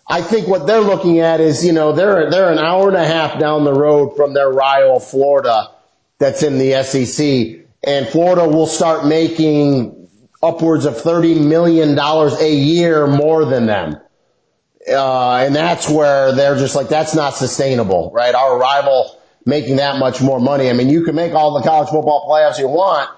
I 0.08 0.24
think 0.24 0.48
what 0.48 0.66
they're 0.66 0.82
looking 0.82 1.20
at 1.20 1.40
is, 1.40 1.64
you 1.64 1.72
know, 1.72 1.92
they're 1.92 2.32
they're 2.32 2.52
an 2.52 2.58
hour 2.58 2.88
and 2.88 2.98
a 2.98 3.06
half 3.06 3.40
down 3.40 3.66
the 3.66 3.74
road 3.74 4.16
from 4.16 4.34
their 4.34 4.50
rival 4.50 5.00
Florida 5.00 5.70
that's 6.18 6.42
in 6.42 6.58
the 6.58 6.84
SEC 6.84 7.60
and 7.84 8.08
Florida 8.08 8.48
will 8.48 8.68
start 8.68 9.06
making 9.06 10.10
upwards 10.44 10.86
of 10.86 10.96
$30 10.96 11.46
million 11.46 11.98
a 11.98 12.54
year 12.54 13.08
more 13.08 13.46
than 13.46 13.66
them. 13.66 13.98
Uh, 14.90 15.44
and 15.46 15.56
that's 15.56 15.90
where 15.90 16.34
they're 16.34 16.58
just 16.58 16.76
like, 16.76 16.90
that's 16.90 17.16
not 17.16 17.36
sustainable, 17.36 18.12
right? 18.14 18.34
Our 18.34 18.58
rival 18.58 19.20
making 19.46 19.78
that 19.78 19.98
much 19.98 20.22
more 20.22 20.40
money. 20.40 20.70
I 20.70 20.74
mean, 20.74 20.90
you 20.90 21.04
can 21.04 21.16
make 21.16 21.34
all 21.34 21.54
the 21.60 21.68
college 21.68 21.90
football 21.90 22.28
playoffs 22.30 22.60
you 22.60 22.68
want. 22.68 23.10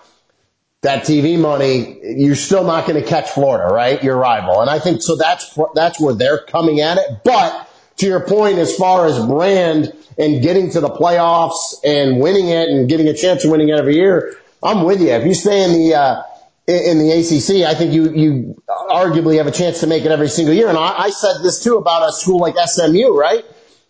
That 0.81 1.03
TV 1.03 1.39
money, 1.39 1.99
you're 2.03 2.35
still 2.35 2.63
not 2.63 2.87
going 2.87 2.99
to 2.99 3.07
catch 3.07 3.29
Florida, 3.29 3.71
right? 3.71 4.03
Your 4.03 4.17
rival. 4.17 4.61
And 4.61 4.69
I 4.69 4.79
think 4.79 5.03
so 5.03 5.15
that's, 5.15 5.57
that's 5.75 5.99
where 5.99 6.15
they're 6.15 6.39
coming 6.39 6.79
at 6.79 6.97
it. 6.97 7.23
But 7.23 7.69
to 7.97 8.07
your 8.07 8.21
point, 8.21 8.57
as 8.57 8.75
far 8.75 9.05
as 9.05 9.23
brand 9.23 9.93
and 10.17 10.41
getting 10.41 10.71
to 10.71 10.79
the 10.79 10.89
playoffs 10.89 11.75
and 11.83 12.19
winning 12.19 12.47
it 12.47 12.69
and 12.69 12.89
getting 12.89 13.07
a 13.07 13.13
chance 13.13 13.45
of 13.45 13.51
winning 13.51 13.69
it 13.69 13.77
every 13.77 13.95
year, 13.95 14.35
I'm 14.63 14.83
with 14.83 15.01
you. 15.01 15.09
If 15.09 15.25
you 15.25 15.35
stay 15.35 15.63
in 15.63 15.73
the, 15.73 15.95
uh, 15.95 16.23
in 16.67 16.99
the 16.99 17.11
ACC, 17.11 17.67
I 17.67 17.73
think 17.73 17.93
you, 17.93 18.13
you 18.13 18.63
arguably 18.69 19.37
have 19.37 19.47
a 19.47 19.51
chance 19.51 19.79
to 19.79 19.87
make 19.87 20.05
it 20.05 20.11
every 20.11 20.29
single 20.29 20.53
year. 20.53 20.69
And 20.69 20.77
I, 20.77 20.95
I 20.97 21.09
said 21.09 21.41
this 21.43 21.63
too 21.63 21.77
about 21.77 22.07
a 22.07 22.11
school 22.11 22.39
like 22.39 22.55
SMU, 22.55 23.17
right? 23.17 23.43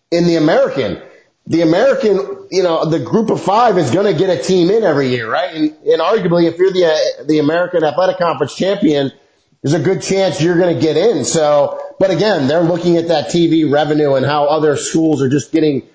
In 0.09 0.25
the 0.25 0.37
American, 0.37 1.01
the 1.47 1.61
American, 1.61 2.47
you 2.49 2.63
know, 2.63 2.85
the 2.85 2.99
group 2.99 3.29
of 3.29 3.41
five 3.41 3.77
is 3.77 3.91
going 3.91 4.05
to 4.05 4.17
get 4.17 4.29
a 4.29 4.41
team 4.41 4.69
in 4.69 4.83
every 4.83 5.09
year, 5.09 5.29
right? 5.29 5.53
And, 5.53 5.75
and 5.85 6.01
arguably, 6.01 6.45
if 6.49 6.57
you're 6.57 6.71
the, 6.71 6.85
uh, 6.85 7.23
the 7.25 7.39
American 7.39 7.83
Athletic 7.83 8.17
Conference 8.17 8.55
champion, 8.55 9.11
there's 9.61 9.73
a 9.73 9.83
good 9.83 10.01
chance 10.01 10.41
you're 10.41 10.57
going 10.57 10.73
to 10.73 10.81
get 10.81 10.97
in. 10.97 11.25
So, 11.25 11.79
but 11.99 12.09
again, 12.09 12.47
they're 12.47 12.63
looking 12.63 12.97
at 12.97 13.09
that 13.09 13.27
TV 13.27 13.71
revenue 13.71 14.15
and 14.15 14.25
how 14.25 14.45
other 14.45 14.75
schools 14.75 15.21
are 15.21 15.29
just 15.29 15.51
getting 15.51 15.87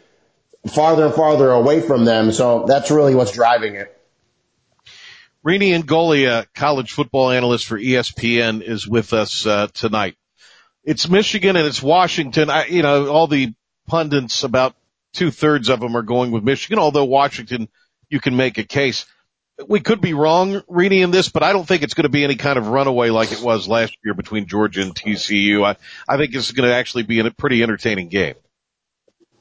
farther 0.68 1.06
and 1.06 1.14
farther 1.14 1.50
away 1.50 1.80
from 1.80 2.04
them. 2.04 2.32
So 2.32 2.64
that's 2.66 2.90
really 2.90 3.14
what's 3.14 3.32
driving 3.32 3.76
it. 3.76 3.95
Rini 5.46 5.80
Ingoglia, 5.80 6.44
college 6.56 6.90
football 6.90 7.30
analyst 7.30 7.66
for 7.66 7.78
ESPN, 7.78 8.62
is 8.62 8.88
with 8.88 9.12
us 9.12 9.46
uh, 9.46 9.68
tonight. 9.72 10.16
It's 10.82 11.08
Michigan 11.08 11.54
and 11.54 11.68
it's 11.68 11.80
Washington. 11.80 12.50
I, 12.50 12.66
you 12.66 12.82
know, 12.82 13.06
all 13.06 13.28
the 13.28 13.54
pundits, 13.86 14.42
about 14.42 14.74
two 15.12 15.30
thirds 15.30 15.68
of 15.68 15.78
them 15.78 15.96
are 15.96 16.02
going 16.02 16.32
with 16.32 16.42
Michigan, 16.42 16.80
although 16.80 17.04
Washington, 17.04 17.68
you 18.10 18.18
can 18.18 18.34
make 18.34 18.58
a 18.58 18.64
case. 18.64 19.06
We 19.68 19.78
could 19.78 20.00
be 20.00 20.14
wrong, 20.14 20.62
Rini, 20.62 21.04
in 21.04 21.12
this, 21.12 21.28
but 21.28 21.44
I 21.44 21.52
don't 21.52 21.66
think 21.66 21.84
it's 21.84 21.94
going 21.94 22.02
to 22.02 22.08
be 22.08 22.24
any 22.24 22.34
kind 22.34 22.58
of 22.58 22.66
runaway 22.66 23.10
like 23.10 23.30
it 23.30 23.40
was 23.40 23.68
last 23.68 23.96
year 24.04 24.14
between 24.14 24.46
Georgia 24.46 24.82
and 24.82 24.96
TCU. 24.96 25.64
I, 25.64 25.76
I 26.12 26.16
think 26.16 26.32
this 26.32 26.46
is 26.46 26.52
going 26.52 26.68
to 26.68 26.74
actually 26.74 27.04
be 27.04 27.20
a 27.20 27.30
pretty 27.30 27.62
entertaining 27.62 28.08
game. 28.08 28.34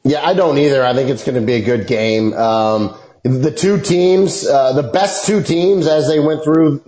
Yeah, 0.04 0.24
I 0.24 0.36
don't 0.36 0.60
either. 0.60 0.86
I 0.86 0.94
think 0.94 1.10
it's 1.10 1.24
going 1.24 1.42
to 1.42 1.46
be 1.46 1.54
a 1.54 1.64
good 1.64 1.88
game. 1.88 2.34
Um, 2.34 2.96
the 3.26 3.52
two 3.52 3.80
teams, 3.80 4.46
uh, 4.46 4.74
the 4.74 4.84
best 4.84 5.26
two 5.26 5.42
teams 5.42 5.88
as 5.88 6.08
they 6.08 6.20
went 6.20 6.44
through 6.44 6.80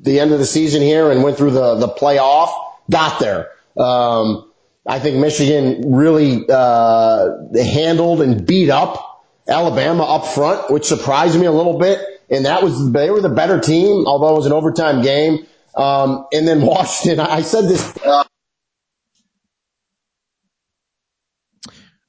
the 0.00 0.18
end 0.18 0.32
of 0.32 0.38
the 0.38 0.46
season 0.46 0.80
here 0.80 1.10
and 1.10 1.22
went 1.22 1.36
through 1.36 1.50
the, 1.50 1.74
the 1.74 1.88
playoff, 1.88 2.50
got 2.90 3.20
there. 3.20 3.50
Um, 3.76 4.50
I 4.86 4.98
think 4.98 5.18
Michigan 5.18 5.92
really, 5.94 6.46
uh, 6.48 7.28
handled 7.54 8.22
and 8.22 8.46
beat 8.46 8.70
up 8.70 9.26
Alabama 9.46 10.04
up 10.04 10.26
front, 10.26 10.70
which 10.70 10.84
surprised 10.84 11.38
me 11.38 11.44
a 11.44 11.52
little 11.52 11.78
bit. 11.78 12.00
And 12.30 12.46
that 12.46 12.62
was, 12.62 12.92
they 12.92 13.10
were 13.10 13.20
the 13.20 13.28
better 13.28 13.60
team, 13.60 14.06
although 14.06 14.34
it 14.34 14.36
was 14.36 14.46
an 14.46 14.52
overtime 14.52 15.02
game. 15.02 15.46
Um, 15.74 16.26
and 16.32 16.48
then 16.48 16.62
Washington, 16.66 17.20
I 17.20 17.42
said 17.42 17.68
this, 17.68 17.94
uh, 17.98 18.24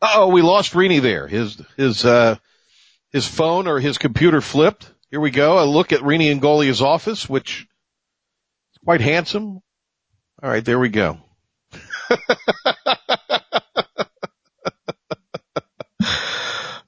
oh, 0.02 0.30
we 0.30 0.42
lost 0.42 0.74
Rini 0.74 1.02
there. 1.02 1.28
His, 1.28 1.62
his, 1.76 2.06
uh, 2.06 2.38
his 3.12 3.28
phone 3.28 3.68
or 3.68 3.80
his 3.80 3.98
computer 3.98 4.42
flipped. 4.42 4.92
Here 5.10 5.20
we 5.20 5.32
go. 5.32 5.64
A 5.64 5.66
look 5.66 5.94
at 5.94 6.02
Rini 6.02 6.34
Ingoglia's 6.34 6.82
office, 6.82 7.30
which 7.30 7.68
is 8.74 8.78
quite 8.84 9.02
handsome. 9.02 9.62
All 10.44 10.50
right, 10.50 10.64
there 10.64 10.80
we 10.80 10.90
go. 10.90 11.20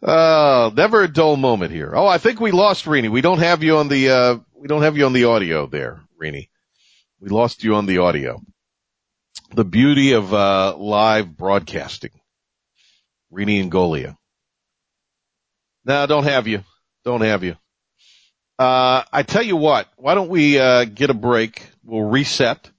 Oh, 0.01 0.71
never 0.75 1.03
a 1.03 1.07
dull 1.07 1.35
moment 1.35 1.71
here. 1.71 1.91
Oh, 1.93 2.07
I 2.07 2.17
think 2.17 2.39
we 2.39 2.51
lost 2.51 2.85
Rini. 2.85 3.09
We 3.09 3.21
don't 3.21 3.39
have 3.39 3.63
you 3.63 3.77
on 3.77 3.89
the, 3.89 4.09
uh, 4.09 4.37
we 4.55 4.67
don't 4.67 4.81
have 4.81 4.97
you 4.97 5.05
on 5.05 5.13
the 5.13 5.25
audio 5.25 5.67
there, 5.67 6.01
Rini. 6.19 6.49
We 7.19 7.29
lost 7.29 7.63
you 7.63 7.75
on 7.75 7.85
the 7.85 7.99
audio. 7.99 8.41
The 9.53 9.65
beauty 9.65 10.13
of, 10.13 10.33
uh, 10.33 10.75
live 10.77 11.35
broadcasting. 11.35 12.11
Rini 13.31 13.63
Ingoglia. 13.63 14.15
No, 15.85 16.05
don't 16.05 16.25
have 16.25 16.47
you. 16.47 16.63
Don't 17.05 17.21
have 17.21 17.43
you. 17.43 17.55
Uh, 18.57 19.03
I 19.11 19.23
tell 19.23 19.43
you 19.43 19.55
what, 19.55 19.87
why 19.95 20.15
don't 20.15 20.29
we, 20.29 20.59
uh, 20.59 20.83
get 20.85 21.09
a 21.09 21.13
break? 21.13 21.65
We'll 21.83 22.03
reset 22.03 22.69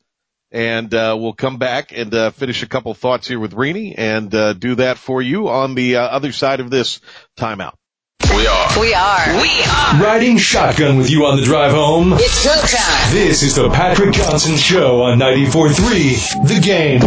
and 0.52 0.92
uh, 0.92 1.16
we'll 1.18 1.32
come 1.32 1.58
back 1.58 1.92
and 1.92 2.12
uh, 2.14 2.30
finish 2.30 2.62
a 2.62 2.66
couple 2.66 2.92
thoughts 2.94 3.28
here 3.28 3.38
with 3.38 3.52
Rini 3.52 3.94
and 3.96 4.34
uh, 4.34 4.52
do 4.52 4.74
that 4.76 4.98
for 4.98 5.22
you 5.22 5.48
on 5.48 5.74
the 5.74 5.96
uh, 5.96 6.02
other 6.02 6.32
side 6.32 6.60
of 6.60 6.70
this 6.70 7.00
timeout. 7.36 7.74
We 8.22 8.46
are. 8.46 8.80
We 8.80 8.94
are. 8.94 9.42
We 9.42 9.62
are. 9.62 10.02
Riding 10.02 10.38
shotgun 10.38 10.98
with 10.98 11.10
you 11.10 11.26
on 11.26 11.36
the 11.36 11.42
drive 11.44 11.72
home. 11.72 12.12
It's 12.14 12.46
showtime. 12.46 13.12
This 13.12 13.42
is 13.42 13.56
the 13.56 13.68
Patrick 13.70 14.14
Johnson 14.14 14.56
Show 14.56 15.02
on 15.02 15.18
94.3 15.18 16.46
The 16.46 16.60
Game. 16.60 17.00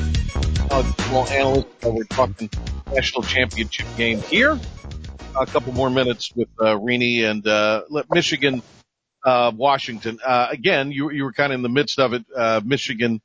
Well, 0.70 1.26
analyst. 1.28 1.66
Uh, 1.84 1.90
we're 1.90 2.04
talking 2.04 2.50
national 2.92 3.22
championship 3.22 3.86
game 3.96 4.20
here. 4.20 4.58
A 5.38 5.46
couple 5.46 5.72
more 5.72 5.90
minutes 5.90 6.32
with 6.34 6.48
uh, 6.58 6.76
Rini 6.76 7.22
and 7.24 7.46
uh, 7.46 7.82
Michigan 8.10 8.62
uh, 9.26 9.52
Washington. 9.54 10.18
Uh, 10.24 10.48
again, 10.50 10.92
you, 10.92 11.10
you 11.10 11.24
were 11.24 11.32
kind 11.32 11.52
of 11.52 11.56
in 11.56 11.62
the 11.62 11.68
midst 11.68 11.98
of 11.98 12.12
it. 12.12 12.24
Uh, 12.34 12.60
Michigan, 12.64 13.20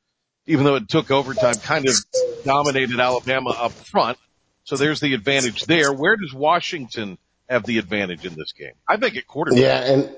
even 0.47 0.65
though 0.65 0.75
it 0.75 0.89
took 0.89 1.11
overtime, 1.11 1.55
kind 1.55 1.87
of 1.87 1.95
dominated 2.43 2.99
Alabama 2.99 3.51
up 3.51 3.71
front. 3.71 4.17
So 4.63 4.75
there's 4.75 4.99
the 4.99 5.13
advantage 5.13 5.65
there. 5.65 5.93
Where 5.93 6.17
does 6.17 6.33
Washington 6.33 7.17
have 7.49 7.65
the 7.65 7.77
advantage 7.77 8.25
in 8.25 8.33
this 8.35 8.51
game? 8.53 8.73
I 8.87 8.97
think 8.97 9.15
at 9.15 9.27
quarterback. 9.27 9.61
Yeah, 9.61 9.93
and 9.93 10.15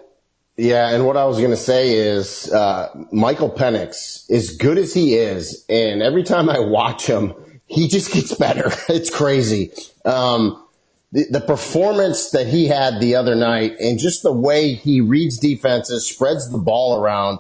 yeah, 0.55 0.89
and 0.89 1.05
what 1.05 1.17
I 1.17 1.25
was 1.25 1.39
going 1.39 1.51
to 1.51 1.57
say 1.57 1.97
is 1.97 2.51
uh, 2.51 2.89
Michael 3.11 3.49
Penix, 3.49 4.29
as 4.29 4.55
good 4.57 4.77
as 4.77 4.93
he 4.93 5.15
is, 5.15 5.65
and 5.67 6.03
every 6.03 6.23
time 6.23 6.49
I 6.49 6.59
watch 6.59 7.07
him, 7.07 7.33
he 7.65 7.87
just 7.87 8.11
gets 8.11 8.33
better. 8.35 8.71
It's 8.89 9.09
crazy. 9.09 9.71
Um, 10.05 10.63
the, 11.11 11.25
the 11.29 11.41
performance 11.41 12.31
that 12.31 12.47
he 12.47 12.67
had 12.67 12.99
the 12.99 13.15
other 13.15 13.35
night 13.35 13.79
and 13.79 13.97
just 13.97 14.21
the 14.21 14.31
way 14.31 14.73
he 14.73 15.01
reads 15.01 15.39
defenses, 15.39 16.05
spreads 16.05 16.51
the 16.51 16.57
ball 16.59 17.01
around. 17.01 17.39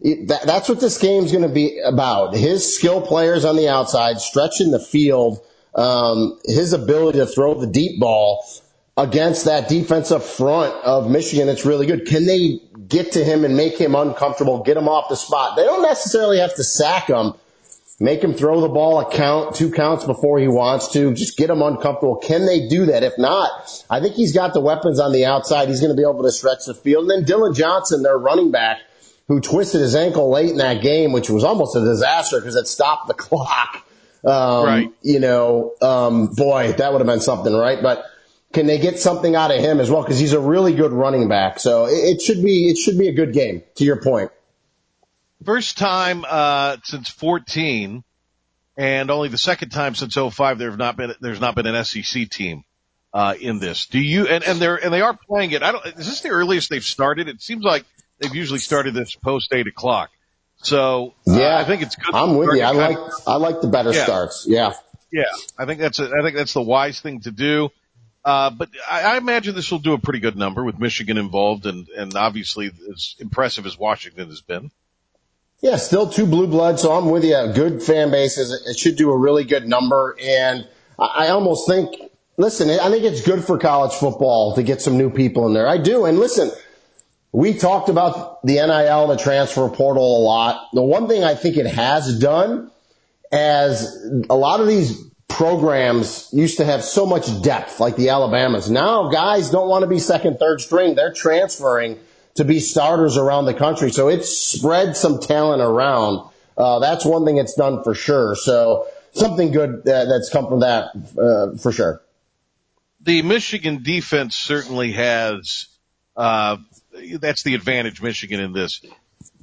It, 0.00 0.28
that, 0.28 0.42
that's 0.42 0.68
what 0.68 0.80
this 0.80 0.98
game's 0.98 1.32
going 1.32 1.46
to 1.46 1.52
be 1.52 1.80
about. 1.80 2.34
His 2.34 2.76
skill 2.76 3.00
players 3.00 3.44
on 3.44 3.56
the 3.56 3.68
outside, 3.68 4.18
stretching 4.18 4.70
the 4.70 4.80
field, 4.80 5.40
um, 5.74 6.38
his 6.44 6.72
ability 6.72 7.18
to 7.18 7.26
throw 7.26 7.54
the 7.54 7.66
deep 7.66 7.98
ball 7.98 8.44
against 8.96 9.46
that 9.46 9.68
defensive 9.68 10.24
front 10.24 10.72
of 10.84 11.10
Michigan. 11.10 11.48
It's 11.48 11.64
really 11.64 11.86
good. 11.86 12.06
Can 12.06 12.26
they 12.26 12.60
get 12.86 13.12
to 13.12 13.24
him 13.24 13.44
and 13.44 13.56
make 13.56 13.78
him 13.78 13.94
uncomfortable, 13.94 14.62
get 14.62 14.76
him 14.76 14.88
off 14.88 15.08
the 15.08 15.16
spot? 15.16 15.56
They 15.56 15.64
don't 15.64 15.82
necessarily 15.82 16.38
have 16.38 16.54
to 16.54 16.64
sack 16.64 17.08
him, 17.08 17.34
Make 18.00 18.22
him 18.22 18.34
throw 18.34 18.60
the 18.60 18.68
ball 18.68 18.98
a 18.98 19.10
count, 19.10 19.54
two 19.54 19.70
counts 19.70 20.04
before 20.04 20.40
he 20.40 20.48
wants 20.48 20.88
to. 20.94 21.14
Just 21.14 21.36
get 21.36 21.48
him 21.48 21.62
uncomfortable. 21.62 22.16
Can 22.16 22.44
they 22.44 22.66
do 22.66 22.86
that? 22.86 23.04
If 23.04 23.12
not, 23.18 23.84
I 23.88 24.00
think 24.00 24.16
he's 24.16 24.32
got 24.32 24.52
the 24.52 24.60
weapons 24.60 24.98
on 24.98 25.12
the 25.12 25.26
outside. 25.26 25.68
He's 25.68 25.80
going 25.80 25.92
to 25.92 25.96
be 25.96 26.02
able 26.02 26.24
to 26.24 26.32
stretch 26.32 26.66
the 26.66 26.74
field. 26.74 27.02
And 27.02 27.10
then 27.10 27.24
Dillon 27.24 27.54
Johnson, 27.54 28.02
their 28.02 28.18
running 28.18 28.50
back, 28.50 28.78
who 29.28 29.40
twisted 29.40 29.80
his 29.80 29.94
ankle 29.94 30.28
late 30.28 30.50
in 30.50 30.56
that 30.56 30.82
game, 30.82 31.12
which 31.12 31.30
was 31.30 31.44
almost 31.44 31.76
a 31.76 31.80
disaster 31.80 32.40
because 32.40 32.56
it 32.56 32.66
stopped 32.66 33.06
the 33.06 33.14
clock. 33.14 33.86
Um, 34.24 34.66
right. 34.66 34.92
You 35.02 35.20
know, 35.20 35.74
um, 35.80 36.26
boy, 36.26 36.72
that 36.72 36.92
would 36.92 36.98
have 36.98 37.06
been 37.06 37.20
something, 37.20 37.54
right? 37.54 37.78
But 37.80 38.04
can 38.54 38.66
they 38.66 38.78
get 38.78 38.98
something 38.98 39.34
out 39.34 39.50
of 39.50 39.60
him 39.60 39.80
as 39.80 39.90
well? 39.90 40.02
Because 40.02 40.18
he's 40.18 40.32
a 40.32 40.40
really 40.40 40.74
good 40.74 40.92
running 40.92 41.28
back. 41.28 41.58
So 41.58 41.86
it, 41.86 42.16
it 42.16 42.22
should 42.22 42.42
be 42.42 42.70
it 42.70 42.78
should 42.78 42.96
be 42.96 43.08
a 43.08 43.12
good 43.12 43.32
game. 43.32 43.62
To 43.76 43.84
your 43.84 44.00
point. 44.00 44.30
First 45.44 45.76
time 45.76 46.24
uh, 46.26 46.78
since 46.84 47.10
14, 47.10 48.02
and 48.78 49.10
only 49.10 49.28
the 49.28 49.36
second 49.36 49.70
time 49.70 49.94
since 49.94 50.14
05 50.14 50.58
there 50.58 50.70
have 50.70 50.78
not 50.78 50.96
been 50.96 51.14
there's 51.20 51.40
not 51.40 51.54
been 51.54 51.66
an 51.66 51.84
SEC 51.84 52.30
team 52.30 52.64
uh, 53.12 53.34
in 53.38 53.58
this. 53.58 53.86
Do 53.86 53.98
you 53.98 54.26
and 54.26 54.42
and 54.44 54.58
they're 54.58 54.76
and 54.76 54.92
they 54.92 55.02
are 55.02 55.16
playing 55.28 55.50
it. 55.50 55.62
I 55.62 55.72
don't. 55.72 55.84
Is 55.86 56.06
this 56.06 56.20
the 56.22 56.30
earliest 56.30 56.70
they've 56.70 56.84
started? 56.84 57.28
It 57.28 57.42
seems 57.42 57.64
like 57.64 57.84
they've 58.20 58.34
usually 58.34 58.60
started 58.60 58.94
this 58.94 59.14
post 59.16 59.52
eight 59.52 59.66
o'clock. 59.66 60.10
So 60.56 61.14
uh, 61.28 61.36
yeah, 61.38 61.58
I 61.58 61.64
think 61.64 61.82
it's 61.82 61.96
good. 61.96 62.14
I'm 62.14 62.36
with 62.36 62.56
you. 62.56 62.62
I 62.62 62.70
like 62.70 62.98
I 63.26 63.36
like 63.36 63.60
the 63.60 63.68
better 63.68 63.92
yeah. 63.92 64.04
starts. 64.04 64.46
Yeah, 64.48 64.72
yeah. 65.12 65.24
I 65.58 65.66
think 65.66 65.80
that's 65.80 65.98
a, 65.98 66.06
I 66.06 66.22
think 66.22 66.36
that's 66.36 66.54
the 66.54 66.62
wise 66.62 67.00
thing 67.00 67.20
to 67.20 67.30
do. 67.30 67.70
Uh, 68.24 68.50
but 68.50 68.70
I, 68.90 69.02
I 69.02 69.16
imagine 69.18 69.54
this 69.54 69.70
will 69.70 69.78
do 69.78 69.92
a 69.92 69.98
pretty 69.98 70.20
good 70.20 70.36
number 70.36 70.64
with 70.64 70.78
Michigan 70.78 71.18
involved 71.18 71.66
and, 71.66 71.88
and 71.90 72.14
obviously 72.14 72.70
as 72.90 73.16
impressive 73.18 73.66
as 73.66 73.78
Washington 73.78 74.28
has 74.28 74.40
been. 74.40 74.70
Yeah, 75.60 75.76
still 75.76 76.08
two 76.08 76.26
blue 76.26 76.46
blood, 76.46 76.78
so 76.78 76.92
I'm 76.92 77.10
with 77.10 77.24
you. 77.24 77.52
Good 77.54 77.82
fan 77.82 78.10
bases. 78.10 78.66
It 78.66 78.78
should 78.78 78.96
do 78.96 79.10
a 79.10 79.16
really 79.16 79.44
good 79.44 79.66
number. 79.68 80.16
And 80.20 80.68
I 80.98 81.28
almost 81.28 81.66
think, 81.66 81.94
listen, 82.36 82.70
I 82.70 82.90
think 82.90 83.04
it's 83.04 83.22
good 83.22 83.44
for 83.44 83.58
college 83.58 83.92
football 83.92 84.54
to 84.56 84.62
get 84.62 84.82
some 84.82 84.98
new 84.98 85.10
people 85.10 85.46
in 85.46 85.54
there. 85.54 85.68
I 85.68 85.78
do. 85.78 86.04
And 86.04 86.18
listen, 86.18 86.50
we 87.32 87.54
talked 87.54 87.88
about 87.88 88.42
the 88.44 88.54
NIL, 88.54 89.10
and 89.10 89.18
the 89.18 89.22
transfer 89.22 89.68
portal 89.68 90.18
a 90.18 90.22
lot. 90.22 90.68
The 90.72 90.82
one 90.82 91.08
thing 91.08 91.24
I 91.24 91.34
think 91.34 91.56
it 91.56 91.66
has 91.66 92.18
done 92.18 92.70
as 93.32 94.06
a 94.28 94.36
lot 94.36 94.60
of 94.60 94.66
these 94.66 95.02
programs 95.28 96.28
used 96.32 96.58
to 96.58 96.64
have 96.64 96.84
so 96.84 97.06
much 97.06 97.42
depth, 97.42 97.80
like 97.80 97.96
the 97.96 98.10
Alabamas. 98.10 98.70
Now 98.70 99.10
guys 99.10 99.50
don't 99.50 99.68
want 99.68 99.82
to 99.82 99.88
be 99.88 99.98
second, 99.98 100.38
third 100.38 100.60
string. 100.60 100.94
They're 100.94 101.12
transferring 101.12 101.98
to 102.34 102.44
be 102.44 102.60
starters 102.60 103.16
around 103.16 103.46
the 103.46 103.54
country. 103.54 103.90
So 103.90 104.08
it's 104.08 104.36
spread 104.36 104.96
some 104.96 105.20
talent 105.20 105.62
around. 105.62 106.28
Uh, 106.56 106.78
that's 106.78 107.04
one 107.04 107.24
thing 107.24 107.38
it's 107.38 107.54
done 107.54 107.82
for 107.82 107.94
sure. 107.94 108.36
So 108.36 108.86
something 109.12 109.50
good 109.50 109.84
that's 109.84 110.30
come 110.30 110.46
from 110.48 110.60
that 110.60 110.90
uh, 111.18 111.56
for 111.58 111.72
sure. 111.72 112.00
The 113.00 113.22
Michigan 113.22 113.82
defense 113.82 114.34
certainly 114.34 114.92
has. 114.92 115.66
Uh, 116.16 116.58
that's 117.18 117.42
the 117.42 117.54
advantage 117.54 118.00
Michigan 118.00 118.40
in 118.40 118.52
this. 118.52 118.80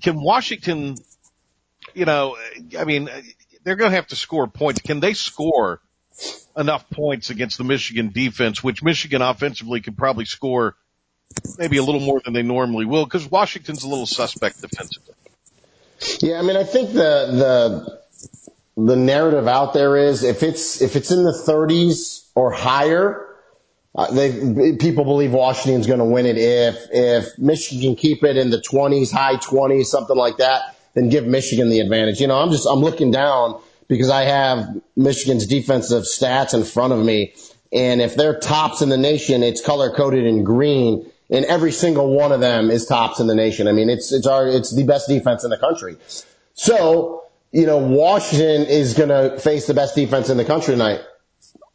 Can 0.01 0.21
Washington, 0.21 0.95
you 1.93 2.05
know, 2.05 2.37
I 2.77 2.85
mean, 2.85 3.09
they're 3.63 3.75
going 3.75 3.91
to 3.91 3.95
have 3.95 4.07
to 4.07 4.15
score 4.15 4.47
points. 4.47 4.81
Can 4.81 4.99
they 4.99 5.13
score 5.13 5.81
enough 6.57 6.89
points 6.89 7.29
against 7.29 7.57
the 7.57 7.63
Michigan 7.63 8.11
defense, 8.13 8.63
which 8.63 8.83
Michigan 8.83 9.21
offensively 9.21 9.81
could 9.81 9.97
probably 9.97 10.25
score 10.25 10.75
maybe 11.57 11.77
a 11.77 11.83
little 11.83 12.01
more 12.01 12.21
than 12.23 12.33
they 12.33 12.43
normally 12.43 12.85
will 12.85 13.05
because 13.05 13.29
Washington's 13.29 13.83
a 13.83 13.87
little 13.87 14.05
suspect 14.05 14.61
defensively. 14.61 15.13
Yeah, 16.19 16.39
I 16.39 16.41
mean, 16.41 16.57
I 16.57 16.63
think 16.63 16.93
the 16.93 18.01
the 18.75 18.85
the 18.85 18.95
narrative 18.95 19.47
out 19.47 19.73
there 19.73 19.97
is 19.97 20.23
if 20.23 20.43
it's 20.43 20.81
if 20.81 20.95
it's 20.95 21.11
in 21.11 21.23
the 21.23 21.31
30s 21.31 22.27
or 22.35 22.51
higher, 22.51 23.27
uh, 23.93 24.11
they 24.11 24.75
people 24.77 25.03
believe 25.03 25.31
Washington's 25.31 25.87
going 25.87 25.99
to 25.99 26.05
win 26.05 26.25
it. 26.25 26.37
If 26.37 26.87
if 26.91 27.37
Michigan 27.37 27.95
keep 27.95 28.23
it 28.23 28.37
in 28.37 28.49
the 28.49 28.61
20s, 28.61 29.11
high 29.11 29.35
20s, 29.35 29.85
something 29.85 30.17
like 30.17 30.37
that, 30.37 30.75
then 30.93 31.09
give 31.09 31.25
Michigan 31.25 31.69
the 31.69 31.79
advantage. 31.79 32.19
You 32.19 32.27
know, 32.27 32.37
I'm 32.37 32.51
just 32.51 32.67
I'm 32.67 32.79
looking 32.79 33.11
down 33.11 33.61
because 33.87 34.09
I 34.09 34.23
have 34.23 34.81
Michigan's 34.95 35.45
defensive 35.45 36.03
stats 36.03 36.53
in 36.53 36.63
front 36.63 36.93
of 36.93 36.99
me, 36.99 37.33
and 37.71 38.01
if 38.01 38.15
they're 38.15 38.39
tops 38.39 38.81
in 38.81 38.89
the 38.89 38.97
nation, 38.97 39.43
it's 39.43 39.61
color 39.61 39.91
coded 39.91 40.25
in 40.25 40.43
green 40.43 41.11
and 41.31 41.45
every 41.45 41.71
single 41.71 42.13
one 42.13 42.31
of 42.31 42.41
them 42.41 42.69
is 42.69 42.85
tops 42.85 43.19
in 43.19 43.27
the 43.27 43.35
nation. 43.35 43.67
I 43.67 43.71
mean, 43.71 43.89
it's 43.89 44.11
it's 44.11 44.27
our 44.27 44.47
it's 44.47 44.75
the 44.75 44.83
best 44.83 45.07
defense 45.07 45.43
in 45.43 45.49
the 45.49 45.57
country. 45.57 45.97
So, 46.53 47.23
you 47.51 47.65
know, 47.65 47.77
Washington 47.77 48.65
is 48.67 48.93
going 48.93 49.09
to 49.09 49.39
face 49.39 49.65
the 49.65 49.73
best 49.73 49.95
defense 49.95 50.29
in 50.29 50.37
the 50.37 50.45
country 50.45 50.73
tonight. 50.73 50.99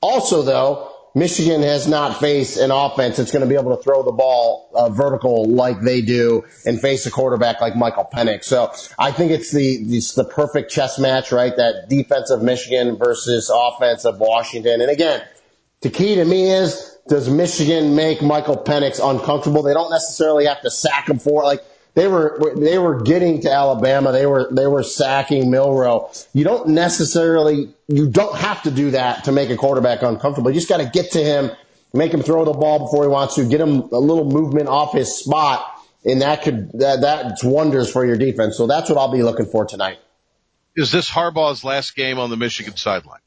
Also, 0.02 0.42
though, 0.42 0.92
Michigan 1.16 1.62
has 1.62 1.88
not 1.88 2.20
faced 2.20 2.58
an 2.58 2.70
offense 2.70 3.16
that's 3.16 3.30
going 3.30 3.40
to 3.40 3.48
be 3.48 3.54
able 3.54 3.74
to 3.74 3.82
throw 3.82 4.02
the 4.02 4.12
ball 4.12 4.68
uh, 4.74 4.90
vertical 4.90 5.46
like 5.46 5.80
they 5.80 6.02
do 6.02 6.44
and 6.66 6.78
face 6.78 7.06
a 7.06 7.10
quarterback 7.10 7.62
like 7.62 7.74
Michael 7.74 8.06
Penix. 8.12 8.44
So 8.44 8.70
I 8.98 9.12
think 9.12 9.30
it's 9.30 9.50
the 9.50 9.76
it's 9.96 10.12
the 10.12 10.24
perfect 10.24 10.70
chess 10.70 10.98
match, 10.98 11.32
right? 11.32 11.56
That 11.56 11.88
defense 11.88 12.28
of 12.28 12.42
Michigan 12.42 12.98
versus 12.98 13.50
offense 13.50 14.04
of 14.04 14.20
Washington. 14.20 14.82
And 14.82 14.90
again, 14.90 15.22
the 15.80 15.88
key 15.88 16.16
to 16.16 16.24
me 16.26 16.50
is 16.50 16.98
does 17.08 17.30
Michigan 17.30 17.96
make 17.96 18.20
Michael 18.20 18.58
Penix 18.58 19.00
uncomfortable? 19.02 19.62
They 19.62 19.72
don't 19.72 19.90
necessarily 19.90 20.44
have 20.44 20.60
to 20.60 20.70
sack 20.70 21.08
him 21.08 21.18
for 21.18 21.44
it. 21.44 21.46
Like 21.46 21.64
they 21.96 22.08
were 22.08 22.52
they 22.54 22.78
were 22.78 23.00
getting 23.00 23.40
to 23.40 23.50
Alabama. 23.50 24.12
They 24.12 24.26
were 24.26 24.48
they 24.52 24.66
were 24.66 24.82
sacking 24.82 25.50
Milroe. 25.50 26.10
You 26.34 26.44
don't 26.44 26.68
necessarily 26.68 27.74
you 27.88 28.10
don't 28.10 28.36
have 28.36 28.62
to 28.64 28.70
do 28.70 28.90
that 28.90 29.24
to 29.24 29.32
make 29.32 29.48
a 29.48 29.56
quarterback 29.56 30.02
uncomfortable. 30.02 30.50
You 30.50 30.56
just 30.56 30.68
got 30.68 30.76
to 30.76 30.90
get 30.92 31.12
to 31.12 31.24
him, 31.24 31.50
make 31.94 32.12
him 32.12 32.20
throw 32.22 32.44
the 32.44 32.52
ball 32.52 32.80
before 32.80 33.02
he 33.04 33.08
wants 33.08 33.36
to, 33.36 33.46
get 33.46 33.62
him 33.62 33.80
a 33.80 33.98
little 33.98 34.26
movement 34.26 34.68
off 34.68 34.92
his 34.92 35.16
spot, 35.16 35.66
and 36.04 36.20
that 36.20 36.42
could 36.42 36.70
that 36.74 37.00
that's 37.00 37.42
wonders 37.42 37.90
for 37.90 38.04
your 38.04 38.18
defense. 38.18 38.58
So 38.58 38.66
that's 38.66 38.90
what 38.90 38.98
I'll 38.98 39.10
be 39.10 39.22
looking 39.22 39.46
for 39.46 39.64
tonight. 39.64 39.98
Is 40.76 40.92
this 40.92 41.10
Harbaugh's 41.10 41.64
last 41.64 41.96
game 41.96 42.18
on 42.18 42.28
the 42.28 42.36
Michigan 42.36 42.76
sideline? 42.76 43.20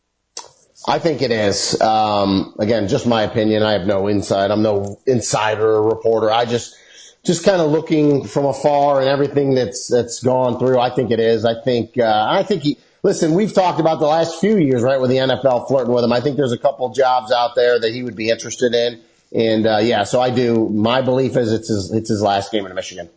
I 0.87 0.99
think 0.99 1.23
it 1.23 1.31
is. 1.31 1.81
Um, 1.81 2.53
again, 2.59 2.87
just 2.87 3.07
my 3.07 3.23
opinion. 3.23 3.63
I 3.63 3.71
have 3.73 3.87
no 3.87 4.07
insight. 4.07 4.51
I'm 4.51 4.61
no 4.61 4.99
insider 5.07 5.67
or 5.67 5.89
reporter. 5.89 6.29
I 6.29 6.45
just 6.45 6.75
just 7.23 7.43
kind 7.43 7.61
of 7.61 7.71
looking 7.71 8.25
from 8.25 8.45
afar 8.45 8.99
and 8.99 9.09
everything 9.09 9.55
that's 9.55 9.87
that's 9.87 10.23
gone 10.23 10.59
through, 10.59 10.79
I 10.79 10.89
think 10.89 11.11
it 11.11 11.19
is. 11.19 11.45
I 11.45 11.61
think 11.61 11.97
uh, 11.97 12.27
I 12.29 12.43
think 12.43 12.63
he. 12.63 12.77
Listen, 13.01 13.33
we've 13.33 13.53
talked 13.53 13.79
about 13.79 13.99
the 13.99 14.07
last 14.07 14.41
few 14.41 14.57
years, 14.57 14.81
right, 14.81 14.99
with 14.99 15.09
the 15.09 15.17
NFL 15.17 15.69
flirting 15.69 15.93
with 15.93 16.03
him. 16.03 16.11
I 16.11 16.19
think 16.19 16.35
there's 16.35 16.51
a 16.51 16.57
couple 16.57 16.89
jobs 16.93 17.31
out 17.31 17.55
there 17.55 17.79
that 17.79 17.93
he 17.93 18.03
would 18.03 18.15
be 18.15 18.29
interested 18.29 18.73
in, 18.73 19.01
and 19.33 19.65
uh, 19.65 19.77
yeah, 19.77 20.03
so 20.03 20.21
I 20.21 20.29
do. 20.31 20.69
My 20.69 21.01
belief 21.01 21.37
is 21.37 21.51
it's 21.51 21.69
his 21.69 21.91
it's 21.91 22.09
his 22.09 22.21
last 22.21 22.51
game 22.51 22.65
in 22.65 22.75
Michigan. 22.75 23.09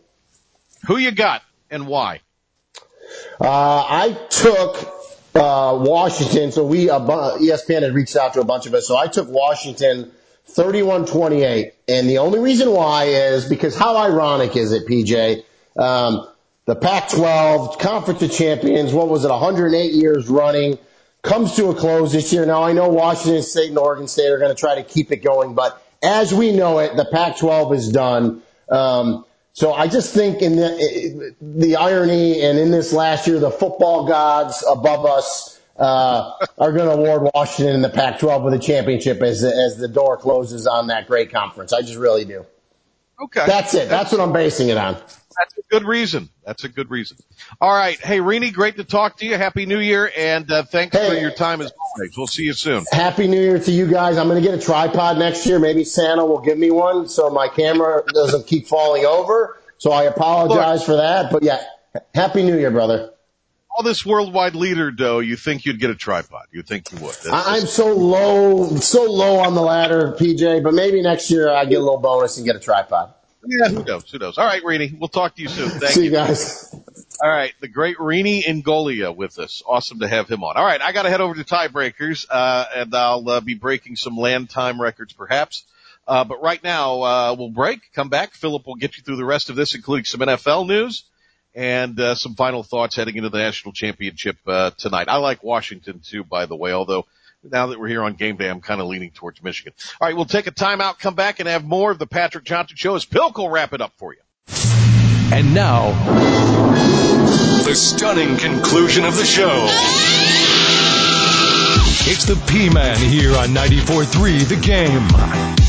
Who 0.87 0.97
you 0.97 1.11
got 1.11 1.43
and 1.69 1.87
why? 1.87 2.21
Uh, 3.39 3.85
I 3.89 4.17
took 4.29 4.77
uh, 5.35 5.77
Washington. 5.81 6.51
So 6.51 6.65
we 6.65 6.89
uh, 6.89 6.99
ESPN 6.99 7.81
had 7.81 7.93
reached 7.93 8.15
out 8.15 8.33
to 8.33 8.41
a 8.41 8.45
bunch 8.45 8.65
of 8.65 8.73
us. 8.73 8.87
So 8.87 8.97
I 8.97 9.07
took 9.07 9.27
Washington 9.29 10.11
31-28. 10.49 11.71
And 11.87 12.09
the 12.09 12.19
only 12.19 12.39
reason 12.39 12.71
why 12.71 13.05
is 13.05 13.45
because 13.45 13.75
how 13.75 13.97
ironic 13.97 14.55
is 14.55 14.71
it, 14.71 14.87
PJ? 14.87 15.43
Um, 15.77 16.27
the 16.65 16.75
Pac-12 16.75 17.79
Conference 17.79 18.21
of 18.21 18.31
Champions, 18.31 18.93
what 18.93 19.09
was 19.09 19.25
it, 19.25 19.29
108 19.29 19.91
years 19.91 20.27
running, 20.29 20.77
comes 21.21 21.55
to 21.55 21.67
a 21.67 21.75
close 21.75 22.13
this 22.13 22.31
year. 22.31 22.45
Now 22.45 22.63
I 22.63 22.73
know 22.73 22.89
Washington 22.89 23.43
State 23.43 23.69
and 23.69 23.77
Oregon 23.77 24.07
State 24.07 24.29
are 24.29 24.37
going 24.37 24.53
to 24.53 24.59
try 24.59 24.75
to 24.75 24.83
keep 24.83 25.11
it 25.11 25.23
going, 25.23 25.55
but 25.55 25.81
as 26.01 26.33
we 26.33 26.51
know 26.51 26.79
it, 26.79 26.95
the 26.95 27.05
Pac-12 27.05 27.75
is 27.75 27.89
done. 27.89 28.41
Um, 28.69 29.25
so 29.53 29.73
I 29.73 29.87
just 29.87 30.13
think 30.13 30.41
in 30.41 30.55
the, 30.55 31.35
the 31.41 31.75
irony 31.75 32.41
and 32.41 32.57
in 32.57 32.71
this 32.71 32.91
last 32.91 33.27
year, 33.27 33.39
the 33.39 33.51
football 33.51 34.07
gods 34.07 34.63
above 34.67 35.05
us 35.05 35.52
uh, 35.77 36.31
are 36.57 36.71
going 36.71 36.87
to 36.87 36.91
award 36.91 37.31
Washington 37.33 37.75
in 37.75 37.81
the 37.81 37.89
Pac-12 37.89 38.43
with 38.43 38.53
a 38.53 38.59
championship 38.59 39.21
as 39.21 39.43
as 39.43 39.77
the 39.77 39.87
door 39.87 40.17
closes 40.17 40.67
on 40.67 40.87
that 40.87 41.07
great 41.07 41.31
conference. 41.31 41.73
I 41.73 41.81
just 41.81 41.97
really 41.97 42.25
do. 42.25 42.45
Okay, 43.21 43.45
that's 43.45 43.73
it. 43.73 43.89
That's 43.89 44.11
what 44.11 44.21
I'm 44.21 44.33
basing 44.33 44.69
it 44.69 44.77
on. 44.77 44.93
That's 44.95 45.57
a 45.57 45.61
good 45.71 45.83
reason. 45.83 46.29
That's 46.45 46.63
a 46.63 46.69
good 46.69 46.91
reason. 46.91 47.17
All 47.59 47.73
right, 47.73 47.99
hey 47.99 48.19
Rini, 48.19 48.53
great 48.53 48.77
to 48.77 48.83
talk 48.83 49.17
to 49.17 49.25
you. 49.25 49.35
Happy 49.35 49.65
New 49.65 49.79
Year, 49.79 50.11
and 50.15 50.49
uh, 50.51 50.63
thanks 50.63 50.95
hey, 50.95 51.09
for 51.09 51.15
your 51.15 51.31
time 51.31 51.61
as 51.61 51.71
always. 51.71 52.15
We'll 52.15 52.27
see 52.27 52.43
you 52.43 52.53
soon. 52.53 52.85
Happy 52.91 53.27
New 53.27 53.41
Year 53.41 53.57
to 53.57 53.71
you 53.71 53.87
guys. 53.87 54.17
I'm 54.17 54.27
going 54.27 54.41
to 54.41 54.47
get 54.47 54.57
a 54.57 54.61
tripod 54.61 55.17
next 55.17 55.45
year. 55.47 55.57
Maybe 55.57 55.85
Santa 55.85 56.25
will 56.25 56.41
give 56.41 56.57
me 56.57 56.69
one 56.69 57.07
so 57.07 57.29
my 57.29 57.47
camera 57.47 58.03
doesn't 58.13 58.45
keep 58.45 58.67
falling 58.67 59.05
over. 59.05 59.57
So 59.79 59.91
I 59.91 60.03
apologize 60.03 60.79
Look, 60.79 60.85
for 60.85 60.95
that. 60.97 61.31
But 61.31 61.43
yeah, 61.43 61.63
Happy 62.13 62.43
New 62.43 62.57
Year, 62.57 62.71
brother 62.71 63.12
all 63.73 63.83
this 63.83 64.05
worldwide 64.05 64.55
leader 64.55 64.91
dough, 64.91 65.19
you 65.19 65.35
think 65.35 65.65
you'd 65.65 65.79
get 65.79 65.89
a 65.89 65.95
tripod. 65.95 66.45
You 66.51 66.61
think 66.61 66.91
you 66.91 66.99
would. 66.99 67.15
That's 67.15 67.47
I'm 67.47 67.61
just... 67.61 67.73
so 67.73 67.93
low, 67.93 68.75
so 68.77 69.03
low 69.03 69.39
on 69.39 69.55
the 69.55 69.61
ladder, 69.61 70.15
PJ, 70.19 70.63
but 70.63 70.73
maybe 70.73 71.01
next 71.01 71.31
year 71.31 71.49
I 71.49 71.65
get 71.65 71.75
a 71.75 71.83
little 71.83 71.99
bonus 71.99 72.37
and 72.37 72.45
get 72.45 72.55
a 72.55 72.59
tripod. 72.59 73.13
Yeah, 73.45 73.69
who 73.69 73.83
knows? 73.83 74.09
Who 74.09 74.19
knows? 74.19 74.37
All 74.37 74.45
right, 74.45 74.63
Rini, 74.63 74.97
we'll 74.97 75.09
talk 75.09 75.35
to 75.35 75.41
you 75.41 75.49
soon. 75.49 75.69
Thank 75.69 75.93
See 75.93 76.05
you. 76.05 76.11
guys. 76.11 76.73
All 77.21 77.29
right, 77.29 77.53
the 77.59 77.67
great 77.67 77.97
Rini 77.97 78.43
Ingoglia 78.43 79.13
with 79.15 79.39
us. 79.39 79.63
Awesome 79.67 79.99
to 79.99 80.07
have 80.07 80.29
him 80.29 80.43
on. 80.43 80.55
All 80.55 80.63
right, 80.63 80.81
I 80.81 80.91
got 80.91 81.03
to 81.03 81.09
head 81.09 81.19
over 81.19 81.33
to 81.33 81.43
tiebreakers, 81.43 82.25
uh, 82.29 82.65
and 82.75 82.93
I'll 82.95 83.27
uh, 83.27 83.41
be 83.41 83.55
breaking 83.55 83.95
some 83.95 84.17
land 84.17 84.49
time 84.49 84.81
records 84.81 85.13
perhaps. 85.13 85.65
Uh, 86.07 86.23
but 86.23 86.41
right 86.41 86.61
now, 86.63 87.01
uh, 87.01 87.35
we'll 87.37 87.49
break, 87.49 87.79
come 87.93 88.09
back. 88.09 88.33
Philip 88.33 88.67
will 88.67 88.75
get 88.75 88.97
you 88.97 89.03
through 89.03 89.15
the 89.15 89.25
rest 89.25 89.49
of 89.49 89.55
this, 89.55 89.73
including 89.73 90.05
some 90.05 90.19
NFL 90.19 90.67
news 90.67 91.03
and 91.55 91.99
uh, 91.99 92.15
some 92.15 92.35
final 92.35 92.63
thoughts 92.63 92.95
heading 92.95 93.15
into 93.15 93.29
the 93.29 93.37
national 93.37 93.73
championship 93.73 94.37
uh, 94.47 94.71
tonight. 94.77 95.07
I 95.07 95.17
like 95.17 95.43
Washington 95.43 96.01
too, 96.03 96.23
by 96.23 96.45
the 96.45 96.55
way, 96.55 96.73
although 96.73 97.05
now 97.43 97.67
that 97.67 97.79
we're 97.79 97.87
here 97.87 98.03
on 98.03 98.13
game 98.13 98.37
day, 98.37 98.49
I'm 98.49 98.61
kind 98.61 98.81
of 98.81 98.87
leaning 98.87 99.11
towards 99.11 99.43
Michigan. 99.43 99.73
All 99.99 100.07
right, 100.07 100.15
we'll 100.15 100.25
take 100.25 100.47
a 100.47 100.51
timeout, 100.51 100.99
come 100.99 101.15
back, 101.15 101.39
and 101.39 101.49
have 101.49 101.63
more 101.63 101.91
of 101.91 101.99
the 101.99 102.07
Patrick 102.07 102.45
Johnson 102.45 102.77
Show 102.77 102.95
as 102.95 103.05
Pilk 103.05 103.37
will 103.37 103.49
wrap 103.49 103.73
it 103.73 103.81
up 103.81 103.93
for 103.97 104.13
you. 104.13 104.19
And 105.33 105.53
now, 105.53 105.91
the 107.63 107.73
stunning 107.75 108.37
conclusion 108.37 109.03
of 109.03 109.15
the 109.17 109.25
show. 109.25 109.67
It's 112.05 112.25
the 112.25 112.35
P-Man 112.51 112.97
here 112.97 113.35
on 113.37 113.49
94.3 113.49 114.47
The 114.47 114.55
Game. 114.57 115.62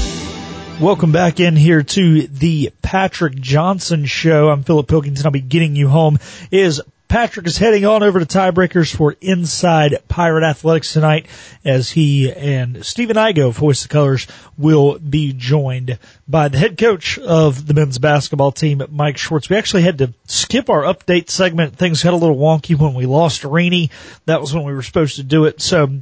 Welcome 0.81 1.13
back 1.13 1.39
in 1.39 1.55
here 1.55 1.85
to 1.85 2.27
the 2.27 2.73
Patrick 2.83 3.37
Johnson 3.37 4.07
Show. 4.07 4.49
I'm 4.49 4.65
Philip 4.65 4.89
Pilkington. 4.89 5.25
I'll 5.25 5.31
be 5.31 5.41
getting 5.41 5.77
you 5.77 5.89
home. 5.89 6.19
Is 6.51 6.83
Patrick 7.07 7.47
is 7.47 7.57
heading 7.57 7.87
on 7.87 8.03
over 8.03 8.19
to 8.19 8.27
tiebreakers 8.27 8.95
for 8.95 9.15
Inside 9.21 10.03
Pirate 10.09 10.43
Athletics 10.43 10.93
tonight 10.93 11.27
as 11.65 11.91
he 11.91 12.31
and 12.33 12.85
Stephen 12.85 13.17
Igo 13.17 13.53
Voice 13.53 13.85
of 13.85 13.91
Colors 13.91 14.27
will 14.59 14.99
be 14.99 15.33
joined 15.33 15.97
by 16.27 16.49
the 16.49 16.59
head 16.59 16.77
coach 16.77 17.19
of 17.21 17.69
the 17.69 17.75
men's 17.75 18.01
basketball 18.01 18.51
team, 18.51 18.83
Mike 18.91 19.17
Schwartz. 19.17 19.49
We 19.49 19.57
actually 19.57 19.83
had 19.83 19.99
to 19.99 20.13
skip 20.27 20.69
our 20.69 20.83
update 20.83 21.31
segment. 21.31 21.77
Things 21.77 22.03
got 22.03 22.15
a 22.15 22.17
little 22.17 22.37
wonky 22.37 22.77
when 22.77 22.95
we 22.95 23.07
lost 23.07 23.45
Rainey. 23.45 23.91
That 24.27 24.41
was 24.41 24.53
when 24.53 24.65
we 24.65 24.75
were 24.75 24.83
supposed 24.83 25.17
to 25.17 25.23
do 25.23 25.45
it. 25.45 25.63
So 25.63 26.01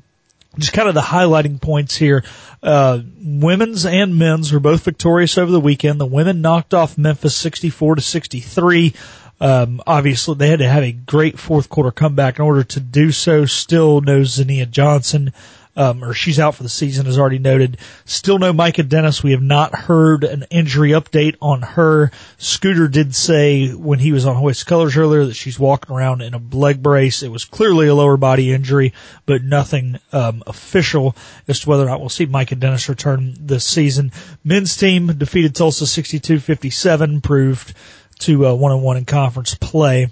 just 0.58 0.72
kind 0.72 0.88
of 0.88 0.94
the 0.94 1.00
highlighting 1.00 1.60
points 1.60 1.96
here. 1.96 2.24
Uh, 2.62 3.00
women's 3.20 3.86
and 3.86 4.18
men's 4.18 4.52
were 4.52 4.60
both 4.60 4.84
victorious 4.84 5.38
over 5.38 5.50
the 5.50 5.60
weekend. 5.60 6.00
The 6.00 6.06
women 6.06 6.42
knocked 6.42 6.74
off 6.74 6.98
Memphis 6.98 7.34
64 7.36 7.96
to 7.96 8.02
63. 8.02 8.94
Um, 9.40 9.82
obviously 9.86 10.36
they 10.36 10.48
had 10.48 10.60
to 10.60 10.68
have 10.68 10.84
a 10.84 10.92
great 10.92 11.38
fourth 11.38 11.68
quarter 11.68 11.90
comeback 11.90 12.38
in 12.38 12.44
order 12.44 12.62
to 12.62 12.80
do 12.80 13.10
so. 13.10 13.44
Still 13.44 14.00
no 14.00 14.20
Zania 14.20 14.70
Johnson 14.70 15.32
um, 15.76 16.04
or 16.04 16.12
she's 16.12 16.38
out 16.38 16.54
for 16.54 16.62
the 16.62 16.68
season, 16.68 17.06
as 17.06 17.18
already 17.18 17.38
noted. 17.38 17.78
Still 18.04 18.38
no 18.38 18.52
Micah 18.52 18.82
Dennis. 18.82 19.22
We 19.22 19.30
have 19.30 19.42
not 19.42 19.74
heard 19.74 20.24
an 20.24 20.44
injury 20.50 20.90
update 20.90 21.36
on 21.40 21.62
her. 21.62 22.10
Scooter 22.38 22.88
did 22.88 23.14
say 23.14 23.72
when 23.72 23.98
he 23.98 24.12
was 24.12 24.26
on 24.26 24.36
Hoist 24.36 24.66
Colors 24.66 24.96
earlier 24.96 25.24
that 25.24 25.34
she's 25.34 25.58
walking 25.58 25.94
around 25.94 26.20
in 26.20 26.34
a 26.34 26.42
leg 26.52 26.82
brace. 26.82 27.22
It 27.22 27.30
was 27.30 27.44
clearly 27.44 27.88
a 27.88 27.94
lower 27.94 28.16
body 28.16 28.52
injury, 28.52 28.92
but 29.24 29.42
nothing 29.42 29.98
um, 30.12 30.42
official 30.46 31.16
as 31.48 31.60
to 31.60 31.68
whether 31.68 31.84
or 31.84 31.86
not 31.86 32.00
we'll 32.00 32.08
see 32.08 32.26
Micah 32.26 32.56
Dennis 32.56 32.88
return 32.88 33.34
this 33.38 33.64
season. 33.64 34.12
Men's 34.44 34.76
team 34.76 35.06
defeated 35.18 35.54
Tulsa 35.54 35.84
62-57, 35.84 37.22
proved 37.22 37.74
to 38.20 38.46
uh, 38.46 38.54
one 38.54 38.72
on 38.72 38.82
one 38.82 38.96
in 38.96 39.04
conference 39.04 39.54
play. 39.54 40.08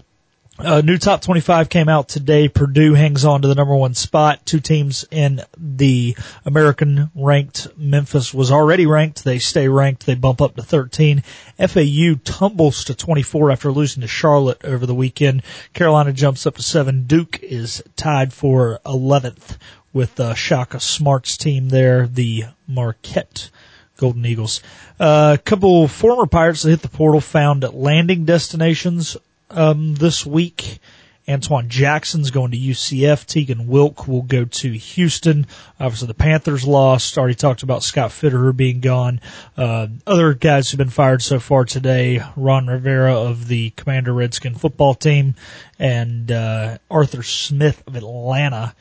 Uh, 0.63 0.83
new 0.83 0.99
top 0.99 1.23
25 1.23 1.71
came 1.71 1.89
out 1.89 2.07
today. 2.07 2.47
Purdue 2.47 2.93
hangs 2.93 3.25
on 3.25 3.41
to 3.41 3.49
the 3.49 3.55
number 3.55 3.75
one 3.75 3.95
spot. 3.95 4.45
Two 4.45 4.61
teams 4.61 5.07
in 5.11 5.41
the 5.57 6.15
American 6.45 7.11
ranked. 7.15 7.69
Memphis 7.79 8.35
was 8.35 8.53
already 8.53 8.85
ranked. 8.85 9.25
They 9.25 9.39
stay 9.39 9.69
ranked. 9.69 10.05
They 10.05 10.17
bump 10.17 10.43
up 10.43 10.57
to 10.57 10.63
13. 10.63 11.23
FAU 11.67 12.15
tumbles 12.25 12.85
to 12.85 12.95
24 12.95 13.51
after 13.51 13.73
losing 13.73 14.03
to 14.03 14.07
Charlotte 14.07 14.63
over 14.63 14.85
the 14.85 14.95
weekend. 14.95 15.45
Carolina 15.73 16.13
jumps 16.13 16.47
up 16.47 16.57
to 16.57 16.63
seven. 16.63 17.07
Duke 17.07 17.39
is 17.43 17.83
tied 17.97 18.35
for 18.35 18.81
11th 18.85 19.57
with 19.95 20.21
uh, 20.21 20.35
Shaka 20.35 20.79
Smart's 20.79 21.39
team 21.39 21.71
there, 21.71 22.07
the 22.07 22.45
Marquette 22.69 23.49
Golden 23.97 24.27
Eagles. 24.27 24.63
A 24.99 25.03
uh, 25.03 25.37
couple 25.39 25.89
former 25.89 26.27
Pirates 26.27 26.63
that 26.63 26.71
hit 26.71 26.83
the 26.83 26.89
portal 26.89 27.23
found 27.23 27.63
landing 27.73 28.27
destinations 28.27 29.17
um, 29.51 29.95
this 29.95 30.25
week. 30.25 30.81
Antoine 31.29 31.69
Jackson's 31.69 32.31
going 32.31 32.51
to 32.51 32.59
UCF. 32.59 33.25
Tegan 33.25 33.69
Wilk 33.69 34.09
will 34.09 34.23
go 34.23 34.45
to 34.47 34.73
Houston. 34.73 35.47
Obviously, 35.79 36.09
the 36.09 36.15
Panthers 36.15 36.67
lost. 36.67 37.17
Already 37.17 37.37
talked 37.37 37.63
about 37.63 37.85
Scott 37.85 38.11
Fitterer 38.11 38.57
being 38.57 38.81
gone. 38.81 39.21
Uh, 39.57 39.87
other 40.07 40.35
guys 40.35 40.71
who've 40.71 40.79
been 40.79 40.91
fired 40.91 41.23
so 41.23 41.39
far 41.39 41.65
today: 41.65 42.23
Ron 42.37 42.67
Rivera 42.67 43.15
of 43.15 43.47
the 43.47 43.71
Commander 43.71 44.13
Redskin 44.13 44.57
football 44.57 44.95
team, 44.95 45.35
and 45.79 46.33
uh, 46.33 46.79
Arthur 46.91 47.23
Smith 47.23 47.83
of 47.87 47.95
Atlanta. 47.95 48.75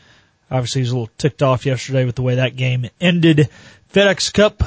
Obviously, 0.49 0.80
he 0.80 0.84
was 0.84 0.91
a 0.91 0.97
little 0.97 1.13
ticked 1.20 1.43
off 1.43 1.67
yesterday 1.67 2.05
with 2.05 2.15
the 2.15 2.24
way 2.24 2.36
that 2.36 2.55
game 2.55 2.89
ended. 2.99 3.49
FedEx 3.93 4.34
Cup 4.34 4.63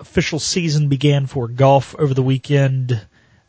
official 0.00 0.38
season 0.38 0.88
began 0.88 1.26
for 1.26 1.46
golf 1.46 1.94
over 1.98 2.14
the 2.14 2.22
weekend. 2.22 3.06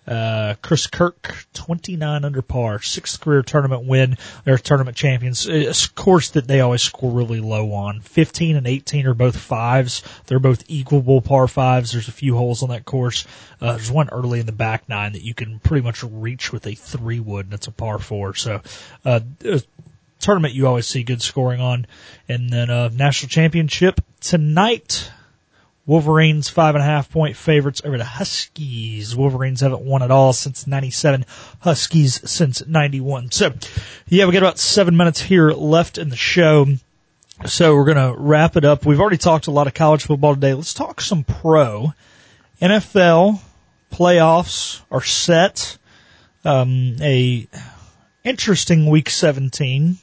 Uh, 0.07 0.55
Chris 0.61 0.87
Kirk, 0.87 1.35
29 1.53 2.23
under 2.23 2.41
par, 2.41 2.81
sixth 2.81 3.19
career 3.19 3.41
tournament 3.41 3.85
win. 3.85 4.17
They're 4.45 4.57
tournament 4.57 4.95
champions. 4.95 5.47
It's 5.47 5.85
a 5.85 5.89
course 5.91 6.29
that 6.31 6.47
they 6.47 6.61
always 6.61 6.81
score 6.81 7.11
really 7.11 7.41
low 7.41 7.73
on. 7.73 7.99
15 8.01 8.55
and 8.55 8.65
18 8.65 9.05
are 9.05 9.13
both 9.13 9.35
fives. 9.35 10.03
They're 10.27 10.39
both 10.39 10.63
equal 10.69 11.21
par 11.21 11.47
fives. 11.47 11.91
There's 11.91 12.07
a 12.07 12.13
few 12.13 12.37
holes 12.37 12.63
on 12.63 12.69
that 12.69 12.85
course. 12.85 13.25
Uh, 13.59 13.73
there's 13.73 13.91
one 13.91 14.09
early 14.09 14.39
in 14.39 14.45
the 14.45 14.53
back 14.53 14.87
nine 14.87 15.13
that 15.13 15.23
you 15.23 15.33
can 15.33 15.59
pretty 15.59 15.83
much 15.83 16.03
reach 16.03 16.53
with 16.53 16.65
a 16.67 16.75
three 16.75 17.19
wood 17.19 17.47
and 17.47 17.53
it's 17.53 17.67
a 17.67 17.71
par 17.71 17.99
four. 17.99 18.33
So, 18.33 18.61
uh, 19.03 19.19
tournament 20.19 20.53
you 20.53 20.67
always 20.67 20.87
see 20.87 21.03
good 21.03 21.21
scoring 21.21 21.59
on. 21.59 21.85
And 22.29 22.49
then, 22.49 22.69
uh, 22.69 22.89
national 22.93 23.29
championship 23.29 23.99
tonight. 24.21 25.11
Wolverines 25.87 26.49
five 26.49 26.75
and 26.75 26.83
a 26.83 26.85
half 26.85 27.09
point 27.09 27.37
favorites 27.37 27.81
over 27.83 27.97
the 27.97 28.03
Huskies. 28.03 29.15
Wolverines 29.15 29.61
haven't 29.61 29.81
won 29.81 30.03
at 30.03 30.11
all 30.11 30.33
since 30.33 30.67
97. 30.67 31.25
Huskies 31.59 32.29
since 32.29 32.67
91. 32.67 33.31
So 33.31 33.53
yeah, 34.07 34.25
we 34.25 34.33
got 34.33 34.43
about 34.43 34.59
seven 34.59 34.97
minutes 34.97 35.21
here 35.21 35.51
left 35.51 35.97
in 35.97 36.09
the 36.09 36.17
show. 36.17 36.67
So 37.45 37.75
we're 37.75 37.85
going 37.85 38.13
to 38.13 38.19
wrap 38.19 38.57
it 38.57 38.65
up. 38.65 38.85
We've 38.85 38.99
already 38.99 39.17
talked 39.17 39.47
a 39.47 39.51
lot 39.51 39.67
of 39.67 39.73
college 39.73 40.03
football 40.03 40.35
today. 40.35 40.53
Let's 40.53 40.73
talk 40.73 40.99
some 40.99 41.23
pro. 41.23 41.93
NFL 42.61 43.39
playoffs 43.91 44.81
are 44.91 45.03
set. 45.03 45.77
Um, 46.43 46.97
a 46.99 47.47
interesting 48.23 48.89
week 48.89 49.09
17 49.09 49.97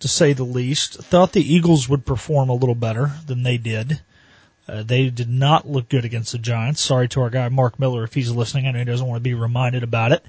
to 0.00 0.08
say 0.08 0.32
the 0.32 0.44
least. 0.44 0.94
Thought 0.94 1.32
the 1.32 1.54
Eagles 1.54 1.88
would 1.88 2.06
perform 2.06 2.48
a 2.48 2.54
little 2.54 2.74
better 2.74 3.12
than 3.26 3.42
they 3.42 3.58
did. 3.58 4.00
Uh, 4.68 4.82
they 4.82 5.08
did 5.08 5.30
not 5.30 5.66
look 5.66 5.88
good 5.88 6.04
against 6.04 6.32
the 6.32 6.38
Giants. 6.38 6.80
Sorry 6.80 7.08
to 7.08 7.22
our 7.22 7.30
guy 7.30 7.48
Mark 7.48 7.78
Miller 7.78 8.04
if 8.04 8.14
he's 8.14 8.30
listening. 8.30 8.66
I 8.66 8.72
know 8.72 8.80
he 8.80 8.84
doesn't 8.84 9.06
want 9.06 9.18
to 9.18 9.22
be 9.22 9.34
reminded 9.34 9.82
about 9.82 10.12
it. 10.12 10.24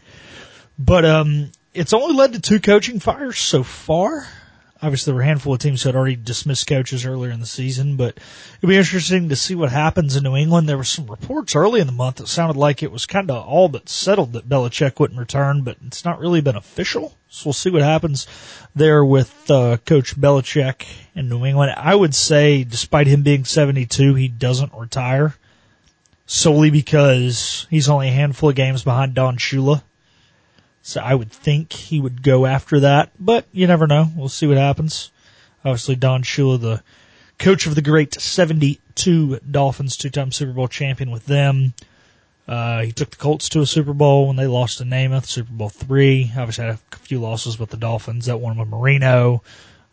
But 0.78 1.04
um, 1.04 1.52
it's 1.74 1.94
only 1.94 2.16
led 2.16 2.34
to 2.34 2.42
two 2.42 2.60
coaching 2.60 3.00
fires 3.00 3.38
so 3.38 3.64
far. 3.64 4.28
Obviously, 4.82 5.12
there 5.12 5.16
were 5.16 5.22
a 5.22 5.26
handful 5.26 5.54
of 5.54 5.60
teams 5.60 5.84
that 5.84 5.90
had 5.90 5.96
already 5.98 6.16
dismissed 6.16 6.68
coaches 6.68 7.06
earlier 7.06 7.32
in 7.32 7.42
the 7.42 7.46
season, 7.46 7.98
but 7.98 8.18
it'll 8.58 8.70
be 8.70 8.78
interesting 8.78 9.28
to 9.28 9.36
see 9.36 9.54
what 9.54 9.72
happens 9.72 10.16
in 10.16 10.24
New 10.24 10.38
England. 10.38 10.70
There 10.70 10.78
were 10.78 10.86
some 10.86 11.08
reports 11.08 11.54
early 11.56 11.82
in 11.82 11.88
the 11.88 11.94
month 11.94 12.18
that 12.18 12.30
sounded 12.30 12.56
like 12.56 12.82
it 12.82 12.92
was 12.92 13.06
kind 13.06 13.30
of 13.30 13.46
all 13.46 13.68
but 13.68 13.90
settled 13.90 14.32
that 14.34 14.48
Belichick 14.48 15.00
wouldn't 15.00 15.20
return, 15.20 15.64
but 15.64 15.76
it's 15.86 16.06
not 16.06 16.20
really 16.20 16.40
been 16.40 16.56
official. 16.56 17.18
So 17.28 17.48
we'll 17.48 17.54
see 17.54 17.70
what 17.70 17.82
happens 17.82 18.26
there 18.74 19.04
with 19.04 19.52
uh, 19.52 19.78
Coach 19.86 20.20
Belichick 20.20 20.88
in 21.14 21.28
New 21.28 21.46
England. 21.46 21.74
I 21.76 21.94
would 21.94 22.16
say, 22.16 22.64
despite 22.64 23.08
him 23.08 23.22
being 23.22 23.44
72, 23.44 24.16
he 24.16 24.30
doesn't 24.30 24.74
retire 24.74 25.36
solely 26.26 26.70
because 26.70 27.68
he's 27.70 27.90
only 27.90 28.08
a 28.08 28.14
handful 28.14 28.50
of 28.50 28.56
games 28.56 28.84
behind 28.84 29.14
Don 29.14 29.38
Shula. 29.38 29.82
So 30.82 31.02
I 31.02 31.14
would 31.14 31.32
think 31.32 31.74
he 31.74 32.00
would 32.00 32.24
go 32.24 32.46
after 32.46 32.80
that, 32.80 33.12
but 33.20 33.46
you 33.52 33.68
never 33.68 33.86
know. 33.86 34.08
We'll 34.16 34.30
see 34.30 34.48
what 34.48 34.58
happens. 34.58 35.12
Obviously, 35.64 35.96
Don 35.96 36.24
Shula, 36.24 36.60
the 36.60 36.84
coach 37.38 37.68
of 37.68 37.76
the 37.76 37.82
great 37.82 38.14
72 38.14 39.40
Dolphins, 39.40 39.98
two-time 39.98 40.32
Super 40.32 40.54
Bowl 40.54 40.68
champion 40.68 41.12
with 41.12 41.26
them. 41.26 41.74
Uh, 42.48 42.82
he 42.82 42.92
took 42.92 43.12
the 43.12 43.18
Colts 43.18 43.48
to 43.50 43.62
a 43.62 43.66
Super 43.66 43.94
Bowl 43.94 44.26
when 44.26 44.36
they 44.36 44.48
lost 44.48 44.80
to 44.80 44.84
Namath, 44.84 45.26
Super 45.26 45.52
Bowl 45.52 45.70
three. 45.70 46.32
Obviously 46.36 46.66
had 46.66 46.80
a 46.92 46.96
few 46.98 47.20
losses 47.20 47.60
with 47.60 47.70
the 47.70 47.78
Dolphins. 47.78 48.26
That 48.26 48.40
one 48.40 48.58
with 48.58 48.68
Marino. 48.68 49.44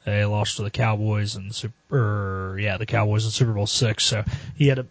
They 0.06 0.24
lost 0.24 0.56
to 0.56 0.62
the 0.62 0.70
Cowboys 0.70 1.34
and 1.36 1.54
Super, 1.54 2.56
yeah, 2.58 2.78
the 2.78 2.86
Cowboys 2.86 3.26
in 3.26 3.30
Super 3.30 3.52
Bowl 3.52 3.66
six. 3.66 4.04
So 4.04 4.24
he 4.54 4.68
had 4.68 4.78
a, 4.78 4.86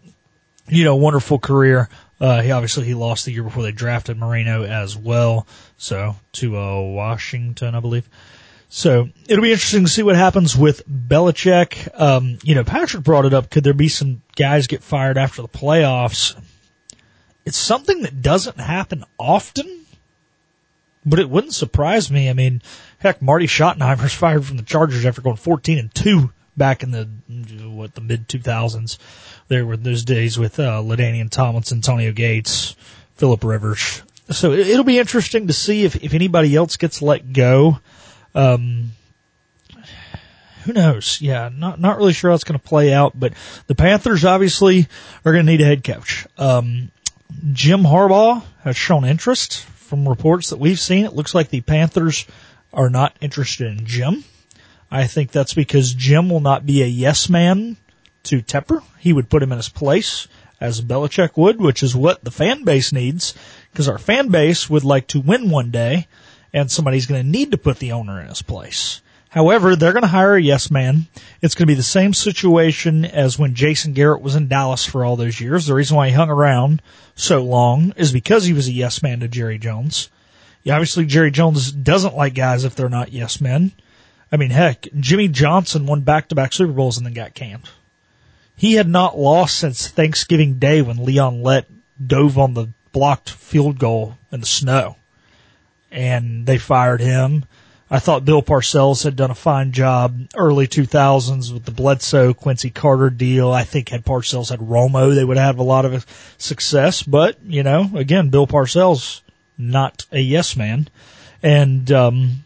you 0.68 0.84
know, 0.84 0.96
wonderful 0.96 1.40
career. 1.40 1.90
Uh, 2.20 2.42
he 2.42 2.52
obviously 2.52 2.86
he 2.86 2.94
lost 2.94 3.26
the 3.26 3.32
year 3.32 3.44
before 3.44 3.64
they 3.64 3.72
drafted 3.72 4.18
Marino 4.18 4.64
as 4.64 4.96
well. 4.96 5.46
So 5.78 6.16
to 6.34 6.58
uh, 6.58 6.82
Washington, 6.82 7.76
I 7.76 7.80
believe. 7.80 8.10
So 8.70 9.10
it'll 9.28 9.44
be 9.44 9.52
interesting 9.52 9.86
to 9.86 9.92
see 9.92 10.04
what 10.04 10.16
happens 10.16 10.56
with 10.56 10.88
Belichick. 10.88 12.00
Um, 12.00 12.40
you 12.44 12.56
know, 12.56 12.64
Patrick 12.64 13.04
brought 13.04 13.26
it 13.26 13.34
up. 13.34 13.50
Could 13.50 13.64
there 13.64 13.74
be 13.74 13.90
some 13.90 14.22
guys 14.36 14.68
get 14.68 14.84
fired 14.84 15.18
after 15.18 15.42
the 15.42 15.48
playoffs? 15.48 16.36
It's 17.46 17.58
something 17.58 18.02
that 18.02 18.22
doesn't 18.22 18.60
happen 18.60 19.06
often, 19.20 19.86
but 21.06 21.20
it 21.20 21.30
wouldn't 21.30 21.54
surprise 21.54 22.10
me. 22.10 22.30
I 22.30 22.34
mean, 22.34 22.62
heck, 22.98 23.22
Marty 23.22 23.46
Schottenheimer's 23.46 24.14
fired 24.14 24.46
from 24.46 24.58
the 24.58 24.64
Chargers 24.64 25.06
after 25.06 25.22
going 25.22 25.36
14 25.36 25.78
and 25.78 25.94
2 25.94 26.32
back 26.58 26.84
in 26.84 26.92
the, 26.92 27.06
what, 27.68 27.96
the 27.96 28.02
mid 28.02 28.28
2000s. 28.28 28.98
There 29.48 29.66
were 29.66 29.78
those 29.78 30.04
days 30.04 30.38
with, 30.40 30.60
uh, 30.60 30.82
LaDainian 30.82 31.30
Tomlinson, 31.30 31.78
Antonio 31.78 32.12
Gates, 32.12 32.76
Philip 33.16 33.44
Rivers. 33.44 34.04
So 34.32 34.54
it'll 34.54 34.84
be 34.84 35.00
interesting 35.00 35.48
to 35.48 35.54
see 35.54 35.84
if, 35.84 35.96
if 36.04 36.14
anybody 36.14 36.56
else 36.56 36.78
gets 36.78 37.02
let 37.02 37.32
go. 37.32 37.80
Um, 38.34 38.92
who 40.64 40.74
knows? 40.74 41.22
Yeah, 41.22 41.50
not 41.56 41.80
not 41.80 41.98
really 41.98 42.14
sure 42.14 42.32
how 42.32 42.36
it's 42.36 42.44
going 42.44 42.60
to 42.60 42.68
play 42.68 42.92
out, 42.92 43.18
but 43.18 43.34
the 43.68 43.76
Panthers 43.76 44.26
obviously 44.26 44.88
are 45.24 45.32
going 45.32 45.46
to 45.46 45.52
need 45.52 45.62
a 45.62 45.66
head 45.66 45.84
coach. 45.84 46.26
Um, 46.40 46.92
Jim 47.52 47.84
Harbaugh 47.84 48.44
has 48.64 48.76
shown 48.76 49.06
interest 49.06 49.64
from 49.64 50.10
reports 50.10 50.50
that 50.50 50.58
we've 50.58 50.80
seen. 50.80 51.06
It 51.06 51.14
looks 51.14 51.36
like 51.36 51.50
the 51.50 51.62
Panthers 51.62 52.26
are 52.74 52.90
not 52.90 53.16
interested 53.22 53.68
in 53.68 53.86
Jim. 53.86 54.24
I 54.96 55.08
think 55.08 55.32
that's 55.32 55.54
because 55.54 55.94
Jim 55.94 56.30
will 56.30 56.40
not 56.40 56.66
be 56.66 56.82
a 56.82 56.88
yes 56.88 57.30
man 57.30 57.76
to 58.24 58.42
Tepper. 58.42 58.82
He 58.98 59.12
would 59.12 59.30
put 59.30 59.44
him 59.44 59.52
in 59.52 59.58
his 59.58 59.68
place 59.68 60.30
as 60.62 60.80
Belichick 60.80 61.36
would, 61.36 61.60
which 61.60 61.84
is 61.84 61.94
what 61.94 62.24
the 62.24 62.32
fan 62.32 62.64
base 62.64 62.94
needs, 62.94 63.34
because 63.72 63.90
our 63.90 63.98
fan 63.98 64.30
base 64.30 64.70
would 64.70 64.86
like 64.86 65.08
to 65.08 65.20
win 65.20 65.50
one 65.50 65.70
day, 65.70 66.08
and 66.54 66.72
somebody's 66.72 67.08
going 67.08 67.22
to 67.22 67.30
need 67.30 67.52
to 67.52 67.58
put 67.58 67.80
the 67.80 67.92
owner 67.92 68.22
in 68.22 68.30
his 68.30 68.42
place. 68.42 69.02
However, 69.28 69.76
they're 69.76 69.92
going 69.92 70.04
to 70.04 70.08
hire 70.08 70.36
a 70.36 70.42
yes 70.42 70.72
man. 70.72 71.08
It's 71.42 71.56
going 71.56 71.68
to 71.68 71.72
be 71.72 71.74
the 71.74 71.84
same 71.84 72.14
situation 72.14 73.04
as 73.04 73.38
when 73.38 73.54
Jason 73.54 73.92
Garrett 73.92 74.22
was 74.22 74.38
in 74.38 74.48
Dallas 74.48 74.86
for 74.86 75.04
all 75.04 75.18
those 75.18 75.42
years. 75.42 75.66
The 75.66 75.74
reason 75.74 75.98
why 75.98 76.08
he 76.08 76.14
hung 76.14 76.30
around 76.30 76.82
so 77.16 77.44
long 77.44 77.92
is 77.98 78.14
because 78.14 78.46
he 78.46 78.54
was 78.54 78.70
a 78.70 78.72
yes 78.72 79.04
man 79.04 79.20
to 79.20 79.28
Jerry 79.28 79.58
Jones. 79.58 80.10
Yeah, 80.64 80.76
obviously 80.76 81.06
Jerry 81.06 81.32
Jones 81.32 81.70
doesn't 81.70 82.16
like 82.16 82.34
guys 82.34 82.64
if 82.64 82.76
they're 82.76 82.88
not 82.88 83.12
yes 83.12 83.42
men. 83.42 83.74
I 84.32 84.38
mean, 84.38 84.50
heck, 84.50 84.88
Jimmy 85.00 85.28
Johnson 85.28 85.86
won 85.86 86.02
back-to-back 86.02 86.54
Super 86.54 86.74
Bowls 86.74 86.98
and 86.98 87.06
then 87.06 87.14
got 87.14 87.34
canned. 87.34 87.70
He 88.56 88.74
had 88.74 88.88
not 88.88 89.18
lost 89.18 89.58
since 89.58 89.88
Thanksgiving 89.88 90.60
Day 90.60 90.82
when 90.82 91.04
Leon 91.04 91.44
Lett 91.44 91.68
dove 92.06 92.38
on 92.38 92.54
the 92.54 92.70
blocked 92.92 93.30
field 93.30 93.78
goal 93.78 94.18
in 94.32 94.40
the 94.40 94.46
snow. 94.46 94.96
And 95.92 96.46
they 96.46 96.58
fired 96.58 97.02
him. 97.02 97.46
I 97.90 98.00
thought 98.00 98.26
Bill 98.26 98.42
Parcells 98.42 99.04
had 99.04 99.16
done 99.16 99.30
a 99.30 99.36
fine 99.36 99.72
job 99.72 100.20
early 100.36 100.68
2000s 100.68 101.54
with 101.54 101.66
the 101.66 101.72
Bledsoe 101.72 102.34
Quincy 102.34 102.72
Carter 102.72 103.12
deal. 103.12 103.52
I 103.52 103.64
think 103.64 103.90
had 103.90 104.04
Parcells 104.04 104.50
had 104.50 104.60
Romo, 104.60 105.14
they 105.14 105.24
would 105.24 105.38
have 105.38 105.60
a 105.60 105.64
lot 105.64 105.86
of 105.86 106.06
success. 106.38 107.04
But, 107.04 107.38
you 107.44 107.62
know, 107.62 107.92
again, 107.94 108.30
Bill 108.30 108.48
Parcells, 108.48 109.22
not 109.58 110.06
a 110.12 110.20
yes 110.20 110.56
man. 110.56 110.88
And, 111.44 111.92
um, 111.92 112.45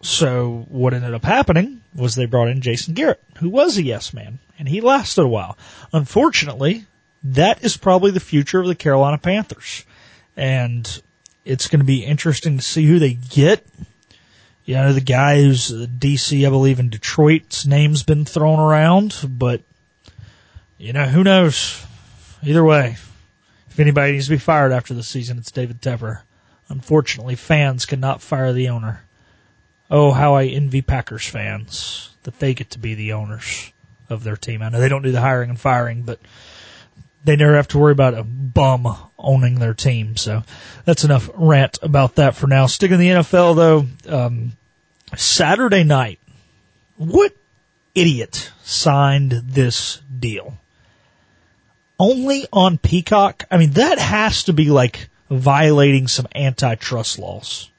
so 0.00 0.66
what 0.68 0.94
ended 0.94 1.14
up 1.14 1.24
happening 1.24 1.80
was 1.94 2.14
they 2.14 2.26
brought 2.26 2.48
in 2.48 2.60
Jason 2.60 2.94
Garrett, 2.94 3.22
who 3.38 3.48
was 3.48 3.76
a 3.76 3.82
yes 3.82 4.14
man, 4.14 4.38
and 4.58 4.68
he 4.68 4.80
lasted 4.80 5.22
a 5.22 5.28
while. 5.28 5.58
Unfortunately, 5.92 6.86
that 7.24 7.64
is 7.64 7.76
probably 7.76 8.10
the 8.10 8.20
future 8.20 8.60
of 8.60 8.68
the 8.68 8.74
Carolina 8.74 9.18
Panthers. 9.18 9.84
And 10.36 11.02
it's 11.44 11.66
going 11.68 11.80
to 11.80 11.84
be 11.84 12.04
interesting 12.04 12.58
to 12.58 12.62
see 12.62 12.86
who 12.86 12.98
they 12.98 13.14
get. 13.14 13.66
You 14.64 14.74
know, 14.74 14.92
the 14.92 15.00
guy 15.00 15.42
who's 15.42 15.72
DC, 15.72 16.46
I 16.46 16.50
believe 16.50 16.78
in 16.78 16.90
Detroit's 16.90 17.66
name's 17.66 18.02
been 18.02 18.24
thrown 18.24 18.60
around, 18.60 19.16
but 19.26 19.62
you 20.76 20.92
know, 20.92 21.06
who 21.06 21.24
knows? 21.24 21.84
Either 22.44 22.62
way, 22.62 22.96
if 23.68 23.80
anybody 23.80 24.12
needs 24.12 24.26
to 24.26 24.32
be 24.32 24.38
fired 24.38 24.70
after 24.70 24.94
the 24.94 25.02
season, 25.02 25.38
it's 25.38 25.50
David 25.50 25.80
Tepper. 25.80 26.20
Unfortunately, 26.68 27.34
fans 27.34 27.86
cannot 27.86 28.22
fire 28.22 28.52
the 28.52 28.68
owner. 28.68 29.02
Oh, 29.90 30.12
how 30.12 30.34
I 30.34 30.44
envy 30.44 30.82
Packers 30.82 31.26
fans 31.26 32.10
that 32.24 32.38
they 32.38 32.54
get 32.54 32.70
to 32.70 32.78
be 32.78 32.94
the 32.94 33.14
owners 33.14 33.72
of 34.10 34.24
their 34.24 34.36
team. 34.36 34.62
I 34.62 34.68
know 34.68 34.80
they 34.80 34.88
don't 34.88 35.02
do 35.02 35.12
the 35.12 35.20
hiring 35.20 35.50
and 35.50 35.60
firing, 35.60 36.02
but 36.02 36.20
they 37.24 37.36
never 37.36 37.56
have 37.56 37.68
to 37.68 37.78
worry 37.78 37.92
about 37.92 38.14
a 38.14 38.22
bum 38.22 38.96
owning 39.18 39.56
their 39.56 39.74
team. 39.74 40.16
So 40.16 40.42
that's 40.84 41.04
enough 41.04 41.30
rant 41.34 41.78
about 41.82 42.16
that 42.16 42.34
for 42.34 42.46
now. 42.46 42.66
Sticking 42.66 42.94
in 42.94 43.00
the 43.00 43.22
NFL 43.22 43.56
though, 43.56 43.86
um, 44.14 44.52
Saturday 45.16 45.84
night, 45.84 46.20
what 46.96 47.34
idiot 47.94 48.52
signed 48.62 49.32
this 49.32 50.00
deal? 50.18 50.58
Only 51.98 52.46
on 52.52 52.78
Peacock? 52.78 53.44
I 53.50 53.56
mean, 53.56 53.70
that 53.72 53.98
has 53.98 54.44
to 54.44 54.52
be 54.52 54.70
like 54.70 55.08
violating 55.30 56.08
some 56.08 56.26
antitrust 56.34 57.18
laws 57.18 57.70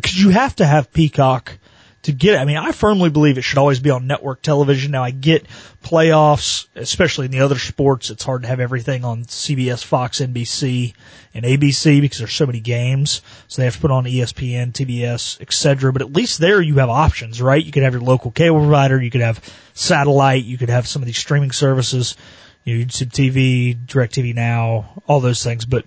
because 0.00 0.20
you 0.20 0.30
have 0.30 0.56
to 0.56 0.66
have 0.66 0.92
Peacock 0.92 1.58
to 2.02 2.12
get 2.12 2.34
it. 2.34 2.38
I 2.38 2.44
mean, 2.44 2.56
I 2.56 2.72
firmly 2.72 3.10
believe 3.10 3.38
it 3.38 3.42
should 3.42 3.58
always 3.58 3.80
be 3.80 3.90
on 3.90 4.06
network 4.06 4.40
television. 4.40 4.92
Now 4.92 5.02
I 5.02 5.10
get 5.10 5.46
playoffs, 5.82 6.68
especially 6.74 7.26
in 7.26 7.32
the 7.32 7.40
other 7.40 7.58
sports. 7.58 8.10
It's 8.10 8.24
hard 8.24 8.42
to 8.42 8.48
have 8.48 8.60
everything 8.60 9.04
on 9.04 9.24
CBS, 9.24 9.84
Fox, 9.84 10.20
NBC, 10.20 10.94
and 11.34 11.44
ABC 11.44 12.00
because 12.00 12.18
there's 12.18 12.32
so 12.32 12.46
many 12.46 12.60
games. 12.60 13.20
So 13.48 13.60
they 13.60 13.66
have 13.66 13.74
to 13.74 13.80
put 13.80 13.90
on 13.90 14.04
ESPN, 14.04 14.72
TBS, 14.72 15.40
etc. 15.40 15.92
But 15.92 16.02
at 16.02 16.12
least 16.12 16.38
there 16.38 16.62
you 16.62 16.76
have 16.76 16.88
options, 16.88 17.42
right? 17.42 17.64
You 17.64 17.72
could 17.72 17.82
have 17.82 17.94
your 17.94 18.02
local 18.02 18.30
cable 18.30 18.60
provider. 18.60 19.02
You 19.02 19.10
could 19.10 19.20
have 19.20 19.42
satellite. 19.74 20.44
You 20.44 20.56
could 20.56 20.70
have 20.70 20.86
some 20.86 21.02
of 21.02 21.06
these 21.06 21.18
streaming 21.18 21.50
services, 21.50 22.16
you 22.64 22.78
know, 22.78 22.84
YouTube 22.84 23.10
TV, 23.10 23.76
DirecTV 23.76 24.34
Now, 24.34 25.02
all 25.06 25.20
those 25.20 25.42
things. 25.42 25.64
But 25.64 25.86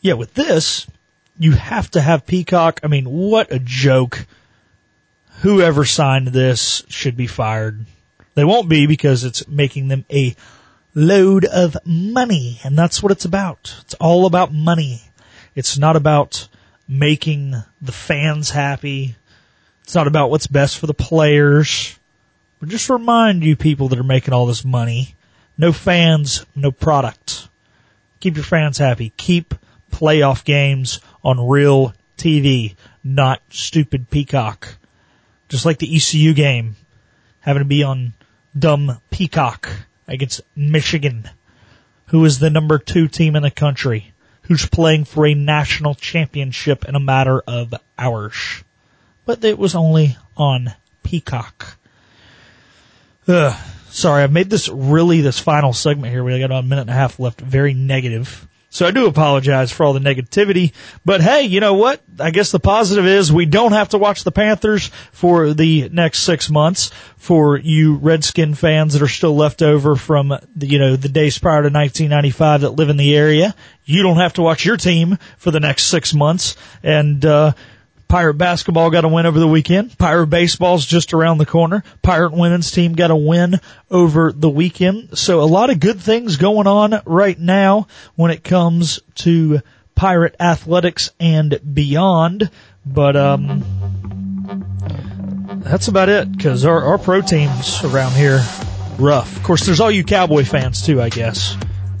yeah, 0.00 0.14
with 0.14 0.34
this, 0.34 0.86
you 1.38 1.52
have 1.52 1.90
to 1.92 2.00
have 2.00 2.26
Peacock. 2.26 2.80
I 2.82 2.88
mean, 2.88 3.08
what 3.08 3.52
a 3.52 3.58
joke. 3.58 4.26
Whoever 5.40 5.84
signed 5.84 6.28
this 6.28 6.82
should 6.88 7.16
be 7.16 7.28
fired. 7.28 7.86
They 8.34 8.44
won't 8.44 8.68
be 8.68 8.86
because 8.86 9.24
it's 9.24 9.46
making 9.46 9.88
them 9.88 10.04
a 10.10 10.34
load 10.94 11.44
of 11.44 11.76
money. 11.84 12.60
And 12.64 12.76
that's 12.76 13.02
what 13.02 13.12
it's 13.12 13.24
about. 13.24 13.76
It's 13.82 13.94
all 13.94 14.26
about 14.26 14.52
money. 14.52 15.02
It's 15.54 15.78
not 15.78 15.96
about 15.96 16.48
making 16.88 17.54
the 17.80 17.92
fans 17.92 18.50
happy. 18.50 19.14
It's 19.84 19.94
not 19.94 20.06
about 20.06 20.30
what's 20.30 20.46
best 20.46 20.78
for 20.78 20.86
the 20.86 20.94
players. 20.94 21.98
But 22.58 22.68
just 22.68 22.90
remind 22.90 23.44
you 23.44 23.56
people 23.56 23.88
that 23.88 23.98
are 23.98 24.04
making 24.04 24.34
all 24.34 24.46
this 24.46 24.64
money, 24.64 25.14
no 25.56 25.72
fans, 25.72 26.44
no 26.56 26.72
product. 26.72 27.48
Keep 28.20 28.36
your 28.36 28.44
fans 28.44 28.78
happy. 28.78 29.12
Keep 29.16 29.54
playoff 29.92 30.44
games 30.44 31.00
on 31.28 31.46
real 31.46 31.92
TV, 32.16 32.74
not 33.04 33.42
stupid 33.50 34.08
Peacock. 34.08 34.76
Just 35.50 35.66
like 35.66 35.78
the 35.78 35.94
ECU 35.94 36.32
game 36.32 36.76
having 37.40 37.60
to 37.60 37.68
be 37.68 37.82
on 37.82 38.14
dumb 38.58 38.98
Peacock 39.10 39.68
against 40.06 40.40
Michigan, 40.56 41.28
who 42.06 42.24
is 42.24 42.38
the 42.38 42.48
number 42.48 42.78
two 42.78 43.08
team 43.08 43.36
in 43.36 43.42
the 43.42 43.50
country, 43.50 44.14
who's 44.42 44.64
playing 44.64 45.04
for 45.04 45.26
a 45.26 45.34
national 45.34 45.94
championship 45.94 46.86
in 46.86 46.94
a 46.94 47.00
matter 47.00 47.40
of 47.46 47.74
hours. 47.98 48.64
But 49.26 49.44
it 49.44 49.58
was 49.58 49.74
only 49.74 50.16
on 50.34 50.72
Peacock. 51.02 51.76
Ugh. 53.28 53.54
Sorry, 53.90 54.22
I've 54.22 54.32
made 54.32 54.48
this 54.48 54.70
really, 54.70 55.20
this 55.20 55.38
final 55.38 55.74
segment 55.74 56.10
here, 56.10 56.24
we 56.24 56.38
got 56.38 56.46
about 56.46 56.64
a 56.64 56.66
minute 56.66 56.82
and 56.82 56.90
a 56.90 56.94
half 56.94 57.18
left, 57.18 57.40
very 57.40 57.74
negative. 57.74 58.47
So 58.70 58.86
I 58.86 58.90
do 58.90 59.06
apologize 59.06 59.72
for 59.72 59.84
all 59.84 59.94
the 59.94 60.00
negativity, 60.00 60.72
but 61.02 61.22
hey, 61.22 61.42
you 61.42 61.60
know 61.60 61.72
what? 61.72 62.02
I 62.20 62.30
guess 62.30 62.50
the 62.50 62.60
positive 62.60 63.06
is 63.06 63.32
we 63.32 63.46
don't 63.46 63.72
have 63.72 63.90
to 63.90 63.98
watch 63.98 64.24
the 64.24 64.32
Panthers 64.32 64.88
for 65.10 65.54
the 65.54 65.88
next 65.88 66.18
six 66.20 66.50
months. 66.50 66.90
For 67.16 67.58
you 67.58 67.96
Redskin 67.96 68.54
fans 68.54 68.92
that 68.92 69.02
are 69.02 69.08
still 69.08 69.34
left 69.34 69.62
over 69.62 69.96
from 69.96 70.28
the, 70.54 70.66
you 70.66 70.78
know, 70.78 70.96
the 70.96 71.08
days 71.08 71.38
prior 71.38 71.62
to 71.62 71.70
1995 71.70 72.60
that 72.60 72.70
live 72.70 72.90
in 72.90 72.96
the 72.96 73.16
area, 73.16 73.54
you 73.84 74.02
don't 74.02 74.18
have 74.18 74.34
to 74.34 74.42
watch 74.42 74.64
your 74.64 74.76
team 74.76 75.18
for 75.38 75.50
the 75.50 75.60
next 75.60 75.84
six 75.84 76.12
months. 76.14 76.54
And, 76.82 77.24
uh, 77.24 77.52
Pirate 78.08 78.34
basketball 78.34 78.88
got 78.90 79.04
a 79.04 79.08
win 79.08 79.26
over 79.26 79.38
the 79.38 79.46
weekend. 79.46 79.96
Pirate 79.98 80.28
baseball's 80.28 80.86
just 80.86 81.12
around 81.12 81.36
the 81.36 81.46
corner. 81.46 81.84
Pirate 82.00 82.32
women's 82.32 82.70
team 82.70 82.94
got 82.94 83.10
a 83.10 83.16
win 83.16 83.60
over 83.90 84.32
the 84.32 84.48
weekend. 84.48 85.18
So 85.18 85.42
a 85.42 85.44
lot 85.44 85.68
of 85.68 85.78
good 85.78 86.00
things 86.00 86.38
going 86.38 86.66
on 86.66 87.02
right 87.04 87.38
now 87.38 87.86
when 88.16 88.30
it 88.30 88.42
comes 88.42 89.00
to 89.16 89.60
Pirate 89.94 90.36
athletics 90.40 91.10
and 91.20 91.60
beyond. 91.74 92.50
But, 92.86 93.14
um, 93.16 93.64
that's 95.64 95.88
about 95.88 96.08
it 96.08 96.34
because 96.34 96.64
our, 96.64 96.82
our 96.82 96.98
pro 96.98 97.20
teams 97.20 97.84
around 97.84 98.12
here 98.12 98.42
rough. 98.98 99.36
Of 99.36 99.42
course, 99.42 99.66
there's 99.66 99.80
all 99.80 99.90
you 99.90 100.02
Cowboy 100.02 100.44
fans 100.44 100.80
too, 100.80 101.02
I 101.02 101.10
guess, 101.10 101.54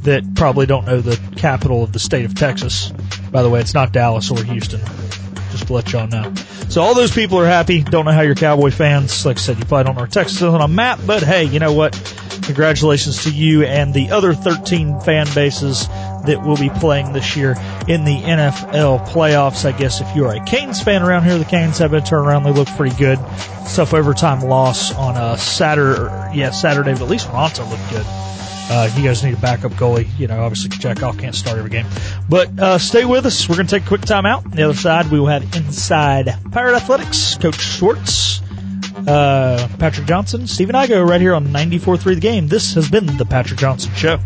that 0.04 0.34
probably 0.34 0.64
don't 0.64 0.86
know 0.86 1.02
the 1.02 1.20
capital 1.36 1.82
of 1.82 1.92
the 1.92 1.98
state 1.98 2.24
of 2.24 2.34
Texas. 2.34 2.90
By 3.30 3.42
the 3.42 3.50
way, 3.50 3.60
it's 3.60 3.74
not 3.74 3.92
Dallas 3.92 4.30
or 4.30 4.42
Houston 4.42 4.80
to 5.68 5.74
let 5.74 5.92
y'all 5.92 6.06
know. 6.06 6.34
So 6.68 6.82
all 6.82 6.94
those 6.94 7.14
people 7.14 7.38
are 7.38 7.46
happy. 7.46 7.82
Don't 7.82 8.04
know 8.04 8.12
how 8.12 8.22
your 8.22 8.34
Cowboy 8.34 8.70
fans, 8.70 9.24
like 9.24 9.38
I 9.38 9.40
said, 9.40 9.58
you 9.58 9.64
probably 9.64 9.84
don't 9.84 9.94
know 9.94 10.02
where 10.02 10.10
Texas 10.10 10.36
is 10.36 10.42
on 10.42 10.60
a 10.60 10.68
map, 10.68 10.98
but 11.06 11.22
hey, 11.22 11.44
you 11.44 11.60
know 11.60 11.72
what? 11.72 11.94
Congratulations 12.42 13.24
to 13.24 13.30
you 13.30 13.62
and 13.64 13.94
the 13.94 14.10
other 14.10 14.34
13 14.34 15.00
fan 15.00 15.26
bases 15.34 15.86
that 15.86 16.42
will 16.44 16.56
be 16.56 16.70
playing 16.70 17.12
this 17.12 17.36
year 17.36 17.52
in 17.86 18.04
the 18.04 18.16
NFL 18.16 19.06
playoffs. 19.08 19.64
I 19.64 19.76
guess 19.76 20.00
if 20.00 20.16
you're 20.16 20.32
a 20.32 20.44
Canes 20.44 20.82
fan 20.82 21.02
around 21.02 21.24
here, 21.24 21.38
the 21.38 21.44
Canes 21.44 21.78
have 21.78 21.90
been 21.90 22.04
turned 22.04 22.26
around. 22.26 22.44
They 22.44 22.52
look 22.52 22.68
pretty 22.68 22.96
good. 22.96 23.18
Tough 23.74 23.94
overtime 23.94 24.40
loss 24.40 24.94
on 24.94 25.16
a 25.16 25.38
Saturday, 25.38 26.36
yeah, 26.36 26.50
Saturday, 26.50 26.92
but 26.92 27.02
at 27.02 27.08
least 27.08 27.28
Raanta 27.28 27.68
looked 27.68 27.90
good. 27.90 28.06
Uh, 28.70 28.90
you 28.96 29.02
guys 29.02 29.24
need 29.24 29.34
a 29.34 29.40
backup 29.40 29.72
goalie. 29.72 30.06
You 30.18 30.26
know, 30.26 30.42
obviously 30.42 30.68
Jack 30.70 31.02
Off 31.02 31.18
can't 31.18 31.34
start 31.34 31.58
every 31.58 31.70
game. 31.70 31.86
But 32.28 32.58
uh, 32.58 32.78
stay 32.78 33.04
with 33.04 33.24
us. 33.24 33.48
We're 33.48 33.56
going 33.56 33.66
to 33.66 33.74
take 33.76 33.84
a 33.84 33.88
quick 33.88 34.02
time 34.02 34.26
out. 34.26 34.44
On 34.44 34.50
the 34.50 34.62
other 34.62 34.74
side, 34.74 35.10
we 35.10 35.18
will 35.18 35.26
have 35.28 35.42
Inside 35.56 36.34
Pirate 36.52 36.76
Athletics, 36.76 37.36
Coach 37.36 37.60
Schwartz, 37.60 38.42
uh, 39.06 39.68
Patrick 39.78 40.06
Johnson, 40.06 40.46
Stephen 40.46 40.74
Igo 40.74 41.06
right 41.08 41.20
here 41.20 41.34
on 41.34 41.46
94.3 41.48 42.02
The 42.14 42.20
Game. 42.20 42.48
This 42.48 42.74
has 42.74 42.90
been 42.90 43.06
the 43.16 43.24
Patrick 43.24 43.58
Johnson 43.58 43.94
Show. 43.94 44.18